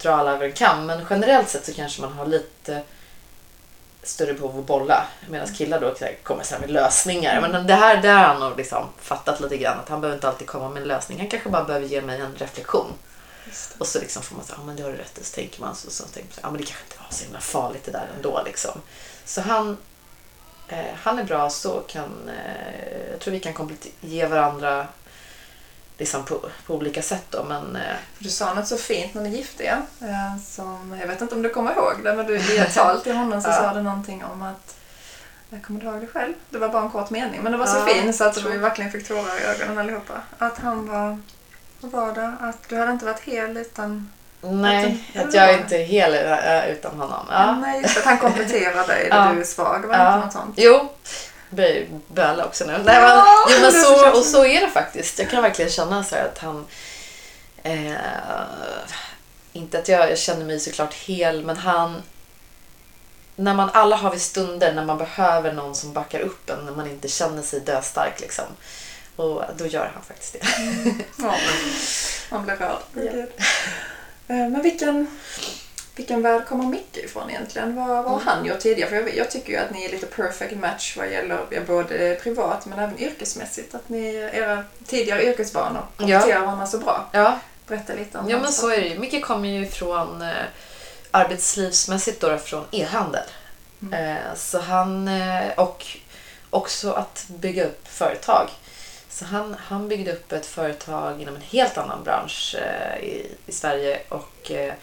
dra 0.02 0.14
alla 0.14 0.32
över 0.32 0.46
en 0.46 0.52
kam, 0.52 0.86
men 0.86 1.06
generellt 1.10 1.48
sett 1.48 1.66
så 1.66 1.72
kanske 1.72 2.00
man 2.00 2.12
har 2.12 2.26
lite 2.26 2.82
större 4.08 4.34
behov 4.34 4.58
att 4.58 4.66
bolla. 4.66 5.06
Medan 5.28 5.54
killar 5.54 5.80
då 5.80 5.94
kommer 6.22 6.44
så 6.44 6.58
med 6.58 6.70
lösningar. 6.70 7.40
Men 7.40 7.66
det 7.66 7.74
här 7.74 8.02
där 8.02 8.14
har 8.14 8.24
han 8.24 8.40
nog 8.40 8.56
liksom 8.56 8.88
fattat 8.98 9.40
lite 9.40 9.56
grann 9.56 9.78
att 9.78 9.88
han 9.88 10.00
behöver 10.00 10.16
inte 10.16 10.28
alltid 10.28 10.46
komma 10.46 10.68
med 10.68 10.82
en 10.82 10.88
lösning. 10.88 11.18
Han 11.18 11.28
kanske 11.28 11.48
bara 11.48 11.64
behöver 11.64 11.86
ge 11.86 12.00
mig 12.00 12.20
en 12.20 12.34
reflektion. 12.34 12.92
Och 13.78 13.86
så 13.86 14.00
liksom 14.00 14.22
får 14.22 14.36
man 14.36 14.44
säga, 14.44 14.58
ja 14.60 14.64
men 14.66 14.76
det 14.76 14.82
har 14.82 14.90
du 14.90 14.96
rätt 14.96 15.18
i. 15.18 15.24
Så 15.24 15.34
tänker 15.34 15.60
man 15.60 15.76
så, 15.76 15.90
så 15.90 16.04
tänker 16.04 16.28
man, 16.28 16.40
ja 16.42 16.50
men 16.50 16.60
det 16.60 16.66
kanske 16.66 16.84
inte 16.84 16.96
var 17.02 17.10
så 17.10 17.24
himla 17.24 17.40
farligt 17.40 17.84
det 17.84 17.92
där 17.92 18.08
ändå 18.16 18.42
liksom. 18.44 18.80
Så 19.24 19.40
han, 19.40 19.76
eh, 20.68 20.94
han 20.96 21.18
är 21.18 21.24
bra 21.24 21.50
så 21.50 21.80
kan, 21.80 22.28
eh, 22.28 23.10
jag 23.10 23.20
tror 23.20 23.32
vi 23.32 23.40
kan 23.40 23.78
ge 24.00 24.26
varandra 24.26 24.86
liksom 25.98 26.24
på, 26.24 26.40
på 26.66 26.74
olika 26.74 27.02
sätt 27.02 27.24
då 27.30 27.44
men 27.44 27.76
eh, 27.76 27.82
Du 28.18 28.28
sa 28.28 28.54
något 28.54 28.66
så 28.68 28.76
fint 28.76 29.14
när 29.14 29.22
ni 29.22 29.36
gifte 29.36 29.62
er. 29.64 29.78
eh, 30.00 30.40
Som, 30.46 30.96
jag 31.00 31.06
vet 31.08 31.20
inte 31.22 31.34
om 31.34 31.42
du 31.42 31.48
kommer 31.48 31.72
ihåg 31.72 31.92
det, 32.04 32.14
men 32.14 32.26
du, 32.26 32.36
i 32.38 32.58
ett 32.58 32.74
tal 32.74 33.00
till 33.00 33.16
honom 33.16 33.42
så 33.42 33.48
Ja. 33.48 33.54
sa 33.54 33.74
du 33.74 33.82
någonting 33.82 34.24
om 34.24 34.42
att 34.42 34.74
jag 35.50 35.62
kommer 35.62 35.80
du 35.80 35.86
ihåg 35.86 36.00
det 36.00 36.06
själv? 36.06 36.32
Det 36.50 36.58
var 36.58 36.68
bara 36.68 36.82
en 36.82 36.90
kort 36.90 37.10
mening, 37.10 37.40
men 37.42 37.52
det 37.52 37.58
var 37.58 37.66
så 37.66 37.76
Ja, 37.78 37.84
fint 37.86 38.16
så 38.16 38.24
att 38.24 38.44
vi 38.44 38.56
verkligen 38.58 38.90
fick 38.92 39.08
tårar 39.08 39.40
i 39.40 39.44
ögonen 39.44 39.78
allihopa. 39.78 40.14
Att 40.38 40.58
han 40.58 40.86
var, 40.88 41.18
vad 41.80 41.90
var 41.92 42.12
det? 42.12 42.32
Att 42.40 42.68
du 42.68 42.76
hade 42.78 42.92
inte 42.92 43.04
varit 43.04 43.20
hel 43.20 43.56
utan... 43.56 44.12
nej, 44.40 45.06
Att- 45.14 45.24
att 45.24 45.34
jag 45.34 45.50
är 45.50 45.58
inte 45.58 45.76
hel 45.76 46.14
eh, 46.14 46.70
utan 46.70 47.00
honom. 47.00 47.26
Ja. 47.30 47.52
Nej, 47.56 47.82
just 47.82 47.96
att 47.98 48.04
han 48.04 48.18
kompletterar 48.18 48.86
dig 48.86 49.08
där 49.10 49.16
Ja. 49.26 49.32
du 49.34 49.40
är 49.40 49.44
svag. 49.44 49.82
Var 49.86 49.96
det 49.96 50.02
Ja. 50.04 50.14
inte 50.14 50.24
något 50.26 50.32
sånt? 50.32 50.54
Jo, 50.56 50.92
börjar 51.50 51.86
böla 52.08 52.44
också 52.44 52.64
nu. 52.64 52.72
Nej, 52.72 52.82
men, 52.84 53.02
Ja, 53.02 53.46
men 53.60 53.72
så, 53.72 54.18
och 54.18 54.24
så 54.24 54.44
är 54.44 54.60
det 54.60 54.70
faktiskt. 54.70 55.18
Jag 55.18 55.30
kan 55.30 55.42
verkligen 55.42 55.70
känna 55.70 56.04
så 56.04 56.16
att 56.16 56.38
han... 56.38 56.66
Eh, 57.62 57.92
inte 59.52 59.78
att 59.78 59.88
jag, 59.88 60.10
jag 60.10 60.18
känner 60.18 60.44
mig 60.44 60.60
såklart 60.60 60.94
hel, 60.94 61.44
men 61.44 61.56
han... 61.56 62.02
När 63.36 63.54
man 63.54 63.70
alla 63.72 63.96
har 63.96 64.10
vi 64.10 64.18
stunder 64.18 64.72
när 64.72 64.84
man 64.84 64.98
behöver 64.98 65.52
någon 65.52 65.74
som 65.74 65.92
backar 65.92 66.20
upp 66.20 66.50
en, 66.50 66.64
när 66.64 66.72
man 66.72 66.90
inte 66.90 67.08
känner 67.08 67.42
sig 67.42 67.60
döstark 67.60 68.20
liksom. 68.20 68.44
Och 69.16 69.42
då 69.56 69.66
gör 69.66 69.90
han 69.94 70.02
faktiskt 70.02 70.32
det. 70.32 70.40
Ja, 71.18 71.36
man 72.30 72.44
blir 72.44 72.56
rörd. 72.56 72.78
Ja. 72.94 74.34
Eh, 74.34 74.48
Men 74.48 74.62
vilken, 74.62 75.18
vilken 75.96 76.22
värld 76.22 76.46
kommer 76.46 76.64
Micke 76.64 76.96
ifrån 76.96 77.30
egentligen? 77.30 77.76
Vad, 77.76 77.86
vad 77.88 77.96
har 78.04 78.12
Mm. 78.20 78.26
han 78.26 78.44
gjort 78.44 78.58
tidigare? 78.58 78.90
För 78.90 78.96
jag, 78.96 79.16
jag 79.16 79.30
tycker 79.30 79.52
ju 79.52 79.58
att 79.58 79.70
ni 79.70 79.84
är 79.84 79.88
lite 79.88 80.06
perfect 80.06 80.56
match 80.56 80.96
vad 80.96 81.10
gäller 81.10 81.38
ja, 81.50 81.60
både 81.66 82.14
privat 82.22 82.66
men 82.66 82.78
även 82.78 82.98
yrkesmässigt. 82.98 83.74
Att 83.74 83.88
ni, 83.88 84.14
era 84.32 84.64
tidigare 84.86 85.24
yrkesbanor 85.24 85.82
kompletterar 85.96 86.40
varandra 86.40 86.66
så 86.66 86.78
bra. 86.78 87.08
Ja, 87.12 87.38
Berätta 87.68 87.92
lite 87.94 88.18
om 88.18 88.30
ja 88.30 88.36
hans 88.36 88.42
men 88.46 88.52
så 88.52 88.70
är 88.70 88.80
det 88.80 88.86
ju. 88.88 88.98
Micke 88.98 89.24
kommer 89.24 89.48
ju 89.48 89.66
från 89.66 90.22
eh, 90.22 90.28
arbetslivsmässigt 91.10 92.20
då 92.20 92.38
från 92.38 92.64
e-handel. 92.70 93.22
Mm. 93.82 94.16
Eh, 94.16 94.34
så 94.36 94.60
han, 94.60 95.08
eh, 95.08 95.48
och 95.56 95.86
också 96.50 96.92
att 96.92 97.24
bygga 97.28 97.64
upp 97.64 97.88
företag. 97.88 98.48
Så 99.10 99.24
han, 99.24 99.56
han 99.68 99.88
byggde 99.88 100.12
upp 100.12 100.32
ett 100.32 100.46
företag 100.46 101.22
inom 101.22 101.34
en 101.36 101.42
helt 101.42 101.78
annan 101.78 102.04
bransch 102.04 102.56
eh, 102.58 103.04
i, 103.04 103.26
i 103.46 103.52
Sverige 103.52 104.00
och 104.08 104.50
eh, 104.50 104.74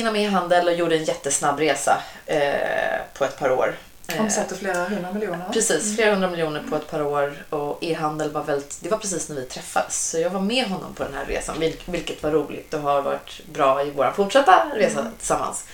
inom 0.00 0.16
e-handel 0.16 0.68
och 0.68 0.74
gjorde 0.74 0.96
en 0.96 1.04
jättesnabb 1.04 1.58
resa 1.58 2.02
eh, 2.26 3.00
på 3.14 3.24
ett 3.24 3.38
par 3.38 3.50
år. 3.52 3.74
Eh, 4.08 4.20
Omsätter 4.20 4.56
flera 4.56 4.84
hundra 4.84 5.12
miljoner. 5.12 5.44
Precis, 5.52 5.96
flera 5.96 6.10
hundra 6.12 6.30
miljoner 6.30 6.62
på 6.70 6.76
ett 6.76 6.90
par 6.90 7.02
år 7.02 7.34
och 7.50 7.78
e-handel 7.80 8.30
var 8.30 8.42
väldigt, 8.42 8.78
det 8.82 8.88
var 8.88 8.98
precis 8.98 9.28
när 9.28 9.36
vi 9.36 9.42
träffades. 9.46 10.10
Så 10.10 10.18
jag 10.18 10.30
var 10.30 10.40
med 10.40 10.64
honom 10.66 10.94
på 10.94 11.04
den 11.04 11.14
här 11.14 11.24
resan, 11.24 11.56
vil- 11.58 11.80
vilket 11.86 12.22
var 12.22 12.30
roligt 12.30 12.74
och 12.74 12.80
har 12.80 13.02
varit 13.02 13.46
bra 13.52 13.82
i 13.84 13.90
vår 13.90 14.12
fortsatta 14.16 14.66
resa 14.74 15.00
Mm. 15.00 15.12
tillsammans. 15.18 15.64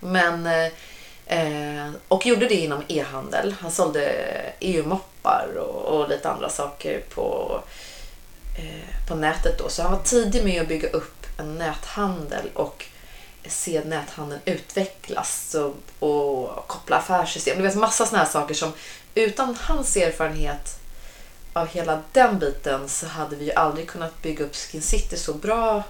Men, 0.00 0.46
eh, 0.46 0.66
eh, 1.26 1.90
och 2.08 2.26
gjorde 2.26 2.46
det 2.48 2.54
inom 2.54 2.82
e-handel. 2.88 3.54
Han 3.60 3.70
sålde 3.70 4.12
EU-moppar 4.60 5.48
och, 5.58 6.00
och 6.00 6.08
lite 6.08 6.30
andra 6.30 6.48
saker 6.48 7.00
på, 7.14 7.60
eh, 8.58 9.06
på 9.08 9.14
nätet 9.14 9.58
då. 9.58 9.68
Så 9.68 9.82
han 9.82 9.92
var 9.92 10.00
tidig 10.00 10.44
med 10.44 10.62
att 10.62 10.68
bygga 10.68 10.88
upp 10.88 11.26
en 11.38 11.58
näthandel 11.58 12.46
och 12.54 12.84
se 13.46 13.84
näthandeln 13.84 14.40
utvecklas 14.44 15.54
och, 15.54 15.74
och 16.08 16.68
koppla 16.68 16.96
affärssystem. 16.96 17.56
Du 17.56 17.62
vet 17.62 17.74
massa 17.74 18.06
såna 18.06 18.18
här 18.18 18.30
saker 18.30 18.54
som 18.54 18.72
utan 19.14 19.56
hans 19.60 19.96
erfarenhet 19.96 20.78
av 21.52 21.68
hela 21.68 22.02
den 22.12 22.38
biten 22.38 22.88
så 22.88 23.06
hade 23.06 23.36
vi 23.36 23.44
ju 23.44 23.52
aldrig 23.52 23.88
kunnat 23.88 24.22
bygga 24.22 24.44
upp 24.44 24.56
Skin 24.56 24.82
City 24.82 25.16
så 25.16 25.34
bra 25.34 25.82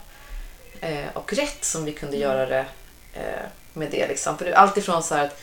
eh, 0.80 1.08
och 1.14 1.32
rätt 1.32 1.64
som 1.64 1.84
vi 1.84 1.92
kunde 1.92 2.16
göra 2.16 2.46
det 2.46 2.66
eh, 3.14 3.46
med 3.72 3.90
det. 3.90 4.08
Liksom. 4.08 4.38
För 4.38 4.44
det 4.44 4.50
är 4.50 4.56
alltifrån 4.56 5.02
så 5.02 5.14
här 5.14 5.24
att 5.24 5.40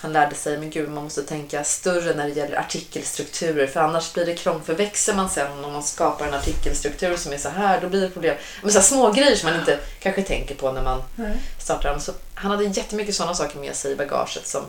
han 0.00 0.12
lärde 0.12 0.34
sig, 0.34 0.58
men 0.58 0.70
gud 0.70 0.88
man 0.88 1.04
måste 1.04 1.22
tänka 1.22 1.64
större 1.64 2.14
när 2.14 2.24
det 2.24 2.34
gäller 2.34 2.56
artikelstrukturer 2.56 3.66
för 3.66 3.80
annars 3.80 4.12
blir 4.12 4.26
det 4.26 4.34
krång. 4.34 4.62
För 4.62 4.74
växer 4.74 5.14
man 5.14 5.30
sen 5.30 5.64
om 5.64 5.72
man 5.72 5.82
skapar 5.82 6.26
en 6.26 6.34
artikelstruktur 6.34 7.16
som 7.16 7.32
är 7.32 7.38
så 7.38 7.48
här, 7.48 7.80
då 7.80 7.88
blir 7.88 8.00
det 8.00 8.10
problem. 8.10 8.36
Men 8.62 8.72
så 8.72 8.78
här 8.78 8.86
små 8.86 9.12
grejer 9.12 9.36
som 9.36 9.50
man 9.50 9.60
inte 9.60 9.78
kanske 10.00 10.22
tänker 10.22 10.54
på 10.54 10.72
när 10.72 10.82
man 10.82 11.02
Nej. 11.16 11.36
startar 11.58 11.90
dem. 11.90 12.00
Så 12.00 12.12
han 12.34 12.50
hade 12.50 12.64
jättemycket 12.64 13.14
sådana 13.14 13.34
saker 13.34 13.58
med 13.58 13.74
sig 13.74 13.92
i 13.92 13.96
bagaget 13.96 14.46
som, 14.46 14.62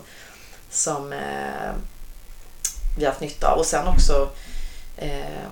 som 0.70 1.12
eh, 1.12 1.72
vi 2.98 3.04
har 3.04 3.12
haft 3.12 3.20
nytta 3.20 3.48
av. 3.48 3.58
Och 3.58 3.66
sen 3.66 3.88
också 3.88 4.30
eh, 4.96 5.48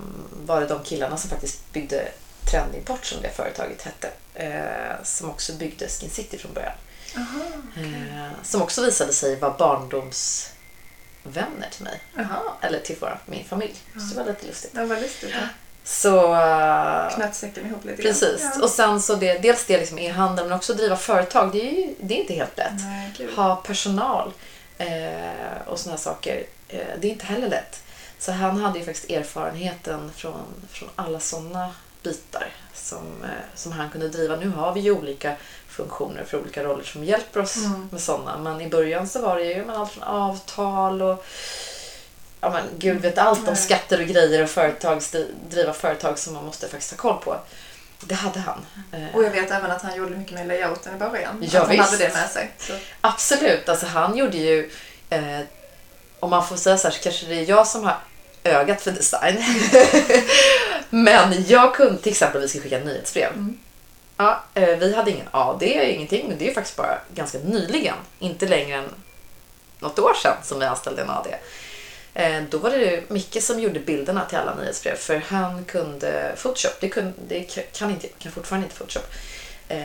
var 0.47 0.61
det 0.61 0.67
de 0.67 0.83
killarna 0.85 1.17
som 1.17 1.31
faktiskt 1.31 1.73
byggde 1.73 2.09
Trendimport 2.51 3.05
som 3.05 3.23
det 3.23 3.31
företaget 3.31 3.83
hette. 3.83 4.11
Eh, 4.35 5.05
som 5.05 5.31
också 5.31 5.53
byggde 5.53 5.89
Skin 5.89 6.11
City 6.11 6.39
från 6.39 6.53
början. 6.55 6.73
Aha, 7.17 7.43
Eh, 7.77 8.31
som 8.43 8.63
också 8.63 8.83
visade 8.85 9.13
sig 9.13 9.37
vara 9.37 9.55
barndomsvänner 9.59 11.69
till 11.71 11.85
mig. 11.85 12.01
Jaha, 12.17 12.41
Eller 12.61 12.79
till 12.81 12.97
vår, 13.01 13.19
min 13.27 13.45
familj. 13.45 13.75
Så 13.93 13.99
det 14.15 14.21
var 14.21 14.25
lite 14.33 14.47
lustigt. 14.47 14.75
det 14.75 14.85
var 14.85 14.97
lustigt. 15.01 15.31
Ja. 15.35 15.41
Så... 15.85 16.35
eh, 16.35 17.15
Knöt 17.15 17.35
säcken 17.35 17.67
ihop 17.67 17.85
lite. 17.85 18.03
Precis. 18.03 18.41
Ja. 18.41 18.63
Och 18.63 18.71
sen 18.71 19.03
så 19.03 19.15
det, 19.15 19.39
dels 19.39 19.65
det 19.67 19.79
liksom 19.79 19.99
e-handel 19.99 20.45
men 20.45 20.53
också 20.57 20.75
driva 20.75 20.97
företag. 20.97 21.53
Det 21.53 21.69
är, 21.69 21.73
ju, 21.73 21.95
det 22.01 22.15
är 22.15 22.19
inte 22.21 22.35
helt 22.35 22.59
lätt. 22.59 22.73
Nej. 22.79 23.29
Ha 23.37 23.57
personal 23.57 24.33
eh, 24.79 25.63
och 25.67 25.79
såna 25.79 25.95
här 25.97 26.03
saker. 26.03 26.45
Eh, 26.69 26.87
det 27.01 27.09
är 27.09 27.13
inte 27.13 27.27
heller 27.27 27.49
lätt. 27.49 27.83
Så 28.19 28.33
han 28.33 28.61
hade 28.61 28.79
ju 28.79 28.85
faktiskt 28.85 29.11
erfarenheten 29.11 30.11
från, 30.17 30.43
från 30.71 30.89
alla 30.97 31.21
såna 31.21 31.75
bitar 32.03 32.47
som, 32.75 33.25
eh, 33.25 33.29
som 33.55 33.73
han 33.73 33.91
kunde 33.91 34.09
driva. 34.09 34.37
Nu 34.37 34.49
har 34.49 34.73
vi 34.75 34.81
ju 34.81 34.91
olika 34.91 35.35
funktioner 35.73 36.25
för 36.25 36.41
olika 36.41 36.65
roller 36.65 36.85
som 36.85 37.05
hjälper 37.05 37.41
oss 37.41 37.57
Mm. 37.57 37.89
med 37.93 38.01
såna. 38.01 38.39
Men 38.39 38.61
i 38.61 38.69
början 38.69 39.09
så 39.09 39.23
var 39.23 39.37
det 39.37 39.45
ju 39.45 39.65
men, 39.65 39.77
allt 39.77 39.93
från 39.93 40.03
avtal 40.05 41.03
och 41.03 41.25
ja, 42.41 42.51
men, 42.51 42.63
gud 42.79 43.01
vet 43.01 43.19
allt 43.19 43.49
om 43.49 43.57
skatter 43.57 44.01
och 44.01 44.07
grejer 44.07 44.43
och 44.43 44.51
företag, 44.51 45.03
driva 45.51 45.73
företag 45.73 46.19
som 46.19 46.35
man 46.35 46.45
måste 46.45 46.69
faktiskt 46.69 46.91
ha 46.91 46.99
koll 46.99 47.23
på. 47.25 47.37
det 48.01 48.15
hade 48.15 48.41
han. 48.41 48.67
Och 49.15 49.25
jag 49.25 49.31
vet 49.31 49.51
även 49.51 49.71
att 49.71 49.83
han 49.83 49.97
gjorde 49.97 50.17
mycket 50.17 50.35
med 50.35 50.47
layouten 50.47 50.97
i 50.97 50.99
början. 50.99 51.45
Ja, 51.53 51.61
att 51.61 51.67
han 51.67 51.77
visst. 51.77 51.91
hade 51.91 52.05
det 52.05 52.15
med 52.15 52.31
sig. 52.31 52.51
Så. 52.59 52.73
Absolut, 53.01 53.69
alltså 53.69 53.87
han 53.87 54.17
gjorde 54.17 54.37
ju, 54.37 54.71
eh, 55.11 55.41
om 56.21 56.31
man 56.31 56.47
får 56.47 56.57
säga 56.57 56.79
så 56.79 56.89
här 56.89 56.95
så 56.95 57.03
kanske 57.03 57.27
det 57.27 57.35
är 57.35 57.49
jag 57.49 57.67
som 57.67 57.85
har 57.85 57.97
ögat 58.45 58.83
för 58.83 58.91
design. 58.93 59.45
Men 60.91 61.45
jag 61.49 61.75
kunde, 61.75 62.03
till 62.03 62.13
exempel 62.13 62.41
vi 62.41 62.49
ska 62.49 62.61
skicka 62.61 62.79
nyhetsbrev. 62.79 63.33
Mm. 63.33 63.59
Ja, 64.17 64.45
eh, 64.55 64.79
vi 64.79 64.95
hade 64.95 65.11
ingen 65.11 65.29
AD, 65.31 65.93
ingenting, 65.95 66.29
men 66.29 66.39
det 66.39 66.51
är 66.51 66.55
faktiskt 66.55 66.77
bara 66.77 66.99
ganska 67.15 67.39
nyligen, 67.39 67.95
inte 68.19 68.47
längre 68.47 68.79
än 68.79 68.89
något 69.79 69.99
år 69.99 70.15
sedan 70.23 70.37
som 70.43 70.59
vi 70.59 70.67
anställde 70.67 71.03
en 71.03 71.11
AD. 71.11 71.29
Eh, 72.15 72.43
då 72.51 72.59
var 72.59 72.71
det 72.71 73.11
Micke 73.11 73.43
som 73.43 73.61
gjorde 73.61 73.81
bilderna 73.81 74.25
till 74.25 74.39
alla 74.39 74.55
nyhetsbrev 74.55 74.97
för 74.97 75.23
han 75.29 75.65
kunde 75.65 76.33
Photoshop. 76.43 76.73
Det, 76.81 76.89
kunde, 76.89 77.13
det 77.29 77.41
kan, 77.73 77.91
inte, 77.91 78.09
kan 78.09 78.33
fortfarande 78.33 78.67
inte 78.67 78.77
Photoshop. 78.77 79.07
Eh, 79.69 79.85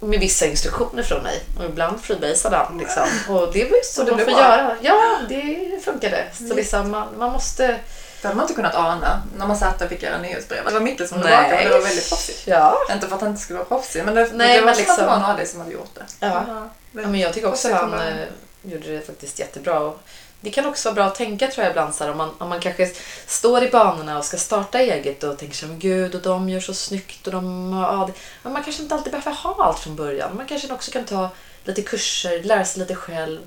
med 0.00 0.20
vissa 0.20 0.46
instruktioner 0.46 1.02
från 1.02 1.22
mig 1.22 1.42
och 1.58 1.64
ibland 1.64 2.00
freebasade 2.00 2.56
han. 2.56 2.78
Liksom. 2.78 3.08
Och 3.28 3.52
det 3.52 3.64
var 3.64 3.76
ju 3.76 3.82
så 3.84 4.00
Och 4.00 4.06
det 4.06 4.12
man 4.12 4.20
får 4.20 4.32
bra. 4.32 4.40
göra. 4.40 4.76
Ja, 4.80 5.18
det 5.28 5.84
funkade. 5.84 6.24
Så 6.32 6.54
liksom 6.54 6.90
man, 6.90 7.08
man 7.18 7.32
måste... 7.32 7.80
Det 8.26 8.28
hade 8.28 8.36
man 8.36 8.44
inte 8.44 8.54
kunnat 8.54 8.74
ana 8.74 9.22
när 9.38 9.46
man 9.46 9.56
satt 9.56 9.82
och 9.82 9.88
fick 9.88 10.02
göra 10.02 10.18
nyhetsbrev. 10.18 10.64
Det 10.64 10.72
var 10.72 10.80
Micke 10.80 11.08
som 11.08 11.20
bakom 11.20 11.44
och 11.44 11.50
det 11.50 11.70
var 11.70 11.80
väldigt 11.80 12.08
proffsigt. 12.08 12.42
Ja. 12.46 12.78
Inte 12.92 13.08
för 13.08 13.14
att 13.14 13.20
han 13.20 13.30
inte 13.30 13.42
skulle 13.42 13.58
vara 13.58 13.68
proffsig, 13.68 14.04
men 14.04 14.14
det, 14.14 14.30
Nej, 14.32 14.54
det 14.54 14.60
var 14.60 14.66
men 14.66 14.74
som 14.74 14.82
att 14.82 14.88
liksom- 14.88 14.96
det 14.96 15.06
var 15.06 15.16
en 15.16 15.22
AD 15.22 15.46
som 15.46 15.60
hade 15.60 15.72
gjort 15.72 15.94
det. 15.94 16.04
Ja. 16.20 16.44
Ja, 16.48 16.68
Ja, 16.92 17.08
men 17.08 17.20
jag 17.20 17.34
tycker 17.34 17.48
också 17.48 17.68
Proffsigt 17.68 17.92
han 17.92 18.08
eh, 18.08 18.24
gjorde 18.62 18.92
det 18.92 19.06
faktiskt 19.06 19.38
jättebra. 19.38 19.80
Och 19.80 20.00
det 20.40 20.50
kan 20.50 20.66
också 20.66 20.88
vara 20.88 20.94
bra 20.94 21.04
att 21.04 21.14
tänka 21.14 21.46
tror 21.48 21.64
jag 21.64 21.70
ibland 21.70 21.94
så 21.94 22.04
här, 22.04 22.10
om, 22.10 22.18
man, 22.18 22.30
om 22.38 22.48
man 22.48 22.60
kanske 22.60 22.90
står 23.26 23.62
i 23.64 23.70
banorna 23.70 24.18
och 24.18 24.24
ska 24.24 24.36
starta 24.36 24.78
eget 24.78 25.22
och 25.22 25.38
tänker 25.38 25.56
så 25.56 25.66
här, 25.66 25.74
gud 25.74 26.14
och 26.14 26.22
de 26.22 26.48
gör 26.48 26.60
så 26.60 26.74
snyggt 26.74 27.26
och 27.26 27.32
de 27.32 27.72
har 27.72 27.92
ja, 27.92 28.06
det. 28.06 28.12
Men 28.42 28.52
man 28.52 28.64
kanske 28.64 28.82
inte 28.82 28.94
alltid 28.94 29.12
behöver 29.12 29.32
ha 29.32 29.64
allt 29.64 29.78
från 29.78 29.96
början. 29.96 30.36
Man 30.36 30.46
kanske 30.46 30.72
också 30.72 30.90
kan 30.90 31.04
ta 31.04 31.28
lite 31.64 31.82
kurser, 31.82 32.42
lära 32.42 32.64
sig 32.64 32.80
lite 32.80 32.94
själv. 32.94 33.40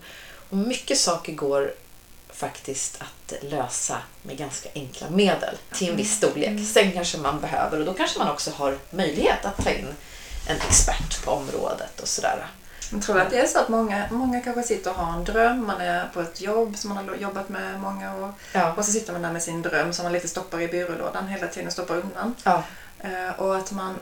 Och 0.50 0.58
mycket 0.58 0.98
saker 0.98 1.34
går 1.34 1.72
faktiskt 2.40 3.02
att 3.02 3.44
lösa 3.44 3.98
med 4.22 4.38
ganska 4.38 4.70
enkla 4.76 5.10
medel 5.10 5.56
till 5.74 5.90
en 5.90 5.96
viss 5.96 6.18
storlek. 6.18 6.68
Sen 6.74 6.92
kanske 6.92 7.18
man 7.18 7.42
behöver 7.42 7.80
och 7.80 7.86
då 7.86 7.94
kanske 7.94 8.20
man 8.20 8.30
också 8.32 8.52
har 8.52 8.78
möjlighet 8.90 9.46
att 9.46 9.64
ta 9.64 9.70
in 9.70 9.88
en 10.48 10.56
expert 10.56 11.26
på 11.26 11.32
området 11.32 12.00
och 12.00 12.08
sådär. 12.08 12.46
Men 12.92 13.02
tror 13.02 13.20
att 13.20 13.30
det 13.30 13.40
är 13.40 13.48
så 13.48 13.60
att 13.60 13.70
många, 13.70 14.08
många 14.12 14.42
kanske 14.42 14.64
sitter 14.64 14.92
och 14.92 14.98
har 14.98 15.14
en 15.14 15.24
dröm, 15.24 15.66
man 15.66 15.82
är 15.82 16.08
på 16.14 16.22
ett 16.22 16.42
jobb 16.42 16.78
som 16.78 16.90
man 16.94 17.10
har 17.10 17.16
jobbat 17.16 17.50
med 17.50 17.80
många 17.80 18.16
år 18.16 18.34
Ja. 18.54 18.74
och 18.78 18.86
så 18.86 18.92
sitter 18.92 19.14
man 19.14 19.22
där 19.22 19.32
med 19.32 19.44
sin 19.44 19.62
dröm 19.62 19.94
som 19.94 20.04
man 20.04 20.14
lite 20.14 20.28
stoppar 20.28 20.62
i 20.62 20.68
byrålådan 20.68 21.28
hela 21.28 21.48
tiden, 21.48 21.72
stoppar 21.72 21.96
undan. 21.96 22.36
Ja. 22.44 22.64
Eh, 23.00 23.40
och 23.40 23.56
att 23.58 23.72
man, 23.72 23.96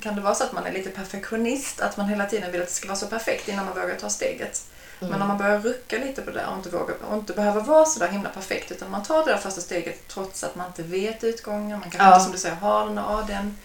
kan 0.00 0.14
det 0.14 0.20
vara 0.20 0.34
så 0.34 0.44
att 0.44 0.52
man 0.52 0.66
är 0.66 0.72
lite 0.72 0.90
perfektionist, 0.90 1.80
att 1.80 1.96
man 1.96 2.08
hela 2.08 2.26
tiden 2.26 2.52
vill 2.52 2.62
att 2.62 2.68
det 2.68 2.74
ska 2.74 2.88
vara 2.88 2.98
så 2.98 3.06
perfekt 3.06 3.48
innan 3.48 3.64
man 3.64 3.74
vågar 3.74 3.96
ta 3.96 4.10
steget. 4.10 4.64
Mm. 5.02 5.10
Men 5.12 5.22
om 5.22 5.28
man 5.28 5.38
börjar 5.38 5.58
rucka 5.58 5.98
lite 5.98 6.22
på 6.22 6.30
det 6.30 6.46
och 6.46 6.56
inte, 6.56 6.68
vågar, 6.68 6.96
och 7.10 7.14
inte 7.16 7.32
behöver 7.32 7.60
vara 7.60 7.84
så 7.84 7.98
där 7.98 8.08
himla 8.08 8.28
perfekt 8.28 8.70
utan 8.72 8.90
man 8.90 9.02
tar 9.02 9.24
det 9.24 9.32
där 9.32 9.38
första 9.38 9.60
steget 9.60 10.08
trots 10.08 10.44
att 10.44 10.54
man 10.54 10.66
inte 10.66 10.82
vet 10.82 11.24
utgången, 11.24 11.70
man 11.70 11.80
kanske 11.90 11.98
Ja. 11.98 12.12
inte 12.14 12.22
som 12.24 12.32
du 12.32 12.38
säger 12.38 12.54
har 12.54 12.86
den 12.86 12.98
och 12.98 13.18
ADn. 13.18 13.56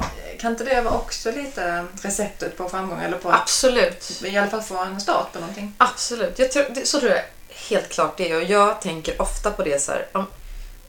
Eh, 0.00 0.38
Kan 0.40 0.52
inte 0.52 0.64
det 0.64 0.80
vara 0.80 0.94
också 0.94 1.30
lite 1.30 1.84
receptet 2.02 2.56
på 2.56 2.68
framgång 2.68 3.00
eller 3.00 3.18
på 3.18 3.28
att 3.30 3.40
Absolut. 3.40 4.22
i 4.24 4.36
alla 4.38 4.50
fall 4.50 4.62
få 4.62 4.78
en 4.78 5.00
start 5.00 5.32
på 5.32 5.38
någonting? 5.40 5.74
Absolut. 5.78 6.38
Jag 6.38 6.52
tror, 6.52 6.64
det, 6.70 6.86
så 6.86 7.00
tror 7.00 7.12
jag 7.12 7.22
helt 7.68 7.88
klart 7.88 8.16
det 8.16 8.30
är. 8.30 8.36
Och 8.36 8.42
jag 8.44 8.80
tänker 8.80 9.22
ofta 9.22 9.50
på 9.50 9.62
det 9.62 9.82
så 9.82 9.92
här. 9.92 10.06
Om, 10.12 10.26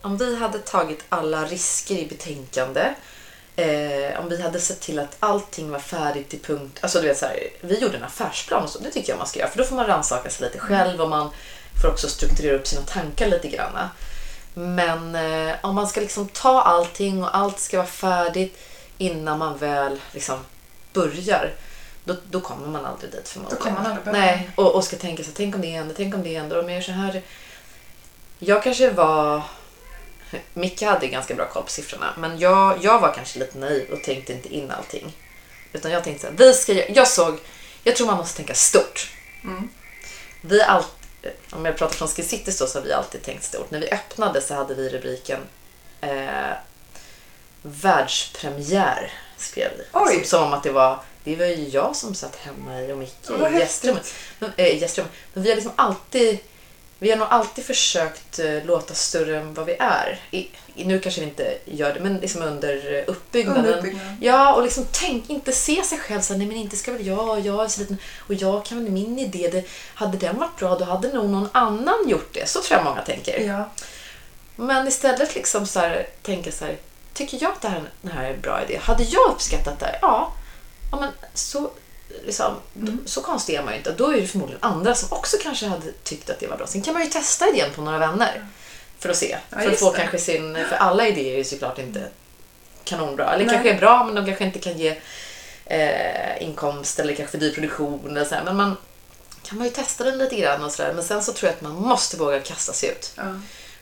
om 0.02 0.18
vi 0.18 0.36
hade 0.38 0.60
tagit 0.60 1.04
alla 1.10 1.46
risker 1.46 1.96
i 1.96 2.06
betänkande. 2.08 2.94
Eh, 3.56 4.20
om 4.20 4.30
vi 4.30 4.41
hade 4.41 4.60
sett 4.60 4.80
till 4.80 4.99
att 4.99 5.16
allting 5.20 5.72
var 5.72 5.80
färdigt 5.80 6.30
till 6.30 6.39
punkt. 6.39 6.80
Alltså 6.82 7.01
du 7.01 7.08
vet 7.08 7.18
så 7.18 7.26
här, 7.26 7.39
vi 7.62 7.80
gjorde 7.80 7.97
en 7.97 8.03
affärsplan 8.03 8.64
och 8.64 8.70
så. 8.70 8.80
Det 8.80 8.91
tycker 8.91 9.10
jag 9.10 9.18
man 9.18 9.28
ska 9.28 9.39
göra. 9.39 9.49
För 9.49 9.58
då 9.58 9.64
får 9.64 9.76
man 9.76 9.88
rannsaka 9.88 10.30
sig 10.30 10.47
lite 10.47 10.60
själv 10.60 11.01
och 11.01 11.10
man 11.10 11.30
får 11.82 11.91
också 11.91 12.08
strukturera 12.08 12.56
upp 12.56 12.68
sina 12.68 12.82
tankar 12.82 13.28
lite 13.28 13.47
grann. 13.47 13.89
Men 14.53 15.16
eh, 15.16 15.56
om 15.62 15.76
man 15.76 15.88
ska 15.88 16.01
liksom 16.01 16.28
ta 16.28 16.62
allting 16.62 17.24
och 17.24 17.38
allt 17.38 17.60
ska 17.60 17.78
vara 17.78 17.88
färdigt 17.88 18.58
innan 18.97 19.39
man 19.39 19.58
väl 19.58 19.99
liksom 20.12 20.39
börjar. 20.93 21.53
Då, 22.03 22.16
då 22.30 22.41
kommer 22.41 22.68
man 22.68 22.86
aldrig 22.86 23.12
dit 23.12 23.28
förmodligen. 23.28 23.58
Då 23.58 23.64
kommer 23.64 23.78
man 23.78 23.86
aldrig 23.86 24.06
börja. 24.06 24.20
Nej, 24.20 24.49
och, 24.56 24.76
och 24.76 24.84
ska 24.84 24.97
tänka 24.97 25.24
så 25.24 25.32
tänk 25.36 25.56
om 25.56 25.62
det 25.62 25.68
händer, 25.68 25.95
tänk 25.97 26.16
om 26.16 26.24
det 26.24 26.38
händer. 26.38 26.60
Om 26.60 26.70
jag 26.70 26.76
gör 26.76 26.82
så 26.82 26.91
här. 26.91 27.22
Jag 28.39 28.64
kanske 28.64 28.89
var... 28.89 29.41
Micke 30.53 30.82
hade 30.82 31.07
ganska 31.07 31.36
bra 31.36 31.45
koll 31.45 31.63
på 31.63 31.69
siffrorna, 31.69 32.13
men 32.17 32.39
jag, 32.39 32.84
jag 32.84 32.99
var 32.99 33.13
kanske 33.13 33.39
lite 33.39 33.57
naiv 33.57 33.89
och 33.91 34.03
tänkte 34.03 34.34
inte 34.34 34.53
in 34.53 34.71
allting. 34.71 35.15
Utan 35.73 35.91
jag 35.91 36.03
tänkte 36.03 36.21
så 36.21 36.28
här, 36.28 36.38
vi 36.38 36.53
ska, 36.53 36.91
jag 36.91 37.07
såg, 37.07 37.39
jag 37.84 37.95
tror 37.95 38.07
man 38.07 38.17
måste 38.17 38.38
tänka 38.38 38.53
stort. 38.53 39.11
Mm. 39.43 39.69
Vi 40.41 40.61
alltid, 40.61 41.32
om 41.51 41.65
jag 41.65 41.78
pratar 41.78 41.95
från 41.95 42.07
Skin 42.07 42.39
då, 42.45 42.51
så 42.51 42.80
har 42.80 42.86
vi 42.86 42.93
alltid 42.93 43.23
tänkt 43.23 43.43
stort. 43.43 43.71
När 43.71 43.80
vi 43.80 43.89
öppnade 43.89 44.41
så 44.41 44.53
hade 44.53 44.76
vi 44.76 44.89
rubriken 44.89 45.39
eh, 46.01 46.53
Världspremiär, 47.61 49.13
skrev 49.38 49.71
vi. 49.78 49.84
Som, 49.91 50.23
som 50.26 50.43
om 50.43 50.53
att 50.53 50.63
det 50.63 50.71
var, 50.71 50.99
det 51.23 51.36
var 51.36 51.45
ju 51.45 51.69
jag 51.69 51.95
som 51.95 52.15
satt 52.15 52.36
hemma 52.36 52.82
i 52.82 52.91
och 52.91 52.97
Micke 52.97 53.30
i 53.30 53.59
gästrummet. 53.59 54.13
Men, 54.39 54.51
äh, 54.57 54.82
gästrummet. 54.82 55.11
Men 55.34 55.43
vi 55.43 55.49
har 55.49 55.55
liksom 55.55 55.73
alltid 55.76 56.39
vi 57.00 57.10
har 57.10 57.18
nog 57.18 57.28
alltid 57.32 57.66
försökt 57.66 58.39
eh, 58.39 58.66
låta 58.66 58.93
större 58.93 59.38
än 59.38 59.54
vad 59.54 59.66
vi 59.66 59.76
är. 59.80 60.20
I, 60.32 60.48
nu 60.76 61.00
kanske 61.00 61.22
vi 61.22 61.28
inte 61.28 61.58
gör 61.66 61.93
det, 61.93 62.00
men 62.00 62.18
liksom 62.18 62.41
under 62.41 62.93
eh, 62.93 63.04
uppbyggnaden. 63.08 63.66
Under 63.66 63.78
uppbyggnaden. 63.78 64.18
Ja, 64.22 64.54
och 64.56 64.64
liksom 64.64 64.86
tänk, 64.91 65.30
inte 65.30 65.52
se 65.52 65.84
sig 65.84 65.98
själv 65.98 66.22
så 66.22 66.38
nej 66.38 66.48
men 66.48 66.58
inte 66.58 66.76
ska 66.76 66.91
väl 66.91 67.08
jag, 67.08 67.39
jag 67.39 67.64
är 67.64 67.68
så 67.68 67.80
liten 67.80 67.98
och 68.20 68.34
jag 68.34 68.66
kan 68.66 68.84
väl 68.84 68.93
min 68.93 69.20
idé, 69.20 69.50
det, 69.52 69.66
hade 69.96 70.18
den 70.18 70.38
varit 70.38 70.58
bra 70.60 70.76
då 70.76 70.86
hade 70.86 71.14
nog 71.14 71.30
någon 71.30 71.50
annan 71.52 72.10
gjort 72.10 72.34
det. 72.34 72.50
Så 72.50 72.62
tror 72.62 72.78
jag 72.78 72.86
många 72.86 73.02
tänker. 73.02 73.39
Ja. 73.39 73.70
Men 74.56 74.88
istället 74.88 75.36
liksom 75.36 75.68
så 75.68 75.80
här, 75.80 76.08
tänka 76.22 76.52
så 76.52 76.66
här, 76.66 76.78
tycker 77.14 77.38
jag 77.41 77.52
att 77.52 77.62
det 77.62 77.70
här, 77.70 77.84
det 78.02 78.12
här 78.12 78.24
är 78.24 78.34
en 78.34 78.41
bra 78.41 78.64
idé? 78.64 78.80
Hade 78.84 79.04
jag 79.04 79.32
uppskattat 79.32 79.80
det? 79.80 79.86
här? 79.86 80.00
Ja. 80.02 80.34
ja 80.91 81.00
men 81.00 81.10
så, 81.34 81.72
liksom, 82.26 82.53
Mm. 82.76 82.99
så 83.06 83.22
konstig 83.22 83.56
är 83.56 83.64
man 83.64 83.74
ju 83.74 83.78
inte. 83.78 83.91
Då 83.91 84.12
är 84.12 84.22
det 84.22 84.28
förmodligen 84.28 84.64
andra 84.64 84.95
som 84.95 85.18
också 85.18 85.38
kanske 85.43 85.68
hade 85.68 85.91
tyckt 86.03 86.30
att 86.30 86.39
det 86.39 86.47
var 86.47 86.58
bra. 86.58 86.68
Sen 86.68 86.82
kan 86.82 86.93
man 86.93 87.03
ju 87.03 87.10
testa 87.10 87.49
idén 87.49 87.72
på 87.76 87.82
några 87.82 87.97
vänner 87.97 88.47
för 88.99 89.10
att 89.10 89.18
se. 89.18 89.38
Ja, 89.49 89.58
för 89.58 89.72
att 89.72 89.80
få 89.80 89.91
det. 89.91 89.97
kanske 89.97 90.18
sin, 90.18 90.56
för 90.70 90.76
alla 90.76 91.08
idéer 91.08 91.34
är 91.34 91.38
ju 91.38 91.43
såklart 91.43 91.80
inte 91.80 92.08
kanonbra. 92.84 93.34
Eller 93.34 93.45
Nej. 93.45 93.53
kanske 93.53 93.72
är 93.74 93.80
bra 93.80 94.03
men 94.06 94.16
de 94.16 94.26
kanske 94.26 94.43
inte 94.45 94.60
kan 94.60 94.78
ge 94.78 94.97
eh, 95.66 96.43
inkomst 96.43 96.99
eller 96.99 97.16
kanske 97.16 97.38
dyr 97.38 97.53
produktion. 97.53 98.10
Eller 98.10 98.26
så 98.26 98.36
här. 98.36 98.43
Men 98.43 98.56
man 98.56 98.78
kan 99.43 99.58
man 99.58 99.68
ju 99.68 99.74
testa 99.74 100.03
den 100.03 100.18
lite 100.18 100.36
grann 100.36 100.64
och 100.64 100.72
sådär. 100.72 100.93
Men 100.93 101.03
sen 101.03 101.24
så 101.24 101.34
tror 101.34 101.47
jag 101.49 101.56
att 101.56 101.62
man 101.62 101.76
måste 101.76 102.18
våga 102.18 102.39
kasta 102.39 102.74
sig 102.74 102.89
ut. 102.89 103.12
Ja. 103.16 103.24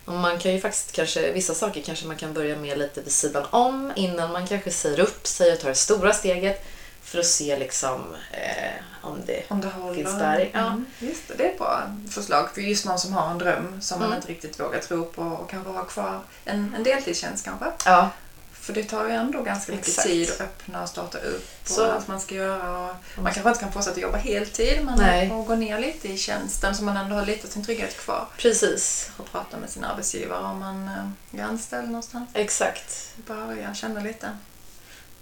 Och 0.05 0.13
man 0.13 0.39
kan 0.39 0.53
ju 0.53 0.61
faktiskt 0.61 0.91
kanske, 0.91 1.31
vissa 1.31 1.53
saker 1.53 1.81
kanske 1.81 2.05
man 2.05 2.15
kan 2.17 2.33
börja 2.33 2.55
med 2.55 2.77
lite 2.77 3.01
vid 3.01 3.11
sidan 3.13 3.45
om 3.49 3.91
innan 3.95 4.31
man 4.31 4.47
kanske 4.47 4.71
säger 4.71 4.99
upp 4.99 5.27
sig 5.27 5.53
och 5.53 5.59
tar 5.59 5.69
det 5.69 5.75
stora 5.75 6.13
steget 6.13 6.65
för 7.13 7.19
att 7.19 7.25
se 7.25 7.57
liksom 7.59 8.15
eh, 8.31 8.73
om 9.01 9.21
det 9.25 9.43
Om 9.47 9.61
det 9.61 9.67
håller. 9.67 9.95
finns 9.95 10.17
där. 10.19 10.49
Ja. 10.53 10.59
Mm, 10.59 10.85
just 10.99 11.27
det, 11.27 11.33
det 11.37 11.45
är 11.45 11.49
ett 11.51 11.57
bra 11.57 11.95
förslag 12.09 12.49
för 12.53 12.61
just 12.61 12.85
någon 12.85 12.99
som 12.99 13.13
har 13.13 13.31
en 13.31 13.37
dröm 13.37 13.81
som 13.81 13.99
man 13.99 14.07
Mm. 14.07 14.17
inte 14.17 14.31
riktigt 14.31 14.59
vågar 14.59 14.79
tro 14.79 15.05
på 15.05 15.21
och 15.21 15.49
kanske 15.49 15.69
ha 15.71 15.83
kvar 15.83 16.19
en, 16.45 16.73
en 16.77 16.83
deltidstjänst 16.83 17.45
kanske. 17.45 17.65
Ja, 17.85 18.09
För 18.53 18.73
det 18.73 18.83
tar 18.83 19.05
ju 19.05 19.11
ändå 19.11 19.41
ganska 19.41 19.71
mycket 19.71 19.87
Exakt. 19.87 20.07
tid 20.07 20.31
att 20.31 20.41
öppna 20.41 20.83
och 20.83 20.89
starta 20.89 21.17
upp 21.17 21.47
och 21.63 21.67
Så- 21.69 21.91
allt 21.91 22.07
man 22.07 22.19
ska 22.21 22.35
göra. 22.35 22.89
Och 22.89 23.23
man 23.23 23.33
kanske 23.33 23.49
inte 23.49 23.59
kan 23.59 23.71
fortsätta 23.71 23.99
jobba 23.99 24.17
heltid 24.17 24.85
men 24.85 24.97
Nej. 24.99 25.31
att 25.31 25.47
gå 25.47 25.55
ner 25.55 25.79
lite 25.79 26.07
i 26.13 26.17
tjänsten 26.17 26.75
så 26.75 26.83
man 26.83 26.97
ändå 26.97 27.15
har 27.15 27.25
lite 27.25 27.47
av 27.47 27.51
sin 27.51 27.65
trygghet 27.65 27.97
kvar. 27.97 28.27
precis. 28.37 29.11
Och 29.17 29.31
prata 29.31 29.57
med 29.57 29.69
sin 29.69 29.83
arbetsgivare 29.83 30.43
om 30.45 30.59
man 30.59 30.87
eh, 31.33 31.39
är 31.41 31.43
anställd 31.45 31.87
någonstans. 31.87 32.29
Exakt. 32.33 33.09
Börja 33.27 33.73
känna 33.73 33.99
lite. 33.99 34.29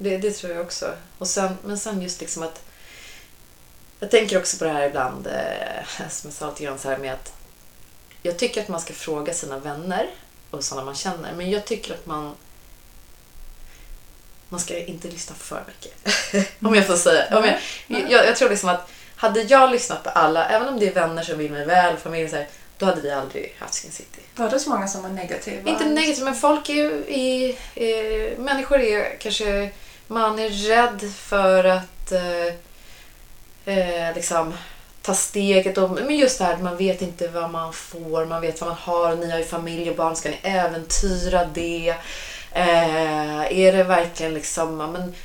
Det, 0.01 0.17
det 0.17 0.31
tror 0.31 0.53
jag 0.53 0.61
också. 0.61 0.93
Och 1.17 1.27
sen, 1.27 1.57
men 1.63 1.77
sen 1.77 2.01
just 2.01 2.21
liksom 2.21 2.43
att 2.43 2.61
jag 3.99 4.11
tänker 4.11 4.39
också 4.39 4.57
på 4.57 4.63
det 4.63 4.71
här 4.71 4.87
ibland, 4.87 5.27
eh, 5.27 6.07
som 6.09 6.29
jag 6.29 6.33
sa 6.33 6.49
lite 6.49 6.63
grann 6.63 6.79
så 6.79 6.89
här 6.89 6.97
med 6.97 7.13
att 7.13 7.33
jag 8.23 8.37
tycker 8.39 8.61
att 8.61 8.67
man 8.67 8.81
ska 8.81 8.93
fråga 8.93 9.33
sina 9.33 9.59
vänner 9.59 10.09
och 10.51 10.63
sådana 10.63 10.85
man 10.85 10.95
känner, 10.95 11.33
men 11.33 11.49
jag 11.49 11.65
tycker 11.65 11.93
att 11.93 12.05
man 12.05 12.35
man 14.49 14.59
ska 14.59 14.77
inte 14.77 15.07
lyssna 15.07 15.35
för 15.35 15.63
mycket. 15.67 16.53
om 16.61 16.75
jag 16.75 16.87
får 16.87 16.95
säga. 16.95 17.37
Om 17.37 17.45
jag, 17.45 17.59
Nej. 17.87 18.05
jag, 18.09 18.25
jag 18.25 18.35
tror 18.35 18.49
liksom 18.49 18.69
att 18.69 18.91
hade 19.15 19.41
jag 19.41 19.71
lyssnat 19.71 20.03
på 20.03 20.09
alla, 20.09 20.49
även 20.49 20.67
om 20.67 20.79
det 20.79 20.87
är 20.87 20.93
vänner 20.93 21.23
som 21.23 21.37
vill 21.37 21.51
mig 21.51 21.65
väl, 21.65 21.97
familj 21.97 22.29
så 22.29 22.35
här, 22.35 22.47
då 22.77 22.85
hade 22.85 23.01
vi 23.01 23.11
aldrig 23.11 23.55
haft 23.59 23.81
Skin 23.81 23.91
City. 23.91 24.21
Var 24.35 24.49
det 24.49 24.59
så 24.59 24.69
många 24.69 24.87
som 24.87 25.03
var 25.03 25.09
negativa? 25.09 25.69
Inte 25.69 25.85
negativt, 25.85 26.23
men 26.23 26.35
folk 26.35 26.69
är 26.69 26.73
ju 26.73 26.89
i, 27.07 27.57
eh, 27.75 28.39
människor 28.39 28.79
är 28.79 29.15
kanske, 29.19 29.69
man 30.11 30.39
är 30.39 30.49
rädd 30.49 31.11
för 31.13 31.63
att 31.63 32.11
eh, 32.11 32.53
eh, 33.75 34.15
liksom 34.15 34.53
ta 35.01 35.13
steget. 35.13 35.77
Och, 35.77 35.89
men 35.89 36.15
just 36.15 36.39
det 36.39 36.45
här 36.45 36.57
man 36.57 36.77
vet 36.77 37.01
inte 37.01 37.27
vad 37.27 37.51
man 37.51 37.73
får, 37.73 38.25
man 38.25 38.41
vet 38.41 38.61
vad 38.61 38.69
man 38.69 38.77
har. 38.81 39.15
Ni 39.15 39.31
har 39.31 39.37
ju 39.37 39.45
familj 39.45 39.89
och 39.89 39.95
barn, 39.95 40.15
ska 40.15 40.29
ni 40.29 40.39
äventyra 40.43 41.45
det? 41.45 41.95
Eh, 42.51 43.59
är 43.59 43.71
det 43.71 43.83
verkligen 43.83 44.33
liksom, 44.33 44.77
men, 44.77 45.15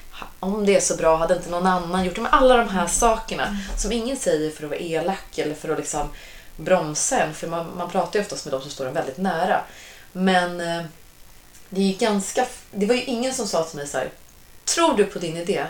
om 0.40 0.66
det 0.66 0.76
är 0.76 0.80
så 0.80 0.96
bra, 0.96 1.16
hade 1.16 1.36
inte 1.36 1.50
någon 1.50 1.66
annan 1.66 2.04
gjort 2.04 2.14
det? 2.14 2.20
Men 2.20 2.32
alla 2.32 2.56
de 2.56 2.68
här 2.68 2.86
sakerna 2.86 3.56
som 3.76 3.92
ingen 3.92 4.16
säger 4.16 4.50
för 4.50 4.64
att 4.64 4.70
vara 4.70 4.80
elak 4.80 5.38
eller 5.38 5.54
för 5.54 5.68
att 5.68 5.78
liksom 5.78 6.08
bromsa 6.56 7.20
en. 7.20 7.34
För 7.34 7.46
man, 7.46 7.66
man 7.76 7.90
pratar 7.90 8.18
ju 8.18 8.24
oftast 8.24 8.44
med 8.44 8.54
de 8.54 8.62
som 8.62 8.70
står 8.70 8.86
en 8.86 8.94
väldigt 8.94 9.18
nära. 9.18 9.60
Men 10.12 10.60
eh, 10.60 10.84
det 11.68 11.80
är 11.80 11.98
ganska... 11.98 12.46
Det 12.70 12.86
var 12.86 12.94
ju 12.94 13.02
ingen 13.02 13.34
som 13.34 13.46
sa 13.46 13.64
till 13.64 13.78
mig 13.78 13.86
så 13.86 13.98
här. 13.98 14.10
Tror 14.74 14.96
du 14.96 15.04
på 15.04 15.18
din 15.18 15.36
idé? 15.36 15.64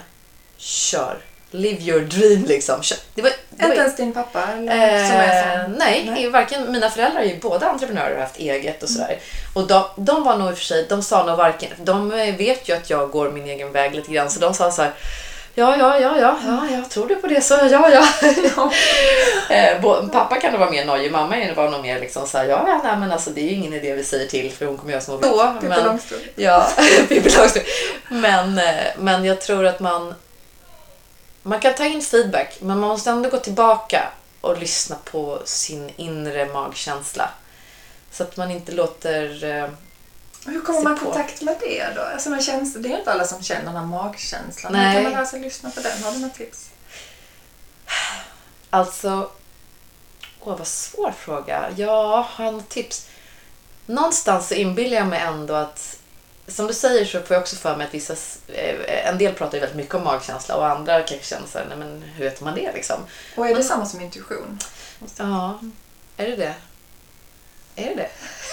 Kör. 0.57 1.19
Live 1.51 1.83
your 1.83 2.01
dream 2.01 2.45
liksom. 2.45 2.83
Kör. 2.83 2.99
Det 3.15 3.23
var, 3.23 3.31
det 3.51 3.63
var, 3.63 3.69
Inte 3.71 3.81
ens 3.81 3.97
din 3.97 4.13
pappa? 4.13 4.43
Eller, 4.53 5.07
som 5.07 5.17
är 5.17 5.57
Eh, 5.59 5.63
sån? 5.65 5.73
nej, 5.73 6.05
Nej. 6.11 6.31
Varken, 6.31 6.73
mina 6.73 6.91
föräldrar 6.91 7.21
är 7.21 7.25
ju 7.25 7.39
båda 7.41 7.69
entreprenörer 7.69 8.11
och 8.11 8.17
har 8.17 8.23
haft 8.23 8.39
eget 8.39 8.83
och 8.83 8.89
sådär. 8.89 9.19
Och 9.55 9.67
de, 9.67 9.85
de 9.97 10.25
var 10.25 10.37
nog 10.37 10.51
i 10.51 10.53
och 10.53 10.59
för 10.59 10.65
sig, 10.65 10.87
de 10.89 11.03
sa 11.03 11.25
nog 11.27 11.37
varken, 11.37 11.71
de 11.79 12.13
eh, 12.13 12.37
vet 12.37 12.69
ju 12.69 12.77
att 12.77 12.91
jag 12.91 13.11
går 13.11 13.31
min 13.31 13.47
egen 13.47 13.73
väg 13.73 13.95
lite 13.95 14.13
grann 14.13 14.31
så 14.31 14.41
de 14.41 14.55
sa 14.55 14.71
så 14.71 14.83
här. 14.83 14.93
Ja, 15.59 15.77
ja, 15.77 16.01
ja, 16.01 16.19
ja, 16.21 16.39
ja, 16.47 16.67
jag 16.71 16.91
tror 16.91 17.07
du 17.09 17.17
på 17.17 17.27
det 17.27 17.41
så 17.41 17.55
ja, 17.71 17.91
ja. 17.91 18.73
Eh, 19.51 19.83
Pappa 20.13 20.41
kan 20.41 20.51
nog 20.51 20.61
vara 20.61 20.71
mer 20.71 20.85
nojig, 20.85 21.13
mamma 21.13 21.37
är- 21.37 21.55
var 21.55 21.71
nog 21.71 21.83
mer 21.83 22.01
liksom 22.01 22.27
så 22.27 22.39
här, 22.39 22.45
ja, 22.45 22.65
ja, 22.69 22.81
nej, 22.85 22.97
men 22.97 23.13
alltså 23.13 23.31
det 23.31 23.41
är 23.41 23.45
ju 23.45 23.51
ingen 23.51 23.73
idé 23.73 23.93
vi 23.95 24.05
säger 24.05 24.27
till 24.29 24.53
för 24.53 24.67
hon 24.67 24.77
kommer 24.77 24.93
göra 24.93 25.03
som 25.03 25.13
hon 25.15 25.21
vill. 25.21 25.31
Så, 25.31 25.53
Pippi 25.61 25.67
Långstrump. 25.85 26.23
Ja, 26.35 26.69
Pippi 27.09 27.31
Långstrump. 27.31 27.67
Men, 28.09 28.59
eh, 28.59 28.85
men 28.99 29.25
jag 29.25 29.41
tror 29.41 29.67
att 29.67 29.81
man... 29.81 30.15
Man 31.43 31.61
kan 31.61 31.75
ta 31.75 31.85
in 31.85 32.03
feedback, 32.03 32.57
men 32.61 32.81
man 32.81 32.89
måste 32.89 33.11
ändå 33.11 33.29
gå 33.29 33.37
tillbaka 33.37 34.03
och 34.41 34.59
lyssna 34.59 34.97
på 35.05 35.39
sin 35.45 35.91
inre 35.97 36.47
magkänsla. 36.47 37.29
Så 38.13 38.23
att 38.23 38.37
man 38.37 38.51
inte 38.51 38.73
låter... 38.73 39.45
Hur 40.47 40.61
kommer 40.63 40.83
man 40.83 40.97
i 40.97 40.99
kontakt 40.99 41.43
med 41.43 41.57
det 41.61 41.93
då? 41.95 42.03
Alltså 42.03 42.31
man 42.31 42.41
känns, 42.43 42.75
det 42.75 42.89
är 42.93 42.99
inte 42.99 43.13
alla 43.13 43.25
som 43.25 43.43
känner 43.43 43.65
den 43.65 43.77
här 43.77 43.85
magkänslan. 43.87 44.73
Nej. 44.73 44.87
Hur 44.89 44.95
kan 44.95 45.03
man 45.03 45.13
lära 45.13 45.27
sig 45.27 45.41
lyssna 45.41 45.71
på 45.71 45.81
den? 45.81 46.03
Har 46.03 46.13
du 46.13 46.19
några 46.19 46.35
tips? 46.35 46.71
Alltså... 48.71 49.31
Åh, 50.41 50.57
vad 50.59 50.67
svår 50.67 51.13
fråga. 51.19 51.67
Ja, 51.77 52.29
har 52.31 52.45
jag 52.45 52.55
något 52.55 52.69
tips? 52.69 53.07
Någonstans 53.87 54.49
så 54.49 54.55
inbillar 54.55 54.97
jag 54.97 55.07
mig 55.07 55.21
ändå 55.21 55.55
att... 55.55 55.97
Som 56.49 56.67
du 56.67 56.75
säger 56.75 57.05
så 57.05 57.21
får 57.23 57.35
jag 57.35 57.41
också 57.43 57.57
för 57.57 57.77
mig 57.77 57.87
att 57.87 57.95
vissa... 57.95 58.13
eh, 58.49 59.09
En 59.09 59.19
del 59.19 59.35
pratar 59.35 59.55
ju 59.55 59.61
väldigt 59.61 59.77
mycket 59.77 59.95
om 59.95 60.05
magkänsla 60.05 60.57
och 60.57 60.67
andra 60.67 61.03
kanske 61.03 61.27
känner 61.27 61.47
så 61.49 61.59
här, 61.59 61.67
nej 61.69 61.77
men 61.79 62.03
hur 62.03 62.25
vet 62.25 62.41
man 62.41 62.55
det 62.55 62.73
liksom? 62.73 62.97
Och 63.37 63.45
är 63.45 63.49
det 63.49 63.55
Men- 63.55 63.65
samma 63.65 63.87
som 63.87 64.01
intuition? 64.01 64.59
Ja, 65.17 65.61
är 66.17 66.27
det 66.31 66.37
det? 66.37 66.55
Är 67.77 67.85
det 67.89 67.95
det? 67.95 68.09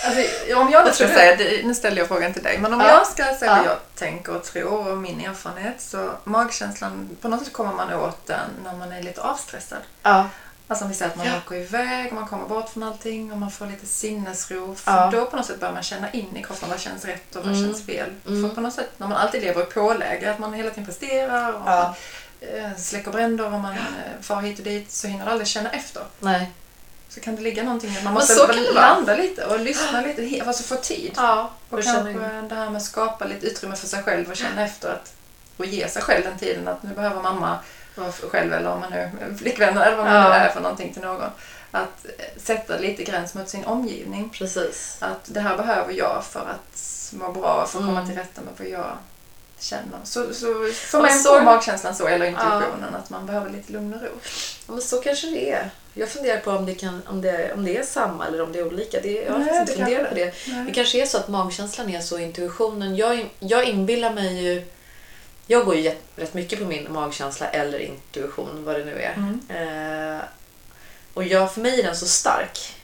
Alltså, 0.05 0.21
om 0.55 0.71
jag 0.71 0.83
Vad 0.83 0.91
du? 0.91 0.95
säga, 0.97 1.35
det- 1.35 1.65
nu 1.65 1.73
ställer 1.75 1.97
jag 1.97 2.07
frågan 2.07 2.33
till 2.33 2.43
dig, 2.43 2.57
men 2.57 2.73
om 2.73 2.79
Ja. 2.79 2.87
jag 2.87 3.07
ska 3.07 3.23
säga 3.23 3.51
vad 3.55 3.65
Ja. 3.65 3.65
jag 3.65 3.77
tänker 3.95 4.35
och 4.35 4.43
tror 4.43 4.87
och 4.91 4.97
min 4.97 5.25
erfarenhet 5.25 5.81
så 5.81 6.11
magkänslan, 6.23 7.09
på 7.21 7.27
något 7.27 7.43
sätt 7.43 7.53
kommer 7.53 7.73
man 7.73 7.93
åt 7.93 8.27
den 8.27 8.49
när 8.63 8.73
man 8.75 8.91
är 8.91 9.01
lite 9.03 9.21
avstressad. 9.21 9.77
Ja. 10.03 10.29
Alltså 10.67 10.85
om 10.85 10.89
vi 10.91 10.95
säger 10.97 11.11
att 11.11 11.17
man 11.17 11.25
Ja. 11.27 11.33
åker 11.45 11.55
iväg, 11.55 12.13
man 12.13 12.27
kommer 12.27 12.45
bort 12.47 12.69
från 12.69 12.83
allting 12.83 13.31
och 13.31 13.37
man 13.37 13.51
får 13.51 13.65
lite 13.65 13.85
sinnesro. 13.85 14.75
För 14.75 14.91
Ja. 14.91 15.09
då 15.13 15.25
på 15.25 15.35
något 15.37 15.45
sätt 15.45 15.59
börjar 15.59 15.73
man 15.73 15.83
känna 15.83 16.11
in 16.11 16.37
i 16.37 16.43
kroppen 16.43 16.69
vad 16.69 16.79
känns 16.79 17.05
rätt 17.05 17.35
och 17.35 17.43
vad 17.45 17.53
Mm. 17.55 17.65
känns 17.65 17.85
fel. 17.85 18.09
Mm. 18.27 18.49
För 18.49 18.55
på 18.55 18.61
något 18.61 18.73
sätt, 18.73 18.89
när 18.97 19.07
man 19.07 19.17
alltid 19.17 19.41
lever 19.41 19.61
i 19.61 19.65
påläge, 19.65 20.31
att 20.31 20.39
man 20.39 20.53
hela 20.53 20.69
tiden 20.69 20.85
presterar 20.85 21.53
och 21.53 21.61
Ja. 21.65 21.95
eh, 22.41 22.75
släcker 22.77 23.11
bränder 23.11 23.45
och 23.45 23.51
man 23.51 23.71
eh, 23.71 23.77
far 24.21 24.41
hit 24.41 24.57
och 24.59 24.65
dit 24.65 24.91
så 24.91 25.07
hinner 25.07 25.25
du 25.25 25.31
aldrig 25.31 25.47
känna 25.47 25.69
efter. 25.71 26.03
Nej. 26.19 26.51
Så 27.13 27.19
kan 27.19 27.35
det 27.35 27.41
ligga 27.41 27.63
någonting 27.63 27.89
att 27.97 28.03
man 28.03 28.13
Men 28.13 28.13
måste 28.13 28.71
landa 28.73 29.15
lite 29.15 29.45
och 29.45 29.59
lyssna 29.59 30.01
lite, 30.01 30.43
alltså 30.47 30.63
få 30.63 30.75
tid. 30.75 31.11
Ja. 31.15 31.51
Och 31.69 31.83
kanske 31.83 32.13
det 32.49 32.55
här 32.55 32.69
med 32.69 32.75
att 32.77 32.83
skapa 32.83 33.25
lite 33.25 33.45
utrymme 33.47 33.75
för 33.75 33.87
sig 33.87 34.03
själv 34.03 34.29
och 34.29 34.35
känna 34.37 34.63
efter 34.65 34.89
att 34.89 35.13
och 35.57 35.65
ge 35.65 35.87
sig 35.89 36.01
själv 36.01 36.23
den 36.23 36.37
tiden 36.37 36.67
att 36.67 36.83
nu 36.83 36.89
behöver 36.93 37.21
mamma 37.21 37.59
vara 37.95 38.11
själv 38.11 38.53
eller 38.53 38.69
om 38.69 38.79
man 38.79 38.91
nu 38.91 39.37
flickvän 39.39 39.77
eller 39.77 39.95
vad 39.97 40.05
man 40.05 40.15
Ja. 40.15 40.29
nu 40.29 40.35
är 40.35 40.49
för 40.49 40.61
någonting 40.61 40.93
till 40.93 41.01
någon. 41.01 41.29
Att 41.71 42.05
eh, 42.17 42.25
sätta 42.37 42.77
lite 42.77 43.03
gräns 43.03 43.33
mot 43.33 43.49
sin 43.49 43.65
omgivning. 43.65 44.29
Precis. 44.29 44.97
Att 44.99 45.19
det 45.25 45.39
här 45.39 45.57
behöver 45.57 45.93
jag 45.93 46.23
för 46.29 46.39
att 46.39 47.11
må 47.13 47.31
bra, 47.31 47.65
för 47.67 47.79
att 47.79 47.85
komma 47.85 47.97
Mm. 47.99 48.05
till 48.09 48.17
rätta 48.17 48.41
med 48.41 48.53
vad 48.57 48.67
jag 48.67 48.97
känner. 49.59 49.99
Så, 50.03 50.33
så 50.33 50.69
för 50.73 50.97
Och 50.97 51.03
mig 51.03 51.13
så- 51.19 51.29
får 51.33 51.41
magkänslan 51.41 51.95
så, 51.95 52.07
eller 52.07 52.25
intuitionen, 52.25 52.95
att 53.03 53.09
man 53.09 53.25
behöver 53.25 53.49
lite 53.49 53.71
lugn 53.73 53.93
och 53.93 54.01
ro. 54.01 54.07
Ja, 54.67 54.73
men 54.73 54.81
så 54.81 55.01
kanske 55.01 55.27
det 55.27 55.51
är. 55.51 55.69
Jag 55.93 56.09
funderar 56.09 56.39
på 56.39 56.51
om 56.51 56.65
det, 56.65 56.75
kan, 56.75 57.01
om 57.07 57.21
det, 57.21 57.53
om 57.53 57.65
det 57.65 57.77
är 57.77 57.83
samma 57.83 58.27
eller 58.27 58.41
om 58.41 58.51
det 58.51 58.59
är 58.59 58.67
olika. 58.67 58.99
Det, 59.01 59.11
jag 59.11 59.31
har 59.31 59.39
Nej, 59.39 59.49
faktiskt 59.49 59.79
inte 59.79 59.85
funderat 59.85 60.09
på 60.09 60.15
det. 60.15 60.33
Nej. 60.47 60.65
Det 60.65 60.71
kanske 60.71 61.01
är 61.01 61.05
så 61.05 61.17
att 61.17 61.27
magkänslan 61.27 61.89
är 61.89 62.01
så 62.01 62.17
intuitionen. 62.17 62.95
Jag, 62.95 63.29
jag 63.39 63.65
inbillar 63.65 64.13
mig 64.13 64.43
ju... 64.43 64.65
Jag 65.47 65.65
går 65.65 65.75
ju 65.75 65.95
rätt 66.15 66.33
mycket 66.33 66.59
på 66.59 66.65
min 66.65 66.93
magkänsla 66.93 67.47
eller 67.47 67.79
intuition, 67.79 68.63
vad 68.63 68.75
det 68.75 68.85
nu 68.85 68.99
är. 69.01 69.13
Mm. 69.13 69.39
Eh, 69.49 70.21
och 71.13 71.23
jag, 71.23 71.53
för 71.53 71.61
mig 71.61 71.79
är 71.79 71.83
den 71.83 71.95
så 71.95 72.05
stark. 72.05 72.75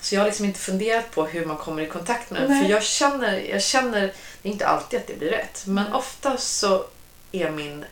Så 0.00 0.14
jag 0.14 0.20
har 0.20 0.26
liksom 0.26 0.46
inte 0.46 0.60
funderat 0.60 1.10
på 1.10 1.26
hur 1.26 1.44
man 1.44 1.56
kommer 1.56 1.82
i 1.82 1.86
kontakt 1.86 2.30
med 2.30 2.42
den. 2.42 2.50
Nej. 2.50 2.62
För 2.62 2.70
jag 2.70 2.82
känner, 2.82 3.38
jag 3.38 3.62
känner, 3.62 4.00
det 4.42 4.48
är 4.48 4.52
inte 4.52 4.66
alltid 4.66 5.00
att 5.00 5.06
det 5.06 5.18
blir 5.18 5.30
rätt, 5.30 5.62
men 5.66 5.84
Nej. 5.84 5.94
ofta 5.94 6.36
så 6.36 6.84
är 7.32 7.50
min... 7.50 7.84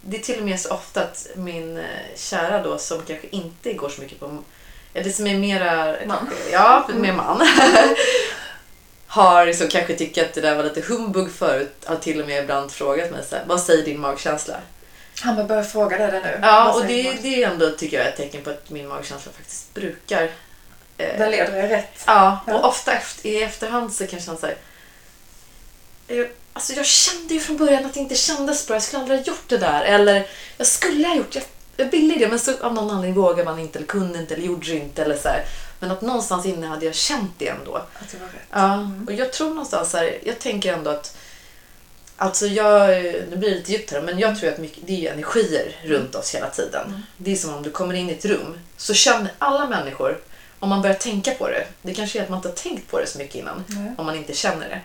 Det 0.00 0.16
är 0.16 0.20
till 0.20 0.38
och 0.38 0.44
med 0.44 0.60
så 0.60 0.74
ofta 0.74 1.02
att 1.02 1.26
min 1.34 1.76
eh, 1.78 1.84
kära 2.16 2.62
då 2.62 2.78
som 2.78 3.02
kanske 3.06 3.26
inte 3.30 3.72
går 3.72 3.88
så 3.88 4.00
mycket 4.02 4.20
på... 4.20 4.38
ja, 4.92 5.02
Det 5.02 5.12
som 5.12 5.26
är 5.26 5.38
mera... 5.38 5.96
Man. 6.06 6.16
kanske- 6.26 6.50
Ja, 6.52 6.88
mer 6.94 7.12
man. 7.12 7.40
har 9.06 9.46
liksom 9.46 9.68
kanske 9.68 9.94
tyckt 9.96 10.18
att 10.18 10.32
det 10.34 10.40
där 10.40 10.56
var 10.56 10.64
lite 10.64 10.80
humbug 10.80 11.30
förut. 11.32 11.72
Har 11.84 11.96
till 11.96 12.20
och 12.20 12.26
med 12.26 12.42
ibland 12.42 12.72
frågat 12.72 13.10
mig 13.10 13.24
så 13.28 13.36
här, 13.36 13.44
vad 13.46 13.60
säger 13.62 13.84
din 13.84 14.00
magkänsla? 14.00 14.56
Han 15.22 15.36
bara 15.36 15.46
börjar 15.46 15.62
fråga 15.62 15.98
det 16.10 16.20
nu. 16.20 16.38
Ja, 16.42 16.72
och 16.72 16.86
det, 16.86 17.12
det 17.22 17.42
är 17.42 17.50
ändå 17.50 17.70
tycker 17.70 17.98
jag 17.98 18.08
ett 18.08 18.16
tecken 18.16 18.42
på 18.42 18.50
att 18.50 18.70
min 18.70 18.88
magkänsla 18.88 19.32
faktiskt 19.32 19.74
brukar... 19.74 20.22
eh, 20.98 21.18
Den 21.18 21.30
leder 21.30 21.56
er 21.64 21.68
rätt. 21.68 22.02
Ja, 22.06 22.40
Ja. 22.46 22.54
och 22.58 22.64
ofta 22.68 22.92
efter, 22.92 23.28
i 23.28 23.42
efterhand 23.42 23.92
så 23.92 24.06
kanske 24.06 24.30
han 24.30 24.38
säger 24.38 24.56
alltså 26.52 26.72
jag 26.72 26.86
kände 26.86 27.34
ju 27.34 27.40
från 27.40 27.56
början 27.56 27.86
att 27.86 27.94
det 27.94 28.00
inte 28.00 28.14
kändes 28.14 28.66
bra, 28.66 28.76
jag 28.76 28.82
skulle 28.82 29.02
aldrig 29.02 29.18
ha 29.18 29.26
gjort 29.26 29.48
det 29.48 29.58
där. 29.58 29.82
Eller 29.82 30.26
jag 30.56 30.66
skulle 30.66 31.08
ha 31.08 31.16
gjort, 31.16 31.34
jag, 31.34 31.44
jag 31.76 31.90
ville 31.90 32.14
det 32.14 32.28
men 32.28 32.38
så 32.38 32.52
av 32.60 32.74
någon 32.74 32.90
anledning 32.90 33.22
vågade 33.22 33.44
man 33.44 33.58
inte 33.58 33.78
eller 33.78 33.88
kunde 33.88 34.18
inte 34.18 34.34
eller 34.34 34.46
gjorde 34.46 34.66
det 34.66 34.76
inte. 34.76 35.02
Eller 35.04 35.16
så 35.16 35.28
här. 35.28 35.44
Men 35.80 35.90
att 35.90 36.02
någonstans 36.02 36.46
inne 36.46 36.66
hade 36.66 36.86
jag 36.86 36.94
känt 36.94 37.32
det 37.38 37.48
ändå. 37.48 37.76
Att 37.76 38.10
det 38.10 38.18
var 38.18 38.26
rätt. 38.26 38.46
Ja, 38.50 38.90
och 39.06 39.12
jag 39.12 39.32
tror 39.32 39.48
någonstans 39.48 39.92
här, 39.92 40.18
jag 40.24 40.38
tänker 40.38 40.72
ändå 40.72 40.90
att 40.90 41.16
Alltså 42.22 42.46
jag, 42.46 42.88
nu 43.30 43.36
blir 43.36 43.50
det 43.50 43.56
lite 43.56 43.72
djupt 43.72 43.92
här, 43.92 44.02
men 44.02 44.18
jag 44.18 44.38
tror 44.38 44.50
att 44.50 44.58
mycket, 44.58 44.86
det 44.86 45.06
är 45.06 45.12
energier 45.12 45.76
runt 45.84 46.14
oss 46.14 46.34
hela 46.34 46.50
tiden. 46.50 46.86
Mm. 46.88 47.02
Det 47.16 47.32
är 47.32 47.36
som 47.36 47.54
om 47.54 47.62
du 47.62 47.70
kommer 47.70 47.94
in 47.94 48.10
i 48.10 48.12
ett 48.12 48.24
rum, 48.24 48.58
så 48.76 48.94
känner 48.94 49.32
alla 49.38 49.68
människor, 49.68 50.18
om 50.58 50.68
man 50.68 50.82
börjar 50.82 50.96
tänka 50.96 51.30
på 51.30 51.48
det, 51.48 51.66
det 51.82 51.94
kanske 51.94 52.18
är 52.18 52.22
att 52.22 52.28
man 52.28 52.38
inte 52.38 52.48
har 52.48 52.54
tänkt 52.54 52.90
på 52.90 53.00
det 53.00 53.06
så 53.06 53.18
mycket 53.18 53.34
innan, 53.34 53.64
Nej. 53.66 53.94
om 53.98 54.06
man 54.06 54.16
inte 54.16 54.32
känner 54.32 54.68
det. 54.68 54.80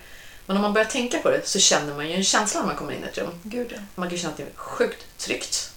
Men 0.45 0.55
om 0.55 0.61
man 0.61 0.73
börjar 0.73 0.87
tänka 0.87 1.19
på 1.19 1.29
det 1.29 1.47
så 1.47 1.59
känner 1.59 1.93
man 1.93 2.07
ju 2.07 2.15
en 2.15 2.23
känsla 2.23 2.59
när 2.59 2.67
man 2.67 2.75
kommer 2.75 2.93
in 2.93 3.03
i 3.03 3.07
ett 3.07 3.17
rum. 3.17 3.39
Gud 3.43 3.71
ja. 3.75 3.79
Man 3.95 4.09
kan 4.09 4.17
känna 4.17 4.31
att 4.31 4.37
det 4.37 4.43
är 4.43 4.49
sjukt 4.55 5.17
tryggt. 5.17 5.71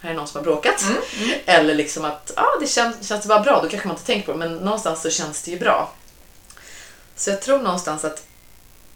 Här 0.00 0.10
är 0.10 0.14
någon 0.14 0.28
som 0.28 0.38
har 0.38 0.44
bråkat. 0.44 0.82
Mm. 0.82 0.96
Mm. 1.18 1.38
Eller 1.46 1.74
liksom 1.74 2.04
att 2.04 2.32
ah, 2.36 2.60
det 2.60 2.66
känns, 2.66 3.08
känns 3.08 3.22
det 3.22 3.28
bara 3.28 3.40
bra, 3.40 3.62
då 3.62 3.68
kanske 3.68 3.88
man 3.88 3.96
inte 3.96 4.06
tänker 4.06 4.26
på 4.26 4.32
det, 4.32 4.38
men 4.38 4.56
någonstans 4.56 5.02
så 5.02 5.10
känns 5.10 5.42
det 5.42 5.50
ju 5.50 5.58
bra. 5.58 5.92
Så 7.16 7.30
jag 7.30 7.42
tror 7.42 7.58
någonstans 7.58 8.04
att 8.04 8.26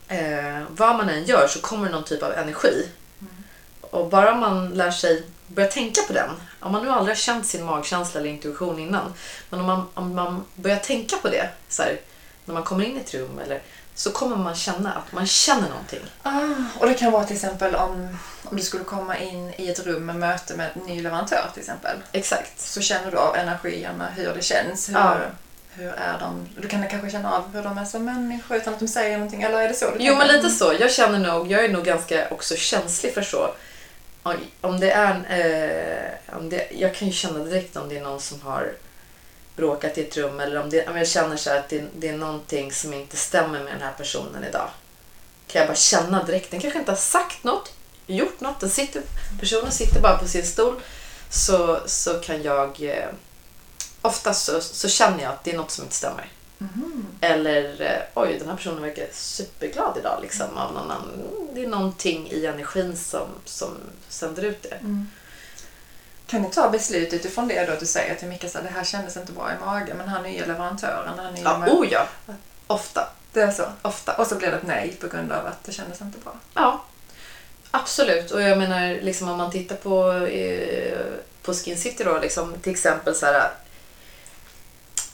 eh, 0.08 0.62
vad 0.68 0.96
man 0.96 1.08
än 1.08 1.24
gör 1.24 1.48
så 1.48 1.60
kommer 1.60 1.86
det 1.86 1.92
någon 1.92 2.04
typ 2.04 2.22
av 2.22 2.32
energi. 2.32 2.88
Mm. 3.20 3.32
Och 3.80 4.08
bara 4.08 4.34
man 4.34 4.70
lär 4.70 4.90
sig 4.90 5.22
börja 5.46 5.68
tänka 5.68 6.02
på 6.02 6.12
den, 6.12 6.30
om 6.60 6.72
man 6.72 6.84
nu 6.84 6.90
aldrig 6.90 7.16
har 7.16 7.20
känt 7.20 7.46
sin 7.46 7.64
magkänsla 7.64 8.20
eller 8.20 8.30
intuition 8.30 8.78
innan, 8.78 9.14
men 9.50 9.60
om 9.60 9.66
man, 9.66 9.86
om 9.94 10.14
man 10.14 10.44
börjar 10.54 10.76
tänka 10.76 11.16
på 11.16 11.28
det 11.28 11.48
så 11.68 11.82
här, 11.82 12.00
när 12.44 12.54
man 12.54 12.62
kommer 12.62 12.84
in 12.84 12.96
i 12.96 13.00
ett 13.00 13.14
rum 13.14 13.38
eller 13.44 13.62
så 13.94 14.10
kommer 14.12 14.36
man 14.36 14.54
känna 14.54 14.92
att 14.92 15.12
man 15.12 15.26
känner 15.26 15.68
någonting. 15.68 16.00
Ah, 16.22 16.40
och 16.78 16.86
det 16.86 16.94
kan 16.94 17.12
vara 17.12 17.24
till 17.24 17.36
exempel 17.36 17.74
om, 17.74 18.18
om 18.44 18.56
du 18.56 18.62
skulle 18.62 18.84
komma 18.84 19.18
in 19.18 19.52
i 19.56 19.68
ett 19.70 19.86
rum 19.86 20.06
med 20.06 20.16
möte 20.16 20.56
med 20.56 20.70
en 20.74 20.82
ny 20.86 21.02
leverantör 21.02 21.50
till 21.52 21.60
exempel. 21.60 21.96
Exakt. 22.12 22.60
Så 22.60 22.80
känner 22.80 23.10
du 23.10 23.16
av 23.16 23.36
energierna, 23.36 24.08
hur 24.16 24.34
det 24.34 24.42
känns. 24.42 24.88
Hur, 24.88 24.94
Ja. 24.94 25.16
hur 25.74 25.88
är 25.92 26.18
de? 26.20 26.48
Du 26.60 26.68
kan 26.68 26.88
kanske 26.88 27.10
känna 27.10 27.32
av 27.36 27.54
hur 27.54 27.62
de 27.62 27.78
är 27.78 27.84
som 27.84 28.04
människor 28.04 28.56
utan 28.56 28.74
att 28.74 28.80
de 28.80 28.88
säger 28.88 29.16
någonting. 29.18 29.42
Eller 29.42 29.60
är 29.60 29.68
det 29.68 29.74
så 29.74 29.90
du 29.90 29.96
Jo, 29.98 30.14
men 30.16 30.28
lite 30.28 30.50
så. 30.50 30.72
Jag 30.80 30.92
känner 30.92 31.18
nog, 31.18 31.50
jag 31.52 31.64
är 31.64 31.68
nog 31.68 31.84
ganska 31.84 32.28
också 32.30 32.56
känslig 32.56 33.14
för 33.14 33.22
så. 33.22 33.54
Om 34.60 34.80
det 34.80 34.90
är, 34.90 35.14
en, 35.14 35.24
eh, 35.24 36.36
om 36.38 36.48
det, 36.50 36.68
jag 36.70 36.94
kan 36.94 37.08
ju 37.08 37.14
känna 37.14 37.38
direkt 37.38 37.76
om 37.76 37.88
det 37.88 37.98
är 37.98 38.02
någon 38.02 38.20
som 38.20 38.40
har 38.40 38.72
bråkat 39.56 39.98
i 39.98 40.00
ett 40.00 40.16
rum 40.16 40.40
eller 40.40 40.60
om, 40.60 40.70
det, 40.70 40.88
om 40.88 40.96
jag 40.96 41.08
känner 41.08 41.36
så 41.36 41.50
att 41.50 41.68
det, 41.68 41.84
det 41.98 42.08
är 42.08 42.16
någonting 42.16 42.72
som 42.72 42.92
inte 42.92 43.16
stämmer 43.16 43.64
med 43.64 43.72
den 43.72 43.82
här 43.82 43.92
personen 43.92 44.44
idag. 44.44 44.70
Kan 45.46 45.60
jag 45.60 45.68
bara 45.68 45.76
känna 45.76 46.24
direkt. 46.24 46.50
Den 46.50 46.60
kanske 46.60 46.78
inte 46.78 46.92
har 46.92 46.96
sagt 46.96 47.44
något, 47.44 47.72
gjort 48.06 48.40
något. 48.40 48.60
Den 48.60 48.70
sitter, 48.70 49.02
personen 49.40 49.72
sitter 49.72 50.00
bara 50.00 50.18
på 50.18 50.28
sin 50.28 50.46
stol. 50.46 50.80
Så, 51.30 51.80
så 51.86 52.14
kan 52.14 52.42
jag... 52.42 52.82
Eh, 52.82 53.08
oftast 54.02 54.44
så, 54.44 54.60
så 54.60 54.88
känner 54.88 55.22
jag 55.22 55.32
att 55.32 55.44
det 55.44 55.52
är 55.52 55.56
något 55.56 55.70
som 55.70 55.84
inte 55.84 55.96
stämmer. 55.96 56.28
Eller 57.20 57.80
eh, 57.80 58.22
oj, 58.22 58.36
den 58.38 58.48
här 58.48 58.56
personen 58.56 58.82
verkar 58.82 59.06
superglad 59.12 59.96
idag. 60.00 60.18
Liksom, 60.22 60.56
av 60.56 60.72
någon 60.72 60.90
annan. 60.90 61.02
Det 61.54 61.62
är 61.64 61.68
någonting 61.68 62.30
i 62.30 62.46
energin 62.46 62.96
som, 62.96 63.28
som 63.44 63.68
sänder 64.08 64.42
ut 64.42 64.62
det. 64.62 64.78
Kan 66.30 66.42
ni 66.42 66.50
ta 66.50 66.68
beslut 66.70 67.12
utifrån 67.12 67.48
det 67.48 67.66
då? 67.66 67.72
Du 67.80 67.86
säger 67.86 68.14
till 68.14 68.28
Micke 68.28 68.44
att 68.44 68.52
det 68.52 68.70
här 68.74 68.84
kändes 68.84 69.16
inte 69.16 69.32
bra 69.32 69.50
i 69.52 69.64
magen 69.64 69.96
men 69.96 70.08
han 70.08 70.26
är 70.26 70.30
ju 70.30 70.46
leverantören. 70.46 71.18
Han 71.18 71.34
är 71.36 71.42
Ja, 71.44 71.58
med. 71.58 71.68
oh 71.68 71.86
ja. 71.90 72.06
Ofta. 72.66 73.08
Det 73.32 73.40
är 73.40 73.50
så. 73.50 73.64
Ofta. 73.82 74.12
Och 74.12 74.26
så 74.26 74.34
blev 74.34 74.50
det 74.50 74.56
ett 74.56 74.66
nej 74.66 74.96
på 75.00 75.08
grund 75.08 75.32
av 75.32 75.46
att 75.46 75.64
det 75.64 75.72
kändes 75.72 76.00
inte 76.00 76.18
bra. 76.18 76.32
Ja, 76.54 76.84
absolut. 77.70 78.30
Och 78.30 78.42
jag 78.42 78.58
menar, 78.58 79.02
liksom, 79.02 79.28
om 79.28 79.38
man 79.38 79.50
tittar 79.50 79.76
på, 79.76 80.12
eh, 80.26 80.98
på 81.42 81.54
Skin 81.54 81.76
City 81.78 82.04
då, 82.04 82.18
liksom, 82.18 82.54
till 82.62 82.72
exempel 82.72 83.14
så 83.14 83.26
här 83.26 83.50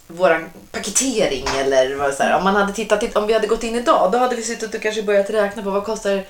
våran 0.07 0.51
paketering 0.73 1.45
eller 1.59 1.95
vad 1.95 2.15
så 2.15 2.23
här, 2.23 2.37
om 2.37 2.45
man 2.45 2.57
hade 2.57 2.73
tittat, 2.73 3.17
om 3.17 3.27
vi 3.27 3.33
hade 3.35 3.47
gått 3.47 3.63
in 3.63 3.75
idag 3.77 4.13
då 4.13 4.19
hade 4.19 4.37
vi 4.37 4.43
suttit 4.43 4.75
och 4.75 4.83
kanske 4.83 5.03
börjat 5.03 5.31
räkna 5.31 5.63
på 5.63 5.71
vad 5.71 5.85
kostar 5.85 6.25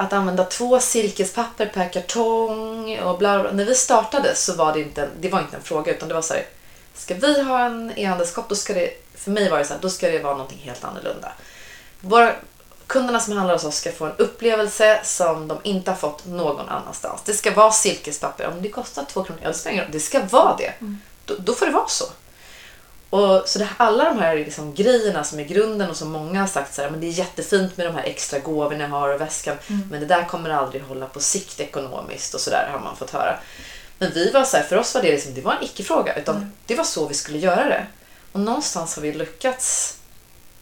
att 0.00 0.12
använda 0.12 0.44
två 0.44 0.80
silkespapper 0.80 1.66
per 1.66 1.88
kartong 1.88 2.98
och 2.98 3.18
bla, 3.18 3.42
bla. 3.42 3.52
När 3.52 3.64
vi 3.64 3.74
startade 3.74 4.34
så 4.34 4.54
var 4.54 4.72
det 4.72 4.80
inte, 4.80 5.08
det 5.20 5.28
var 5.28 5.40
inte 5.40 5.56
en 5.56 5.62
fråga 5.62 5.92
utan 5.92 6.08
det 6.08 6.14
var 6.14 6.22
så 6.22 6.34
här, 6.34 6.46
ska 6.94 7.14
vi 7.14 7.42
ha 7.42 7.64
en 7.64 7.92
e-handelskopp 7.96 8.48
då 8.48 8.54
ska 8.54 8.74
det, 8.74 8.90
för 9.14 9.30
mig 9.30 9.50
var 9.50 9.58
det 9.58 9.64
så 9.64 9.72
här, 9.72 9.80
då 9.80 9.90
ska 9.90 10.10
det 10.10 10.18
vara 10.18 10.32
någonting 10.32 10.58
helt 10.58 10.84
annorlunda. 10.84 11.32
Våra 12.00 12.34
kunderna 12.86 13.20
som 13.20 13.36
handlar 13.36 13.54
hos 13.54 13.64
oss 13.64 13.76
ska 13.76 13.92
få 13.92 14.04
en 14.04 14.16
upplevelse 14.18 15.00
som 15.04 15.48
de 15.48 15.58
inte 15.62 15.90
har 15.90 15.98
fått 15.98 16.26
någon 16.26 16.68
annanstans. 16.68 17.22
Det 17.24 17.34
ska 17.34 17.54
vara 17.54 17.72
silkespapper. 17.72 18.46
Om 18.46 18.62
det 18.62 18.68
kostar 18.68 19.04
två 19.04 19.24
kronor, 19.24 19.40
det 19.44 19.54
spelar 19.54 19.72
ingen 19.72 19.84
roll. 19.84 19.92
Det 19.92 20.00
ska 20.00 20.22
vara 20.24 20.56
det. 20.56 20.72
Då, 21.24 21.34
då 21.38 21.54
får 21.54 21.66
det 21.66 21.72
vara 21.72 21.88
så. 21.88 22.04
Och 23.10 23.42
så 23.46 23.58
det, 23.58 23.68
alla 23.76 24.04
de 24.04 24.18
här 24.18 24.36
liksom 24.36 24.74
grejerna 24.74 25.24
som 25.24 25.40
är 25.40 25.44
grunden 25.44 25.90
och 25.90 25.96
som 25.96 26.10
många 26.10 26.40
har 26.40 26.46
sagt 26.46 26.74
så 26.74 26.82
här, 26.82 26.90
men 26.90 27.00
det 27.00 27.06
är 27.06 27.10
jättefint 27.10 27.76
med 27.76 27.86
de 27.86 27.94
här 27.94 28.02
extra 28.04 28.38
gåvorna 28.38 28.82
jag 28.82 28.88
har 28.88 29.14
och 29.14 29.20
väskan, 29.20 29.56
men 29.90 30.00
det 30.00 30.06
där 30.06 30.24
kommer 30.24 30.50
aldrig 30.50 30.82
hålla 30.82 31.06
på 31.06 31.20
sikt 31.20 31.60
ekonomiskt 31.60 32.34
och 32.34 32.40
sådär 32.40 32.68
har 32.72 32.78
man 32.80 32.96
fått 32.96 33.10
höra. 33.10 33.38
Men 33.98 34.12
vi 34.14 34.30
var 34.30 34.44
så 34.44 34.56
här, 34.56 34.64
för 34.64 34.76
oss 34.76 34.94
var 34.94 35.02
det 35.02 35.10
liksom, 35.10 35.34
det 35.34 35.40
var 35.40 35.52
en 35.52 35.64
icke-fråga, 35.64 36.14
utan 36.16 36.52
det 36.66 36.74
var 36.74 36.84
så 36.84 37.08
vi 37.08 37.14
skulle 37.14 37.38
göra 37.38 37.64
det. 37.64 37.86
Och 38.32 38.40
någonstans 38.40 38.94
har 38.96 39.02
vi 39.02 39.12
lyckats 39.12 39.96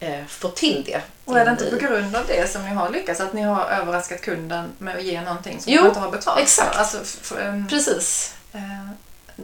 eh, 0.01 0.24
få 0.28 0.49
till 0.49 0.84
det. 0.86 1.01
Och 1.24 1.38
är 1.38 1.44
det 1.44 1.51
inte 1.51 1.70
på 1.70 1.76
grund 1.76 2.16
av 2.16 2.26
det 2.26 2.53
som 2.53 2.62
ni 2.64 2.70
har 2.70 2.90
lyckats? 2.90 3.20
Att 3.20 3.32
ni 3.32 3.42
har 3.42 3.64
överraskat 3.64 4.20
kunden 4.20 4.68
med 4.78 4.96
att 4.96 5.03
ge 5.03 5.20
någonting 5.20 5.61
som 5.61 5.72
Jo, 5.72 5.80
man 5.80 5.88
inte 5.88 6.01
har 6.01 6.11
betalt 6.11 6.40
exakt. 6.40 6.72
för? 6.74 6.80
Alltså, 6.80 6.99
f- 7.03 7.18
f- 7.22 7.32
ehm, 7.40 7.68
Precis. 7.68 8.34
eh, 8.53 8.61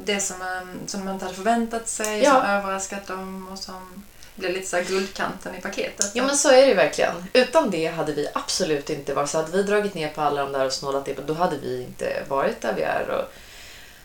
det 0.02 0.20
som, 0.20 0.42
ehm, 0.42 0.80
som 0.86 1.04
man 1.04 1.14
inte 1.14 1.24
hade 1.24 1.36
förväntat 1.36 1.88
sig, 1.88 2.22
Ja. 2.22 2.30
som 2.30 2.50
överraskat 2.50 3.06
dem 3.06 3.48
och 3.52 3.58
som 3.58 4.04
blev 4.34 4.52
lite 4.52 4.66
så 4.68 4.76
här 4.76 4.84
guldkanten 4.84 5.54
i 5.54 5.60
paketet. 5.60 6.10
Ja 6.14 6.26
men 6.26 6.36
så 6.36 6.48
är 6.48 6.56
det 6.62 6.66
ju 6.66 6.74
verkligen. 6.74 7.24
Utan 7.32 7.70
det 7.70 7.86
hade 7.86 8.12
vi 8.12 8.28
absolut 8.34 8.90
inte 8.90 9.14
varit. 9.14 9.30
Så 9.30 9.38
hade 9.38 9.52
vi 9.56 9.62
dragit 9.62 9.94
ner 9.94 10.08
på 10.08 10.20
alla 10.20 10.42
de 10.42 10.52
där 10.52 10.66
och 10.66 10.72
snålat 10.72 11.04
det, 11.04 11.26
då 11.26 11.34
hade 11.34 11.56
vi 11.56 11.82
inte 11.82 12.22
varit 12.28 12.60
där 12.60 12.74
vi 12.76 12.82
är. 12.82 13.08
Och... 13.08 13.32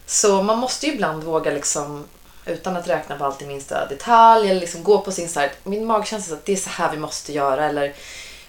Så 0.06 0.42
man 0.42 0.58
måste 0.58 0.88
ju 0.88 0.94
ibland 0.94 1.24
våga 1.24 1.52
liksom 1.52 2.06
utan 2.46 2.78
att 2.78 2.88
räkna 2.88 3.18
på 3.18 3.26
allt 3.26 3.42
i 3.42 3.46
minsta 3.46 3.88
detalj 3.88 4.50
eller 4.50 4.62
liksom 4.62 4.84
gå 4.84 5.02
på 5.02 5.12
sin 5.12 5.30
sajt. 5.30 5.52
Min 5.64 5.86
magkänsla 5.86 6.36
är 6.36 6.38
att 6.40 6.46
det 6.46 6.54
är 6.54 6.58
så 6.58 6.70
här 6.70 6.92
vi 6.92 6.98
måste 6.98 7.34
göra. 7.34 7.66
Eller, 7.66 7.94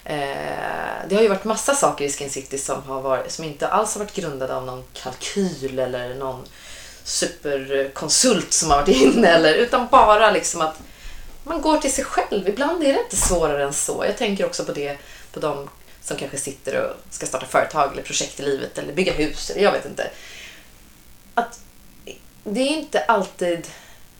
eh, 0.03 1.07
det 1.09 1.15
har 1.15 1.21
ju 1.21 1.27
varit 1.27 1.43
massa 1.43 1.75
saker 1.75 2.05
i 2.05 2.11
Skin 2.11 2.29
City 2.29 2.57
som, 2.57 2.83
har 2.83 3.01
varit, 3.01 3.31
som 3.31 3.45
inte 3.45 3.67
alls 3.67 3.95
har 3.95 3.99
varit 3.99 4.13
grundade 4.13 4.55
av 4.55 4.65
någon 4.65 4.83
kalkyl 4.93 5.79
eller 5.79 6.15
någon 6.15 6.43
superkonsult 7.03 8.53
som 8.53 8.71
har 8.71 8.77
varit 8.77 8.95
inne. 8.95 9.27
Eller, 9.27 9.53
utan 9.53 9.87
bara 9.87 10.31
liksom 10.31 10.61
att 10.61 10.79
man 11.43 11.61
går 11.61 11.77
till 11.77 11.93
sig 11.93 12.03
själv. 12.03 12.49
Ibland 12.49 12.83
är 12.83 12.93
det 12.93 12.99
inte 13.03 13.15
svårare 13.15 13.63
än 13.63 13.73
så. 13.73 14.05
Jag 14.05 14.17
tänker 14.17 14.45
också 14.45 14.65
på 14.65 14.71
det 14.71 14.97
på 15.31 15.39
de 15.39 15.69
som 16.03 16.17
kanske 16.17 16.37
sitter 16.37 16.81
och 16.81 16.95
ska 17.09 17.25
starta 17.25 17.45
företag 17.45 17.91
eller 17.93 18.03
projekt 18.03 18.39
i 18.39 18.43
livet 18.43 18.77
eller 18.77 18.93
bygga 18.93 19.13
hus. 19.13 19.49
Eller 19.49 19.63
jag 19.63 19.71
vet 19.71 19.85
inte. 19.85 20.09
Att 21.33 21.59
det 22.43 22.61
är 22.61 22.67
inte 22.67 22.99
alltid 22.99 23.67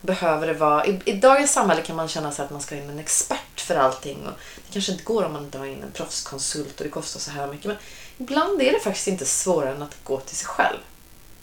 behöver 0.02 0.48
det 0.48 0.54
vara... 0.54 0.86
I, 0.86 1.00
I 1.06 1.14
dagens 1.14 1.52
samhälle 1.52 1.82
kan 1.82 1.96
man 1.96 2.08
känna 2.08 2.32
sig 2.32 2.46
att 2.46 2.52
man 2.52 2.62
ska 2.62 2.76
ha 2.76 2.82
in 2.82 2.90
en 2.90 3.00
expert 3.00 3.62
för 3.62 3.76
allting. 3.76 4.28
Och 4.28 4.34
det 4.56 4.74
kanske 4.74 4.92
inte 4.92 5.04
går 5.04 5.24
om 5.24 5.34
man 5.34 5.44
inte 5.44 5.58
har 5.58 5.66
in 5.66 5.84
en 5.84 5.92
proffskonsult 5.92 6.78
och 6.80 6.84
det 6.84 6.90
kostar 6.90 7.20
så 7.20 7.32
här 7.32 7.48
mycket. 7.48 7.66
Men 7.66 7.78
ibland 8.18 8.62
är 8.62 8.72
det 8.72 8.80
faktiskt 8.80 9.08
inte 9.08 9.26
svårare 9.26 9.76
än 9.76 9.82
att 9.82 10.04
gå 10.04 10.20
till 10.20 10.36
sig 10.36 10.48
själv. 10.48 10.78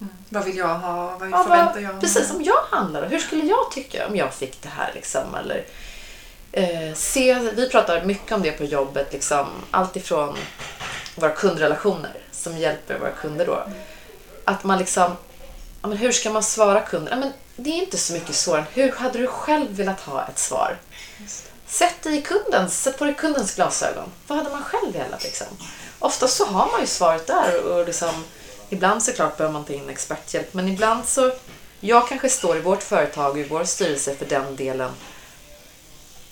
Mm. 0.01 0.13
Vad 0.29 0.45
vill 0.45 0.57
jag 0.57 0.75
ha? 0.79 1.17
Vad 1.19 1.31
Ja, 1.31 1.43
förväntar 1.45 1.73
vad- 1.75 1.83
jag 1.83 1.93
mig? 1.93 2.01
Precis, 2.01 2.31
om 2.31 2.43
jag 2.45 2.63
handlar, 2.71 3.07
hur 3.09 3.19
skulle 3.19 3.45
jag 3.45 3.71
tycka 3.71 4.07
om 4.07 4.17
jag 4.17 4.35
fick 4.35 4.63
det 4.63 4.69
här? 4.69 4.91
Liksom, 4.95 5.35
eller, 5.35 5.65
eh, 6.53 6.95
se, 6.95 7.35
vi 7.39 7.69
pratar 7.71 8.05
mycket 8.05 8.33
om 8.33 8.43
det 8.43 8.53
på 8.53 8.65
jobbet, 8.65 9.13
liksom, 9.13 9.47
allt 9.71 9.97
ifrån 9.97 10.37
våra 11.15 11.31
kundrelationer 11.31 12.13
som 12.33 12.59
hjälper 12.59 12.99
våra 12.99 13.11
kunder 13.11 13.47
då. 13.47 13.63
Att 14.45 14.65
man 14.65 14.79
liksom, 14.79 15.17
ja, 15.83 15.89
men 15.89 15.99
hur 15.99 16.13
ska 16.13 16.31
man 16.31 16.43
svara 16.43 16.81
kunden? 16.81 17.09
Ja, 17.11 17.17
men 17.21 17.33
det 17.57 17.71
är 17.71 17.83
inte 17.83 17.99
så 17.99 18.13
mycket 18.13 18.35
svårare 18.35 18.65
hur 18.73 18.93
hade 18.93 19.19
du 19.19 19.27
själv 19.27 19.71
velat 19.71 20.01
ha 20.01 20.27
ett 20.29 20.39
svar? 20.39 20.77
Sätt 21.67 22.03
dig 22.03 22.19
i 22.19 22.23
kundens, 22.23 22.83
sätt 22.83 22.99
på 22.99 23.05
dig 23.05 23.15
kundens 23.15 23.55
glasögon. 23.55 24.09
Vad 24.27 24.39
hade 24.39 24.51
man 24.51 24.63
själv 24.65 24.93
velat 24.93 25.25
liksom? 25.25 25.47
Ofta 25.99 26.29
så 26.29 26.45
har 26.47 26.67
man 26.73 26.81
ju 26.81 26.87
svaret 26.87 27.27
där 27.27 27.65
och 27.65 27.87
liksom, 27.87 28.25
ibland 28.71 29.03
såklart 29.03 29.37
behöver 29.37 29.53
man 29.53 29.65
ta 29.65 29.73
in 29.73 29.91
experthjälp 29.91 30.55
men 30.55 30.69
ibland 30.69 31.07
så, 31.07 31.33
jag 31.81 32.09
kanske 32.09 32.29
står 32.29 32.57
i 32.57 32.61
vårt 32.61 32.83
företag 32.83 33.31
och 33.31 33.39
i 33.39 33.45
vår 33.45 33.65
styrelse 33.65 34.15
för 34.15 34.27
den 34.27 34.57
delen 34.57 34.91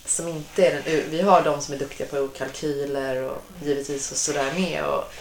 som 0.04 0.28
inte 0.28 0.66
är 0.66 0.72
den, 0.72 1.10
vi 1.10 1.22
har 1.22 1.42
de 1.42 1.60
som 1.60 1.74
är 1.74 1.78
duktiga 1.78 2.06
på 2.06 2.28
kalkyler 2.28 3.22
och 3.22 3.42
givetvis 3.64 4.12
och 4.12 4.16
sådär 4.16 4.52
med 4.56 4.84
och 4.84 5.12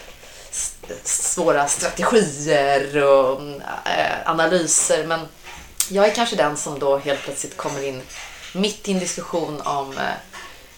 svåra 1.03 1.68
strategier 1.68 3.03
och 3.03 3.41
eh, 3.86 4.30
analyser 4.30 5.07
men 5.07 5.20
jag 5.89 6.07
är 6.07 6.16
kanske 6.16 6.36
den 6.36 6.57
som 6.57 6.80
då 6.80 6.97
helt 6.97 7.22
plötsligt 7.22 7.57
kommer 7.57 7.84
in 7.84 8.01
mitt 8.53 8.88
i 8.88 8.91
en 8.91 8.99
diskussion 8.99 9.61
om, 9.61 9.97
eh, 9.97 10.34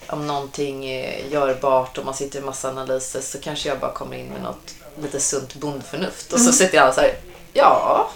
om 0.09 0.27
någonting 0.27 0.85
är 0.85 1.27
görbart 1.31 1.97
och 1.97 2.05
man 2.05 2.13
sitter 2.13 2.39
i 2.39 2.41
massa 2.41 2.69
analyser 2.69 3.21
så 3.21 3.37
kanske 3.39 3.69
jag 3.69 3.79
bara 3.79 3.91
kommer 3.91 4.17
in 4.17 4.27
med 4.27 4.41
något 4.41 4.75
lite 5.01 5.19
sunt 5.19 5.55
bondförnuft 5.55 6.33
och 6.33 6.39
så 6.39 6.51
sitter 6.51 6.77
jag 6.77 6.93
så 6.93 7.01
här, 7.01 7.13
ja, 7.53 8.09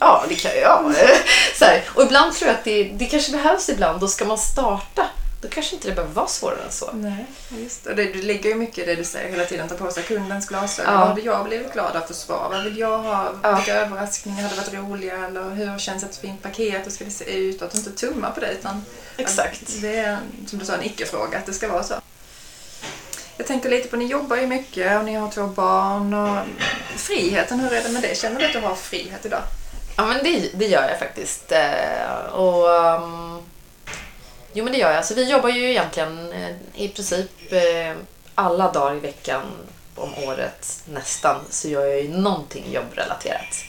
ja 0.00 0.24
det 0.28 0.34
kan 0.34 0.60
jag. 0.60 0.94
Så 1.54 1.64
här. 1.64 1.84
Och 1.94 2.02
ibland 2.02 2.34
tror 2.34 2.48
jag 2.48 2.58
att 2.58 2.64
det, 2.64 2.84
det 2.84 3.04
kanske 3.04 3.32
behövs 3.32 3.68
ibland, 3.68 4.00
då 4.00 4.08
ska 4.08 4.24
man 4.24 4.38
starta. 4.38 5.06
Då 5.44 5.50
kanske 5.50 5.74
inte 5.74 5.88
det 5.88 5.94
behöver 5.94 6.14
vara 6.14 6.26
svårare 6.26 6.62
än 6.66 6.72
så. 6.72 6.90
Nej, 6.92 7.26
just 7.58 7.84
det. 7.84 7.94
Det, 7.94 8.04
det 8.04 8.22
ligger 8.22 8.50
ju 8.50 8.54
mycket 8.56 8.78
i 8.78 8.84
det 8.84 8.94
du 8.94 9.04
säger 9.04 9.30
hela 9.30 9.44
tiden, 9.44 9.68
ta 9.68 9.74
på 9.74 9.90
sig 9.90 10.02
kundens 10.02 10.46
glasögon. 10.48 10.92
Ja. 10.92 10.98
Vad 10.98 11.08
hade 11.08 11.20
jag 11.20 11.44
blivit 11.44 11.72
glad 11.72 11.96
av 11.96 12.00
för 12.00 12.14
svar? 12.14 12.48
Vad 12.50 12.64
vill 12.64 12.78
jag 12.78 12.98
ha? 12.98 13.32
Ja. 13.42 13.56
Vilka 13.56 13.74
överraskningar 13.74 14.42
hade 14.42 14.56
varit 14.56 14.74
roliga? 14.74 15.26
Eller 15.26 15.50
hur 15.50 15.78
känns 15.78 16.04
ett 16.04 16.16
fint 16.16 16.42
paket? 16.42 16.86
Hur 16.86 16.90
ska 16.90 17.04
det 17.04 17.10
se 17.10 17.24
ut? 17.24 17.62
Att 17.62 17.74
inte 17.74 17.90
tumma 17.90 18.30
på 18.30 18.40
det 18.40 18.52
utan 18.52 18.84
Exakt. 19.16 19.62
det 19.82 19.96
är, 19.96 20.18
som 20.46 20.58
du 20.58 20.64
sa, 20.64 20.74
en 20.74 20.82
icke-fråga. 20.82 21.38
Att 21.38 21.46
det 21.46 21.52
ska 21.52 21.68
vara 21.68 21.82
så. 21.82 21.94
Jag 23.36 23.46
tänker 23.46 23.68
lite 23.70 23.88
på, 23.88 23.96
ni 23.96 24.06
jobbar 24.06 24.36
ju 24.36 24.46
mycket 24.46 24.98
och 24.98 25.04
ni 25.04 25.14
har 25.14 25.30
två 25.30 25.46
barn. 25.46 26.14
Och 26.14 26.38
friheten, 26.96 27.60
hur 27.60 27.72
är 27.72 27.82
det 27.82 27.88
med 27.88 28.02
det? 28.02 28.18
Känner 28.18 28.40
du 28.40 28.46
att 28.46 28.52
du 28.52 28.60
har 28.60 28.74
frihet 28.74 29.26
idag? 29.26 29.42
Ja, 29.96 30.06
men 30.06 30.24
det, 30.24 30.50
det 30.54 30.66
gör 30.66 30.88
jag 30.88 30.98
faktiskt. 30.98 31.52
Eh, 31.52 32.32
Och, 32.32 32.74
ehm, 32.76 33.38
jo, 34.54 34.64
men 34.64 34.72
det 34.72 34.78
gör 34.78 34.88
jag. 34.88 34.96
Alltså, 34.96 35.14
vi 35.14 35.30
jobbar 35.30 35.48
ju 35.48 35.70
egentligen 35.70 36.32
eh, 36.32 36.56
i 36.74 36.88
princip 36.88 37.52
eh, 37.52 37.96
alla 38.34 38.72
dagar 38.72 38.96
i 38.96 39.00
veckan 39.00 39.42
om 39.94 40.14
året 40.14 40.82
nästan 40.88 41.40
så 41.50 41.68
gör 41.68 41.86
jag 41.86 42.02
ju 42.02 42.08
någonting 42.08 42.72
jobbrelaterat. 42.72 43.64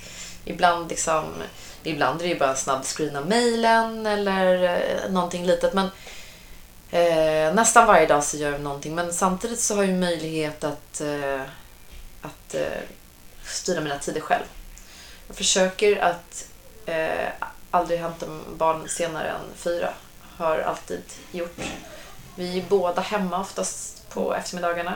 Ibland 0.46 0.90
liksom 0.90 1.24
Ibland 1.88 2.22
är 2.22 2.24
det 2.24 2.30
ju 2.30 2.40
bara 2.40 2.50
en 2.50 2.58
snabb 2.58 2.86
screen 2.86 3.16
av 3.16 3.28
mejlen 3.28 4.06
eller 4.06 4.64
eh, 4.64 5.12
någonting 5.12 5.46
litet. 5.46 5.74
Men 5.74 5.90
eh, 6.92 7.54
nästan 7.54 7.88
varje 7.88 8.08
dag 8.08 8.24
så 8.24 8.38
gör 8.38 8.52
jag 8.52 8.62
någonting. 8.62 8.96
Men 8.96 9.14
samtidigt 9.14 9.60
så 9.60 9.76
har 9.76 9.84
jag 9.84 9.92
ju 9.92 9.98
möjlighet 9.98 10.64
att, 10.64 11.02
eh, 11.02 11.42
att 12.22 12.54
eh, 12.54 12.82
styra 13.46 13.82
mina 13.82 14.00
tider 14.00 14.22
själv. 14.22 14.44
Jag 15.28 15.38
försöker 15.38 15.98
att 15.98 16.48
eh, 16.86 17.30
aldrig 17.72 18.00
hämta 18.00 18.26
barn 18.58 18.90
senare 18.90 19.30
än 19.30 19.56
fyra. 19.56 19.94
Har 20.38 20.60
alltid 20.60 21.04
gjort. 21.32 21.58
Vi 22.36 22.60
är 22.60 22.64
båda 22.70 23.02
hemma 23.02 23.42
oftast 23.42 24.10
på 24.10 24.36
eftermiddagarna. 24.36 24.96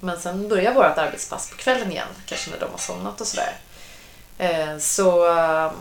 Men 0.00 0.20
sen 0.20 0.48
börjar 0.48 0.74
vårt 0.74 0.98
arbetspass 0.98 1.50
på 1.50 1.56
kvällen 1.56 1.92
igen, 1.92 2.08
kanske 2.26 2.50
när 2.50 2.58
de 2.58 2.70
har 2.70 2.78
somnat 2.78 3.20
och 3.20 3.26
sådär. 3.26 3.56
Eh, 4.38 4.78
så, 4.78 5.26
mm, 5.26 5.72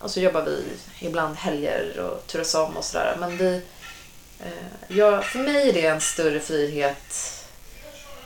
och 0.00 0.10
så 0.10 0.20
jobbar 0.20 0.42
vi 0.42 0.64
ibland 1.00 1.36
helger 1.36 2.00
och 2.00 2.26
turas 2.26 2.54
om 2.54 2.76
och 2.76 2.84
sådär. 2.84 3.16
Men 3.20 3.36
vi, 3.36 3.62
eh, 4.40 4.96
ja, 4.96 5.22
för 5.22 5.38
mig 5.38 5.68
är 5.68 5.72
det 5.72 5.86
en 5.86 6.00
större 6.00 6.40
frihet 6.40 7.38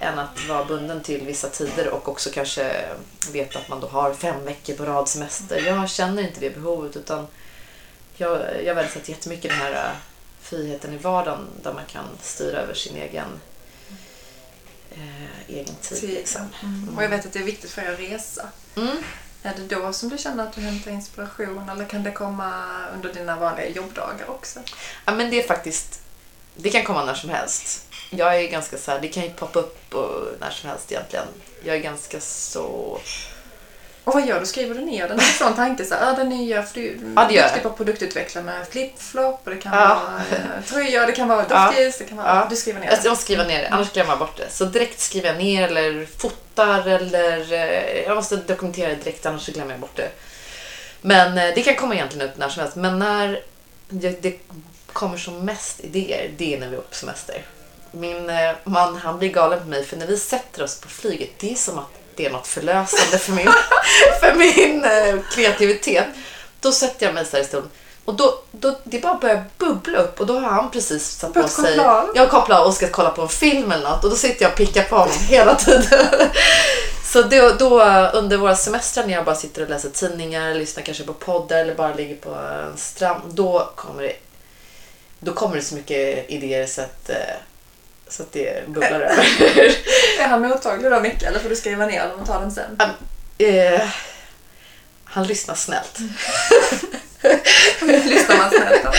än 0.00 0.18
att 0.18 0.48
vara 0.48 0.64
bunden 0.64 1.02
till 1.02 1.26
vissa 1.26 1.48
tider 1.48 1.88
och 1.88 2.08
också 2.08 2.30
kanske 2.30 2.84
veta 3.32 3.58
att 3.58 3.68
man 3.68 3.80
då 3.80 3.86
har 3.86 4.14
fem 4.14 4.44
veckor 4.44 4.74
på 4.74 4.84
rad 4.84 5.08
semester. 5.08 5.62
Jag 5.66 5.90
känner 5.90 6.22
inte 6.22 6.40
det 6.40 6.50
behovet 6.50 6.96
utan 6.96 7.26
jag, 8.16 8.64
jag 8.64 8.74
värdesätter 8.74 9.10
jättemycket 9.10 9.50
den 9.50 9.60
här 9.60 9.72
eh, 9.72 9.96
friheten 10.40 10.94
i 10.94 10.96
vardagen 10.96 11.48
där 11.62 11.72
man 11.72 11.84
kan 11.86 12.04
styra 12.22 12.58
över 12.58 12.74
sin 12.74 12.96
egen, 12.96 13.40
eh, 14.90 15.48
egen 15.48 15.74
tid. 15.74 16.00
Tid. 16.00 16.10
Liksom. 16.10 16.42
Mm. 16.62 16.96
Och 16.96 17.04
jag 17.04 17.08
vet 17.08 17.26
att 17.26 17.32
det 17.32 17.38
är 17.38 17.44
viktigt 17.44 17.70
för 17.70 17.82
er 17.82 17.92
att 17.92 18.00
resa. 18.00 18.48
Mm. 18.76 18.96
Är 19.42 19.54
det 19.54 19.74
då 19.74 19.92
som 19.92 20.08
du 20.08 20.18
känner 20.18 20.46
att 20.46 20.52
du 20.52 20.60
hämtar 20.60 20.90
inspiration 20.90 21.68
eller 21.68 21.84
kan 21.84 22.02
det 22.02 22.12
komma 22.12 22.64
under 22.94 23.12
dina 23.12 23.36
vanliga 23.36 23.68
jobbdagar 23.68 24.30
också? 24.30 24.60
Ja, 25.04 25.14
men 25.14 25.30
det 25.30 25.42
är 25.42 25.46
faktiskt, 25.46 26.00
det 26.56 26.70
kan 26.70 26.84
komma 26.84 27.04
när 27.04 27.14
som 27.14 27.30
helst. 27.30 27.86
Jag 28.10 28.36
är 28.36 28.48
ganska 28.48 28.78
så 28.78 28.90
här, 28.90 29.00
det 29.00 29.08
kan 29.08 29.22
ju 29.22 29.30
poppa 29.30 29.58
upp 29.58 29.94
och 29.94 30.26
när 30.40 30.50
som 30.50 30.70
helst 30.70 30.92
egentligen. 30.92 31.26
Jag 31.64 31.76
är 31.76 31.80
ganska 31.80 32.20
så... 32.20 32.98
Och 34.06 34.14
vad 34.14 34.26
gör 34.26 34.40
du? 34.40 34.46
Skriver 34.46 34.74
du 34.74 34.80
ner 34.80 35.08
den? 35.08 35.18
En 35.18 35.24
sån 35.24 35.54
tanke 35.54 35.84
så 35.84 35.94
här, 35.94 36.12
ah, 36.12 36.16
den 36.16 36.28
nya, 36.28 36.62
för 36.62 36.74
du 36.74 36.86
Ja, 37.16 37.24
det 37.28 37.34
är 37.34 37.36
gör 37.36 37.42
duktig 37.42 37.56
jag. 37.56 37.62
på 37.62 37.68
att 37.68 37.76
produktutveckla 37.76 38.42
med 38.42 38.66
flip-flop 38.70 39.40
och 39.44 39.50
det 39.50 39.56
kan 39.56 39.72
Ja. 39.72 40.02
vara 40.04 40.16
eh, 40.40 40.64
tröjor, 40.66 41.06
det 41.06 41.12
kan 41.12 41.28
vara 41.28 41.44
Ja. 41.50 41.66
doftljus, 41.66 41.98
det 41.98 42.04
kan 42.04 42.16
vara... 42.16 42.26
Ja. 42.36 42.46
Du 42.50 42.56
skriver 42.56 42.80
ner 42.80 42.86
Jag 42.90 43.02
det. 43.02 43.08
måste 43.08 43.24
skriva 43.24 43.44
ner 43.44 43.62
det, 43.62 43.68
annars 43.68 43.92
glömmer 43.92 44.10
jag 44.10 44.18
bort 44.18 44.36
det. 44.36 44.50
Så 44.50 44.64
direkt 44.64 45.00
skriver 45.00 45.28
jag 45.28 45.38
ner 45.38 45.68
eller 45.68 46.06
fotar 46.18 46.88
eller... 46.88 47.52
eh, 47.52 48.02
Jag 48.06 48.16
måste 48.16 48.36
dokumentera 48.36 48.88
det 48.88 48.94
direkt, 48.94 49.26
annars 49.26 49.46
glömmer 49.46 49.70
jag 49.72 49.80
bort 49.80 49.96
det. 49.96 50.08
Men 51.00 51.38
eh, 51.38 51.54
det 51.54 51.62
kan 51.62 51.76
komma 51.76 51.94
egentligen 51.94 52.28
upp 52.28 52.36
när 52.38 52.48
som 52.48 52.60
helst. 52.62 52.76
Men 52.76 52.98
när 52.98 53.40
det, 53.88 54.22
det 54.22 54.38
kommer 54.92 55.18
som 55.18 55.44
mest 55.44 55.80
idéer, 55.80 56.30
det 56.36 56.54
är 56.54 56.60
när 56.60 56.68
vi 56.68 56.76
är 56.76 56.80
på 56.80 56.94
semester. 56.94 57.44
Min 57.90 58.30
man 58.64 58.96
han 58.96 59.18
blir 59.18 59.28
galen 59.32 59.60
på 59.60 59.66
mig 59.66 59.84
för 59.84 59.96
när 59.96 60.06
vi 60.06 60.16
sätter 60.18 60.62
oss 60.62 60.80
på 60.80 60.88
flyget, 60.88 61.30
det 61.38 61.50
är 61.52 61.54
som 61.54 61.78
att 61.78 61.86
det 62.16 62.26
är 62.26 62.30
något 62.30 62.46
förlösande 62.46 63.18
för 63.18 63.32
min, 63.32 63.46
för 64.20 64.34
min 64.34 64.84
eh, 64.84 65.22
kreativitet. 65.30 66.06
Då 66.60 66.72
sätter 66.72 67.06
jag 67.06 67.14
mig 67.14 67.24
så 67.24 67.36
här 67.36 67.44
i 67.44 67.46
stolen 67.46 67.70
och 68.06 68.14
då, 68.14 68.38
då, 68.50 68.78
det 68.84 68.98
bara 68.98 69.14
börjar 69.14 69.44
bubbla 69.58 69.98
upp 69.98 70.20
och 70.20 70.26
då 70.26 70.38
har 70.38 70.50
han 70.50 70.70
precis 70.70 71.10
satt 71.10 71.34
på 71.34 71.48
sig... 71.48 71.78
av. 71.78 72.10
Jag 72.14 72.30
kopplar 72.30 72.64
och 72.64 72.74
ska 72.74 72.88
kolla 72.88 73.10
på 73.10 73.22
en 73.22 73.28
film 73.28 73.72
eller 73.72 73.90
något 73.90 74.04
och 74.04 74.10
då 74.10 74.16
sitter 74.16 74.42
jag 74.42 74.50
och 74.50 74.58
pickar 74.58 74.82
på 74.82 74.96
honom 74.96 75.14
hela 75.28 75.54
tiden. 75.54 76.08
Så 77.04 77.22
då, 77.22 77.54
då 77.58 77.84
under 78.14 78.36
våra 78.36 78.56
semestrar 78.56 79.06
när 79.06 79.12
jag 79.12 79.24
bara 79.24 79.34
sitter 79.34 79.62
och 79.62 79.68
läser 79.68 79.90
tidningar, 79.90 80.54
lyssnar 80.54 80.82
kanske 80.82 81.04
på 81.04 81.12
poddar 81.12 81.58
eller 81.58 81.74
bara 81.74 81.94
ligger 81.94 82.16
på 82.16 82.34
en 82.34 82.76
strand, 82.76 83.22
då 83.26 83.70
kommer 83.76 84.02
det, 84.02 84.16
då 85.20 85.32
kommer 85.32 85.56
det 85.56 85.62
så 85.62 85.74
mycket 85.74 86.30
idéer 86.30 86.66
så 86.66 86.80
att, 86.80 87.10
eh, 87.10 87.36
så 88.08 88.22
att 88.22 88.32
det 88.32 88.68
bubblar 88.68 89.00
över. 89.00 89.26
Är 90.20 90.28
han 90.28 90.40
mottaglig 90.40 90.90
då 90.90 91.00
mycket 91.00 91.22
eller 91.22 91.38
får 91.38 91.48
du 91.48 91.56
skriva 91.56 91.86
ner 91.86 92.08
dem 92.08 92.20
och 92.20 92.26
ta 92.26 92.40
den 92.40 92.50
sen? 92.50 92.80
Eh, 93.38 93.88
han 95.04 95.26
lyssnar 95.26 95.54
snällt. 95.54 95.98
Lyssnar 97.82 98.36
man 98.36 98.50
snällt 98.50 98.84
då? 98.84 98.92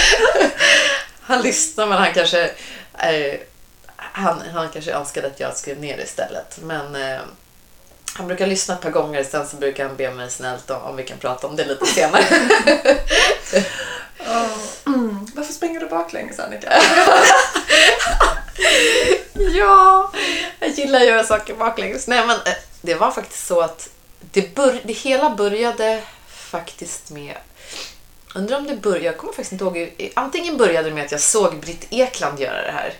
Han 1.21 1.41
lyssnar 1.41 1.87
men 1.87 1.97
han 1.97 2.13
kanske 2.13 2.43
eh, 2.99 3.39
han, 3.95 4.41
han 4.53 4.69
kanske 4.69 4.91
önskade 4.91 5.27
att 5.27 5.39
jag 5.39 5.57
skrev 5.57 5.79
ner 5.79 5.97
det 5.97 6.03
istället. 6.03 6.59
Men 6.61 6.95
eh, 6.95 7.19
han 8.13 8.27
brukar 8.27 8.47
lyssna 8.47 8.73
ett 8.73 8.81
par 8.81 8.89
gånger 8.89 9.23
sen 9.23 9.47
så 9.47 9.55
brukar 9.55 9.85
han 9.87 9.95
be 9.95 10.11
mig 10.11 10.29
snällt 10.31 10.69
om, 10.69 10.81
om 10.81 10.95
vi 10.95 11.03
kan 11.03 11.17
prata 11.17 11.47
om 11.47 11.55
det 11.55 11.65
lite 11.65 11.85
senare. 11.85 12.23
Mm. 14.85 15.27
Varför 15.35 15.53
springer 15.53 15.79
du 15.79 15.89
baklänges 15.89 16.39
Annika? 16.39 16.73
Ja, 19.57 20.11
jag 20.59 20.69
gillar 20.69 20.99
att 20.99 21.07
göra 21.07 21.23
saker 21.23 21.55
baklänges. 21.55 22.07
Nej 22.07 22.27
men 22.27 22.35
eh, 22.35 22.53
det 22.81 22.95
var 22.95 23.11
faktiskt 23.11 23.47
så 23.47 23.61
att 23.61 23.89
det, 24.31 24.55
bör, 24.55 24.81
det 24.83 24.93
hela 24.93 25.29
började 25.35 26.03
faktiskt 26.27 27.11
med 27.11 27.37
Undrar 28.35 28.57
om 28.57 28.67
det 28.67 28.75
började, 28.75 29.05
jag 29.05 29.17
kommer 29.17 29.33
faktiskt 29.33 29.51
inte 29.51 29.63
ihåg. 29.63 30.11
Antingen 30.15 30.57
började 30.57 30.89
det 30.89 30.95
med 30.95 31.05
att 31.05 31.11
jag 31.11 31.21
såg 31.21 31.59
Britt 31.59 31.87
Ekland 31.89 32.39
göra 32.39 32.61
det 32.61 32.71
här. 32.71 32.93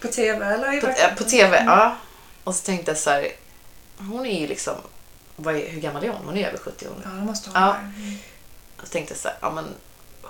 På 0.00 0.08
TV 0.08 0.46
eller 0.46 0.78
i 0.78 0.80
På, 0.80 0.86
äh, 0.86 1.14
på 1.16 1.24
TV, 1.24 1.62
ja. 1.66 1.96
Och 2.44 2.54
så 2.54 2.64
tänkte 2.64 2.90
jag 2.90 2.98
så 2.98 3.10
här, 3.10 3.28
hon 3.98 4.26
är 4.26 4.40
ju 4.40 4.46
liksom, 4.46 4.74
vad 5.36 5.56
är, 5.56 5.68
hur 5.68 5.80
gammal 5.80 6.04
är 6.04 6.08
hon? 6.08 6.24
Hon 6.24 6.36
är 6.36 6.48
över 6.48 6.58
70 6.58 6.86
hon. 6.88 7.02
Ja, 7.04 7.10
det 7.10 7.24
måste 7.26 7.50
hon 7.50 7.60
Ja. 7.62 7.66
vara. 7.66 7.92
Och 8.80 8.86
så 8.86 8.92
tänkte 8.92 9.12
jag 9.14 9.18
så 9.20 9.28
här, 9.28 9.36
ja 9.40 9.50
men 9.50 9.64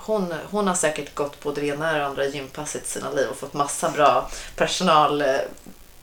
hon, 0.09 0.35
hon 0.51 0.67
har 0.67 0.75
säkert 0.75 1.15
gått 1.15 1.41
både 1.41 1.61
det 1.61 1.67
ena 1.67 1.93
och 1.93 1.99
det 1.99 2.07
andra 2.07 2.27
gympasset 2.27 2.85
i 2.85 2.89
sina 2.89 3.11
liv 3.11 3.29
och 3.29 3.37
fått 3.37 3.55
massa 3.55 3.91
bra 3.91 4.31
personal, 4.57 5.23
eh, 5.23 5.37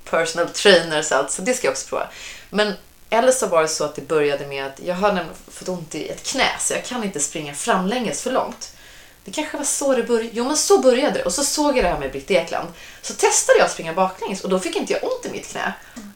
personal 0.09 0.49
trainers 0.49 1.11
och 1.11 1.17
allt, 1.17 1.31
så 1.31 1.41
det 1.41 1.53
ska 1.53 1.67
jag 1.67 1.71
också 1.71 1.87
prova. 1.87 2.07
Men 2.49 2.73
eller 3.09 3.31
så 3.31 3.47
var 3.47 3.61
det 3.61 3.67
så 3.67 3.83
att 3.83 3.95
det 3.95 4.01
började 4.01 4.47
med 4.47 4.65
att 4.65 4.79
jag 4.85 4.95
har 4.95 5.07
nämligen 5.07 5.35
fått 5.47 5.69
ont 5.69 5.95
i 5.95 6.09
ett 6.09 6.23
knä 6.23 6.49
så 6.59 6.73
jag 6.73 6.85
kan 6.85 7.03
inte 7.03 7.19
springa 7.19 7.53
framlänges 7.53 8.21
för 8.21 8.31
långt. 8.31 8.71
Det 9.25 9.31
kanske 9.31 9.57
var 9.57 9.63
så 9.63 9.95
det 9.95 10.03
började. 10.03 10.29
Jo 10.33 10.43
men 10.43 10.57
så 10.57 10.79
började 10.79 11.19
det. 11.19 11.23
Och 11.23 11.33
så 11.33 11.43
såg 11.43 11.77
jag 11.77 11.85
det 11.85 11.89
här 11.89 11.99
med 11.99 12.11
Britt 12.11 12.31
Ekland. 12.31 12.69
Så 13.01 13.13
testade 13.13 13.59
jag 13.59 13.65
att 13.65 13.71
springa 13.71 13.93
baklänges 13.93 14.41
och 14.41 14.49
då 14.49 14.59
fick 14.59 14.75
inte 14.75 14.93
jag 14.93 15.03
ont 15.03 15.25
i 15.25 15.29
mitt 15.29 15.47
knä. 15.47 15.73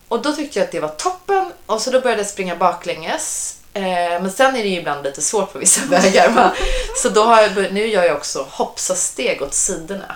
Och 0.08 0.22
då 0.22 0.34
tyckte 0.34 0.60
jag 0.60 0.66
att 0.66 0.72
det 0.72 0.80
var 0.80 0.90
toppen 0.90 1.52
och 1.66 1.82
så 1.82 1.92
då 1.92 2.02
började 2.02 2.22
jag 2.22 2.30
springa 2.30 2.56
baklänges. 2.56 3.59
Eh, 3.84 4.22
men 4.22 4.32
sen 4.32 4.56
är 4.56 4.64
det 4.64 4.70
ju 4.70 4.80
ibland 4.80 5.04
lite 5.04 5.22
svårt 5.22 5.54
på 5.54 5.60
vissa 5.60 5.82
vägar. 5.90 6.52
Så 6.96 7.10
då 7.10 7.24
har 7.24 7.42
jag, 7.42 7.74
nu 7.74 7.86
gör 7.88 8.04
jag 8.04 8.16
också 8.18 8.48
hoppsasteg 8.50 9.42
åt 9.42 9.54
sidorna. 9.54 10.16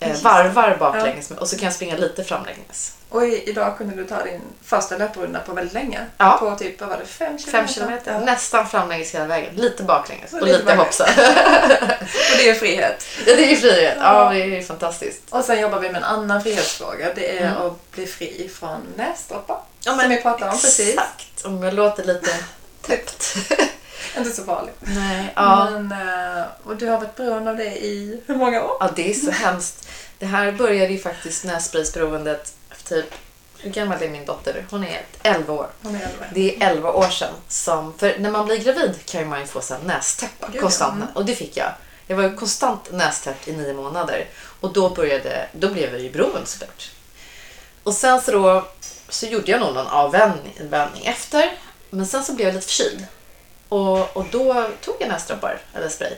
Eh, 0.00 0.16
varvar 0.22 0.76
baklänges 0.80 1.30
och 1.30 1.48
så 1.48 1.56
kan 1.56 1.64
jag 1.64 1.74
springa 1.74 1.96
lite 1.96 2.24
framlänges. 2.24 2.92
Och 3.08 3.26
i, 3.26 3.42
idag 3.50 3.78
kunde 3.78 3.96
du 3.96 4.04
ta 4.04 4.22
din 4.24 4.40
första 4.64 4.96
löprunda 4.96 5.38
på 5.40 5.52
väldigt 5.52 5.74
länge. 5.74 6.00
Ja. 6.18 6.36
På 6.40 6.56
typ, 6.56 6.80
vad 6.80 6.88
var 6.90 6.96
det, 6.96 7.06
fem 7.06 7.38
kilometer? 7.38 7.50
Fem 7.58 7.68
kilometer, 7.74 8.12
Ja. 8.12 8.20
nästan 8.20 8.68
framlänges 8.68 9.14
hela 9.14 9.24
vägen. 9.24 9.54
Lite 9.56 9.82
baklänges 9.82 10.32
Och 10.32 10.40
och 10.40 10.46
lite 10.46 10.58
lite 10.58 10.74
hoppsa. 10.74 11.04
Och 12.00 12.36
det 12.38 12.48
är 12.50 12.54
frihet. 12.54 13.06
ja, 13.26 13.36
det 13.36 13.52
är 13.52 13.56
frihet. 13.56 13.96
Ja, 14.00 14.30
det 14.32 14.38
är 14.58 14.62
fantastiskt. 14.62 15.22
Och 15.30 15.44
sen 15.44 15.60
jobbar 15.60 15.78
vi 15.80 15.88
med 15.88 15.96
en 15.96 16.04
annan 16.04 16.42
frihetsfråga. 16.42 17.12
Det 17.14 17.38
är 17.38 17.46
Mm. 17.46 17.62
att 17.66 17.90
bli 17.92 18.06
fri 18.06 18.50
från 18.58 18.80
näsdroppar. 18.96 19.58
Ja, 19.84 19.98
som 19.98 20.08
vi 20.10 20.16
pratade 20.22 20.50
om 20.50 20.58
precis. 20.58 20.88
Exakt. 20.88 21.35
Om 21.44 21.62
jag 21.62 21.74
låter 21.74 22.04
lite 22.04 22.30
täppt. 22.82 23.36
Inte 24.16 24.30
så 24.30 24.44
farligt. 24.44 24.74
Nej, 24.80 25.32
ja. 25.36 25.70
Men, 25.70 25.92
eh, 26.38 26.44
och 26.64 26.76
du 26.76 26.86
har 26.88 26.98
varit 26.98 27.16
beroende 27.16 27.50
av 27.50 27.56
det 27.56 27.76
i 27.84 28.22
hur 28.26 28.34
många 28.36 28.64
år? 28.64 28.76
ja, 28.80 28.90
det 28.96 29.10
är 29.10 29.14
så 29.14 29.30
hemskt. 29.30 29.88
Det 30.18 30.26
här 30.26 30.52
började 30.52 30.92
ju 30.92 30.98
faktiskt 30.98 31.44
nässpraysberoendet 31.44 32.54
för 32.70 32.84
typ, 32.88 33.14
hur 33.58 33.70
gammal 33.70 34.02
är 34.02 34.08
min 34.08 34.24
dotter? 34.24 34.66
Hon 34.70 34.84
är 34.84 35.02
11 35.22 35.52
år. 35.54 35.66
Hon 35.82 35.94
är 35.94 36.00
äldre. 36.00 36.30
Det 36.34 36.56
är 36.62 36.70
11 36.70 36.92
år 36.92 37.08
sedan 37.08 37.34
som, 37.48 37.98
för 37.98 38.18
när 38.18 38.30
man 38.30 38.46
blir 38.46 38.56
gravid 38.58 38.94
kan 39.06 39.20
ju 39.20 39.26
man 39.26 39.40
ju 39.40 39.46
få 39.46 39.60
så 39.60 39.78
nästäppa 39.84 40.48
Gud, 40.52 40.60
konstant. 40.60 41.04
ja. 41.06 41.20
Och 41.20 41.24
det 41.24 41.34
fick 41.34 41.56
jag. 41.56 41.72
Jag 42.06 42.16
var 42.16 42.24
ju 42.24 42.36
konstant 42.36 42.92
nästäppt 42.92 43.48
i 43.48 43.52
nio 43.52 43.74
månader. 43.74 44.28
Och 44.60 44.72
då 44.72 44.90
började, 44.90 45.48
då 45.52 45.68
blev 45.68 45.92
jag 45.92 46.00
ju 46.00 46.10
beroende 46.12 46.46
såklart. 46.46 46.90
Och 47.82 47.94
sen 47.94 48.20
så 48.20 48.30
då, 48.32 48.68
så 49.08 49.26
gjorde 49.26 49.50
jag 49.50 49.60
nog 49.60 49.74
någon 49.74 49.86
avvänjning 49.86 50.54
vänjning 50.58 51.06
efter. 51.06 51.52
Men 51.90 52.06
sen 52.06 52.24
så 52.24 52.32
blev 52.32 52.48
jag 52.48 52.54
lite 52.54 52.66
förkyld. 52.66 53.06
Och, 53.68 54.16
och 54.16 54.26
då 54.30 54.70
tog 54.80 54.94
jag 55.00 55.08
näsdroppar 55.08 55.60
eller 55.74 55.88
spray. 55.88 56.12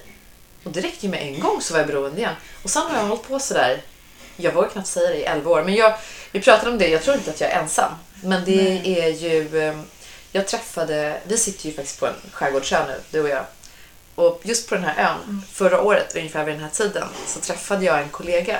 Och 0.64 0.70
det 0.70 0.80
räckte 0.80 1.06
ju 1.06 1.10
med 1.10 1.22
en 1.22 1.40
gång 1.40 1.62
så 1.62 1.72
var 1.72 1.80
jag 1.80 1.86
beroende 1.86 2.18
igen. 2.18 2.34
Och 2.62 2.70
sen 2.70 2.82
har 2.82 2.98
jag 2.98 3.06
hållit 3.06 3.28
på 3.28 3.38
sådär, 3.38 3.82
jag 4.36 4.52
vågar 4.52 4.68
knappt 4.68 4.88
säga 4.88 5.10
det, 5.10 5.16
i 5.16 5.24
11 5.24 5.50
år. 5.50 5.62
Men 5.62 5.74
jag, 5.74 5.94
vi 6.32 6.40
pratade 6.40 6.70
om 6.70 6.78
det, 6.78 6.88
jag 6.88 7.02
tror 7.02 7.16
inte 7.16 7.30
att 7.30 7.40
jag 7.40 7.50
är 7.50 7.60
ensam. 7.60 7.92
Men 8.22 8.44
det 8.44 9.00
är 9.02 9.08
ju, 9.08 9.58
eh, 9.58 9.78
jag 10.32 10.46
träffade, 10.46 11.20
vi 11.24 11.38
sitter 11.38 11.66
ju 11.66 11.74
faktiskt 11.74 12.00
på 12.00 12.06
en 12.06 12.14
skärgårdsö 12.32 12.86
nu, 12.86 13.00
du 13.10 13.22
och 13.22 13.28
jag. 13.28 13.44
Och 14.14 14.40
just 14.44 14.68
på 14.68 14.74
den 14.74 14.84
här 14.84 15.10
ön, 15.10 15.42
förra 15.52 15.82
året 15.82 16.16
ungefär 16.16 16.44
vid 16.44 16.54
den 16.54 16.62
här 16.62 16.70
tiden, 16.70 17.08
så 17.26 17.40
träffade 17.40 17.84
jag 17.84 18.02
en 18.02 18.08
kollega 18.08 18.58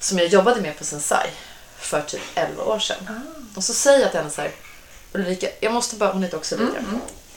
som 0.00 0.18
jag 0.18 0.26
jobbade 0.26 0.60
med 0.60 0.78
på 0.78 0.84
Sensai 0.84 1.28
för 1.82 2.02
typ 2.02 2.20
11 2.34 2.62
år 2.64 2.78
sedan. 2.78 3.20
Och 3.56 3.64
så 3.64 3.74
säger 3.74 4.00
jag 4.00 4.10
till 4.10 4.20
henne 4.20 4.30
så 4.30 4.40
här, 4.40 4.50
Ulrika, 5.12 5.48
jag 5.60 5.72
måste 5.72 5.96
bara, 5.96 6.12
hon 6.12 6.22
heter 6.22 6.36
också 6.36 6.54
Ulrika. 6.54 6.84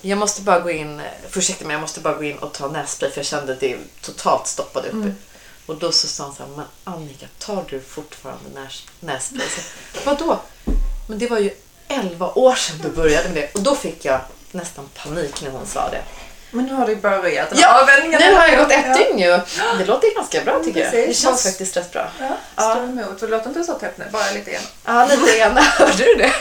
Jag 0.02 0.18
måste 0.18 0.41
bara 0.41 0.60
gå 0.60 0.72
in, 0.72 1.02
ursäkta 1.36 1.66
mig, 1.66 1.74
jag 1.74 1.82
måste 1.82 2.00
bara 2.00 2.14
gå 2.14 2.24
in 2.24 2.38
och 2.38 2.54
ta 2.54 2.68
nässpray 2.68 3.12
för 3.12 3.20
jag 3.20 3.26
kände 3.26 3.54
att 3.54 3.60
det 3.60 3.78
totalt 4.02 4.48
stoppade 4.48 4.89
upp. 4.89 5.14
Och 5.66 5.76
då 5.76 5.91
så 5.91 6.08
sa 6.08 6.24
hon 6.24 6.36
så 6.36 6.43
här, 6.43 6.50
men 6.56 6.66
Annika, 6.84 7.26
tar 7.39 7.66
du 7.70 7.82
fortfarande 7.82 8.62
näs, 8.62 8.84
nässpray? 9.00 9.48
Vadå? 10.06 10.39
Men 11.08 11.20
det 11.20 11.28
var 11.28 11.39
ju 11.39 11.52
11 11.88 12.32
år 12.34 12.56
sedan 12.56 12.78
du 12.84 12.89
började 12.89 13.30
med 13.30 13.38
det. 13.38 13.54
Och 13.54 13.62
då 13.64 13.76
fick 13.76 14.06
jag 14.06 14.22
nästan 14.52 14.89
panik 14.96 15.41
när 15.41 15.52
hon 15.52 15.66
sa 15.66 15.89
det. 15.89 16.02
Men 16.56 16.66
nu 16.66 16.74
har 16.74 16.88
du 16.88 16.95
börjat. 16.95 17.49
Ja. 17.56 17.88
Nu 18.20 18.34
har 18.36 18.47
jag 18.47 18.58
gått 18.60 18.72
ett 18.72 18.86
Ja. 18.88 18.93
dygn 18.97 19.20
ju. 19.20 19.39
Det 19.78 19.86
låter 19.86 20.16
ganska 20.16 20.41
bra 20.41 20.64
tycker 20.64 20.80
jag. 20.80 20.91
Precis. 20.91 21.08
Det 21.08 21.14
känns 21.14 21.34
Fast- 21.36 21.45
faktiskt 21.45 21.78
rätt 21.78 21.91
bra. 21.93 22.08
Ja, 22.20 22.38
Ja. 22.56 22.78
emot. 22.78 23.20
Det 23.20 23.28
låter 23.28 23.47
inte 23.49 23.64
så 23.64 23.74
tätt 23.74 23.97
nu, 23.97 24.06
bara 24.12 24.32
lite 24.34 24.51
grann. 24.51 24.62
Ja, 24.86 25.06
lite 25.06 25.38
grann. 25.38 25.58
Hörde 25.78 26.03
du 26.03 26.16
det? 26.16 26.32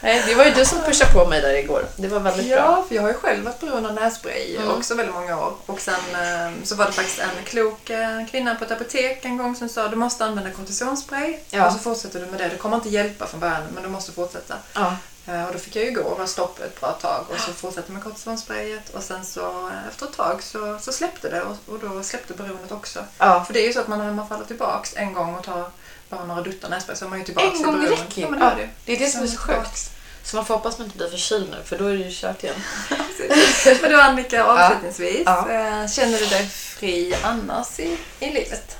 Nej, 0.00 0.22
det 0.26 0.34
var 0.34 0.44
ju 0.44 0.50
du 0.50 0.64
som 0.64 0.78
pushade 0.82 1.12
på 1.12 1.26
mig 1.26 1.40
där 1.40 1.54
igår. 1.54 1.84
Det 1.96 2.08
var 2.08 2.20
väldigt 2.20 2.46
bra. 2.48 2.56
Ja, 2.56 2.84
för 2.88 2.94
jag 2.94 3.02
har 3.02 3.08
ju 3.08 3.14
själv 3.14 3.44
varit 3.44 3.60
beroende 3.60 3.88
av 3.88 3.94
nässpray 3.94 4.56
Mm. 4.56 4.70
också 4.70 4.94
väldigt 4.94 5.14
många 5.14 5.38
år. 5.40 5.52
Och 5.66 5.80
sen 5.80 5.94
eh, 5.94 6.52
så 6.64 6.74
var 6.74 6.86
det 6.86 6.92
faktiskt 6.92 7.18
en 7.18 7.44
klok 7.44 7.90
eh, 7.90 8.26
kvinna 8.30 8.54
på 8.54 8.64
ett 8.64 8.70
apotek 8.70 9.24
en 9.24 9.36
gång 9.36 9.56
som 9.56 9.68
sa 9.68 9.88
du 9.88 9.96
måste 9.96 10.24
använda 10.24 10.50
kortisonspray. 10.50 11.36
Ja. 11.50 11.66
Och 11.66 11.72
så 11.72 11.78
fortsätter 11.78 12.20
du 12.20 12.26
med 12.26 12.40
det. 12.40 12.48
Det 12.48 12.56
kommer 12.56 12.76
inte 12.76 12.88
hjälpa 12.88 13.26
från 13.26 13.40
början, 13.40 13.62
men 13.74 13.82
du 13.82 13.88
måste 13.88 14.12
fortsätta. 14.12 14.54
Ja. 14.74 14.96
Eh, 15.26 15.44
Och 15.46 15.52
då 15.52 15.58
fick 15.58 15.76
jag 15.76 15.84
ju 15.84 15.90
gå 15.90 16.02
och 16.02 16.16
vara 16.18 16.26
stopp 16.26 16.60
ett 16.60 16.80
bra 16.80 16.92
tag 16.92 17.24
och 17.30 17.40
så 17.40 17.52
fortsatte 17.52 17.92
med 17.92 18.02
kortisonsprayet 18.04 18.90
och 18.94 19.02
sen 19.02 19.24
så 19.24 19.68
eh, 19.68 19.88
efter 19.88 20.06
ett 20.06 20.16
tag 20.16 20.42
så, 20.42 20.78
så 20.80 20.92
släppte 20.92 21.28
det 21.28 21.42
och, 21.42 21.56
och 21.66 21.78
då 21.78 22.02
släppte 22.02 22.34
beroendet 22.34 22.72
också. 22.72 23.04
Ja. 23.18 23.44
För 23.44 23.54
det 23.54 23.60
är 23.60 23.66
ju 23.66 23.72
så 23.72 23.80
att 23.80 23.88
man, 23.88 23.98
när 23.98 24.12
man 24.12 24.28
faller 24.28 24.44
tillbaks 24.44 24.92
en 24.96 25.12
gång 25.12 25.34
och 25.34 25.44
tar 25.44 25.70
bara 26.08 26.24
några 26.24 26.42
duttar 26.42 26.68
nässpray 26.68 26.96
så 26.96 27.04
är 27.04 27.08
man 27.08 27.18
ju 27.18 27.24
tillbaks 27.24 27.46
En 27.58 27.62
gång 27.62 27.72
beroendet. 27.74 28.00
räcker 28.00 28.22
ju. 28.22 28.28
Ja, 28.28 28.36
Ja, 28.40 28.54
det 28.56 28.62
är 28.62 28.68
det. 28.86 28.92
är 28.92 28.98
det 28.98 29.08
som 29.12 29.22
är 29.22 29.26
så 29.26 29.38
sjukt. 29.38 29.90
Så 30.24 30.36
man 30.36 30.46
får 30.46 30.54
hoppas 30.54 30.78
man 30.78 30.84
inte 30.86 30.96
blir 30.98 31.10
förkyld 31.10 31.48
nu 31.50 31.56
för 31.64 31.78
då 31.78 31.84
är 31.86 31.92
det 31.96 32.04
ju 32.04 32.10
kört 32.12 32.44
igen. 32.44 32.56
Men 33.82 33.90
du 33.90 34.00
Annika, 34.00 34.44
avslutningsvis. 34.44 35.22
Ja. 35.26 35.50
eh, 35.50 35.88
Känner 35.88 36.18
du 36.18 36.26
dig 36.26 36.46
fri 36.48 37.14
annars 37.22 37.78
i, 37.80 37.98
i 38.20 38.30
livet? 38.30 38.76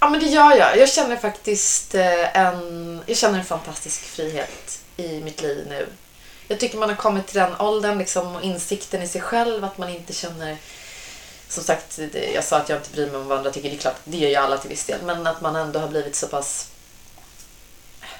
Ja 0.00 0.08
men 0.08 0.20
det 0.20 0.26
gör 0.26 0.56
jag. 0.56 0.78
Jag 0.78 0.88
känner 0.88 1.16
faktiskt 1.16 1.94
en, 1.94 3.02
jag 3.06 3.16
känner 3.16 3.38
en 3.38 3.44
fantastisk 3.44 4.00
frihet 4.02 4.78
i 5.00 5.20
mitt 5.20 5.42
liv 5.42 5.66
nu. 5.68 5.86
Jag 6.48 6.60
tycker 6.60 6.78
man 6.78 6.88
har 6.88 6.96
kommit 6.96 7.26
till 7.26 7.38
den 7.40 7.60
åldern 7.60 7.98
liksom, 7.98 8.36
och 8.36 8.42
insikten 8.42 9.02
i 9.02 9.08
sig 9.08 9.20
själv 9.20 9.64
att 9.64 9.78
man 9.78 9.88
inte 9.88 10.12
känner 10.12 10.56
som 11.48 11.64
sagt, 11.64 11.98
jag 12.34 12.44
sa 12.44 12.56
att 12.56 12.68
jag 12.68 12.78
inte 12.78 12.90
bryr 12.90 13.06
mig 13.06 13.16
om 13.16 13.28
vad 13.28 13.38
andra 13.38 13.50
tycker. 13.50 13.70
Det 13.70 13.76
är 13.76 13.78
klart, 13.78 14.00
det 14.04 14.16
gör 14.16 14.28
ju 14.28 14.36
alla 14.36 14.58
till 14.58 14.70
viss 14.70 14.84
del. 14.84 15.02
Men 15.02 15.26
att 15.26 15.40
man 15.40 15.56
ändå 15.56 15.78
har 15.78 15.88
blivit 15.88 16.16
så 16.16 16.26
pass 16.26 16.68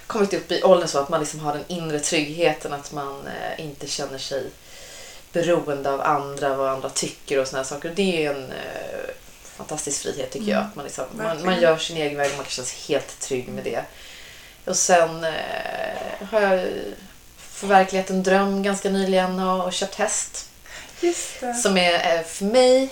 kommit 0.07 0.35
upp 0.35 0.53
i 0.53 0.63
åldern 0.63 0.89
så 0.89 0.99
att 0.99 1.09
man 1.09 1.21
liksom 1.21 1.41
har 1.41 1.53
den 1.53 1.65
inre 1.69 2.01
tryggheten 2.01 2.73
att 2.73 2.93
man 2.93 3.27
eh, 3.27 3.65
inte 3.65 3.87
känner 3.87 4.19
sig 4.19 4.47
beroende 5.33 5.91
av 5.93 6.01
andra, 6.01 6.57
vad 6.57 6.69
andra 6.69 6.91
tycker 6.91 7.39
och 7.39 7.49
såna 7.49 7.59
här 7.59 7.69
saker. 7.69 7.93
Det 7.97 8.27
är 8.27 8.35
en 8.35 8.45
eh, 8.53 9.11
fantastisk 9.43 10.03
frihet 10.03 10.31
tycker 10.31 10.51
jag. 10.51 10.59
Mm, 10.59 10.69
Att 10.69 10.77
man, 10.77 10.85
liksom, 10.85 11.05
man, 11.13 11.45
man 11.45 11.61
gör 11.61 11.77
sin 11.77 11.97
egen 11.97 12.19
väg 12.19 12.31
och 12.31 12.37
man 12.37 12.45
kan 12.45 12.51
känna 12.51 12.67
sig 12.67 12.95
helt 12.95 13.21
trygg 13.21 13.49
med 13.49 13.65
det. 13.65 13.85
Och 14.71 14.77
sen 14.77 15.25
eh, 15.25 16.29
har 16.31 16.41
jag 16.41 16.69
förverkligat 17.39 18.11
en 18.11 18.23
dröm 18.23 18.63
ganska 18.63 18.91
nyligen 18.91 19.39
och, 19.39 19.65
och 19.65 19.73
köpt 19.73 19.95
häst. 19.95 20.49
Som 21.63 21.77
är, 21.77 22.17
eh, 22.17 22.23
för 22.25 22.45
mig 22.45 22.89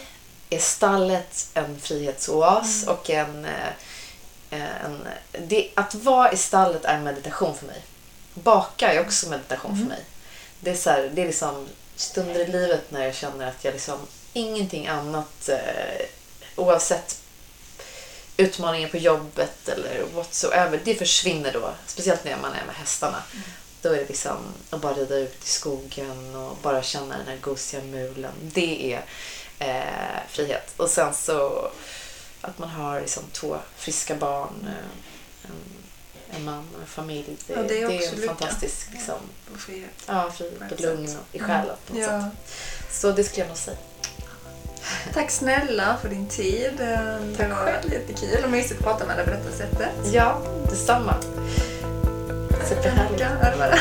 är 0.50 0.58
stallet 0.58 1.46
en 1.54 1.80
frihetsoas 1.80 2.82
Mm. 2.82 2.94
och 2.94 3.10
en, 3.10 3.44
eh, 4.50 4.84
en 4.84 5.08
det, 5.32 5.70
att 5.74 5.94
vara 5.94 6.32
i 6.32 6.36
stallet 6.36 6.84
är 6.84 6.98
meditation 6.98 7.56
för 7.56 7.66
mig. 7.66 7.82
Baka 8.34 8.92
är 8.92 9.00
också 9.00 9.28
meditation 9.28 9.70
Mm. 9.72 9.82
för 9.82 9.88
mig. 9.88 10.04
Det 10.60 10.70
är, 10.70 10.76
så 10.76 10.90
här, 10.90 11.10
det 11.14 11.22
är 11.22 11.26
liksom 11.26 11.68
stunder 11.96 12.40
i 12.40 12.46
livet 12.46 12.90
när 12.90 13.04
jag 13.04 13.14
känner 13.14 13.46
att 13.48 13.64
jag 13.64 13.72
liksom 13.72 13.98
ingenting 14.32 14.86
annat 14.86 15.48
eh, 15.48 16.06
oavsett 16.56 17.17
utmaningen 18.42 18.90
på 18.90 18.96
jobbet 18.96 19.68
eller 19.68 20.04
whatsoever, 20.14 20.80
det 20.84 20.94
försvinner 20.94 21.52
då. 21.52 21.72
Speciellt 21.86 22.24
när 22.24 22.36
man 22.36 22.52
är 22.52 22.64
med 22.66 22.74
hästarna. 22.74 23.22
Då 23.82 23.88
är 23.88 23.96
det 23.96 24.08
liksom 24.08 24.36
att 24.70 24.80
bara 24.80 24.92
rida 24.94 25.16
ut 25.16 25.44
i 25.44 25.48
skogen 25.48 26.34
och 26.36 26.56
bara 26.62 26.82
känna 26.82 27.18
den 27.18 27.26
här 27.26 27.36
gosiga 27.36 27.82
mulen. 27.82 28.32
Det 28.40 28.92
är 28.94 29.04
eh, 29.58 30.20
frihet. 30.28 30.74
Och 30.76 30.90
sen 30.90 31.14
så 31.14 31.70
att 32.40 32.58
man 32.58 32.68
har 32.68 33.00
liksom 33.00 33.22
två 33.32 33.56
friska 33.76 34.14
barn, 34.14 34.66
eh, 34.68 35.48
en, 35.50 36.36
en 36.36 36.44
man 36.44 36.68
och 36.74 36.80
en 36.80 36.86
familj. 36.86 37.36
Det, 37.46 37.52
Ja, 37.54 37.62
det 37.62 37.82
är 37.82 37.86
också 37.98 38.08
en 38.14 38.20
lycka. 38.20 38.34
fantastisk 38.34 38.88
liksom, 38.92 39.18
Och 39.54 39.60
frihet. 39.60 39.90
ja, 40.06 40.30
fri, 40.36 40.50
På 40.58 40.64
ett 40.64 40.72
och 40.72 40.80
lugn 40.80 41.16
i 41.32 41.38
själen 41.38 41.76
på 41.86 41.94
något 41.94 42.02
Ja. 42.02 42.08
sätt. 42.22 42.56
Så 42.90 43.12
det 43.12 43.24
skulle 43.24 43.40
jag 43.40 43.48
nog 43.48 43.56
säga. 43.58 43.76
Tack 45.14 45.30
snälla 45.30 45.96
för 46.02 46.08
din 46.08 46.26
tid. 46.28 46.70
Det 46.76 47.18
Tack 47.36 47.48
var 47.48 47.56
själv. 47.56 47.92
jättekul 47.92 48.44
och 48.44 48.50
mysigt 48.50 48.78
att 48.80 48.84
prata 48.86 49.06
med 49.06 49.16
dig 49.16 49.24
på 49.24 49.30
detta 49.30 49.56
sättet. 49.56 49.88
Ja, 50.12 50.38
detsamma. 50.70 51.14
Superhärligt. 52.68 53.20
Ja, 53.20 53.50
det 53.50 53.56
var 53.58 53.66
det. 53.66 53.78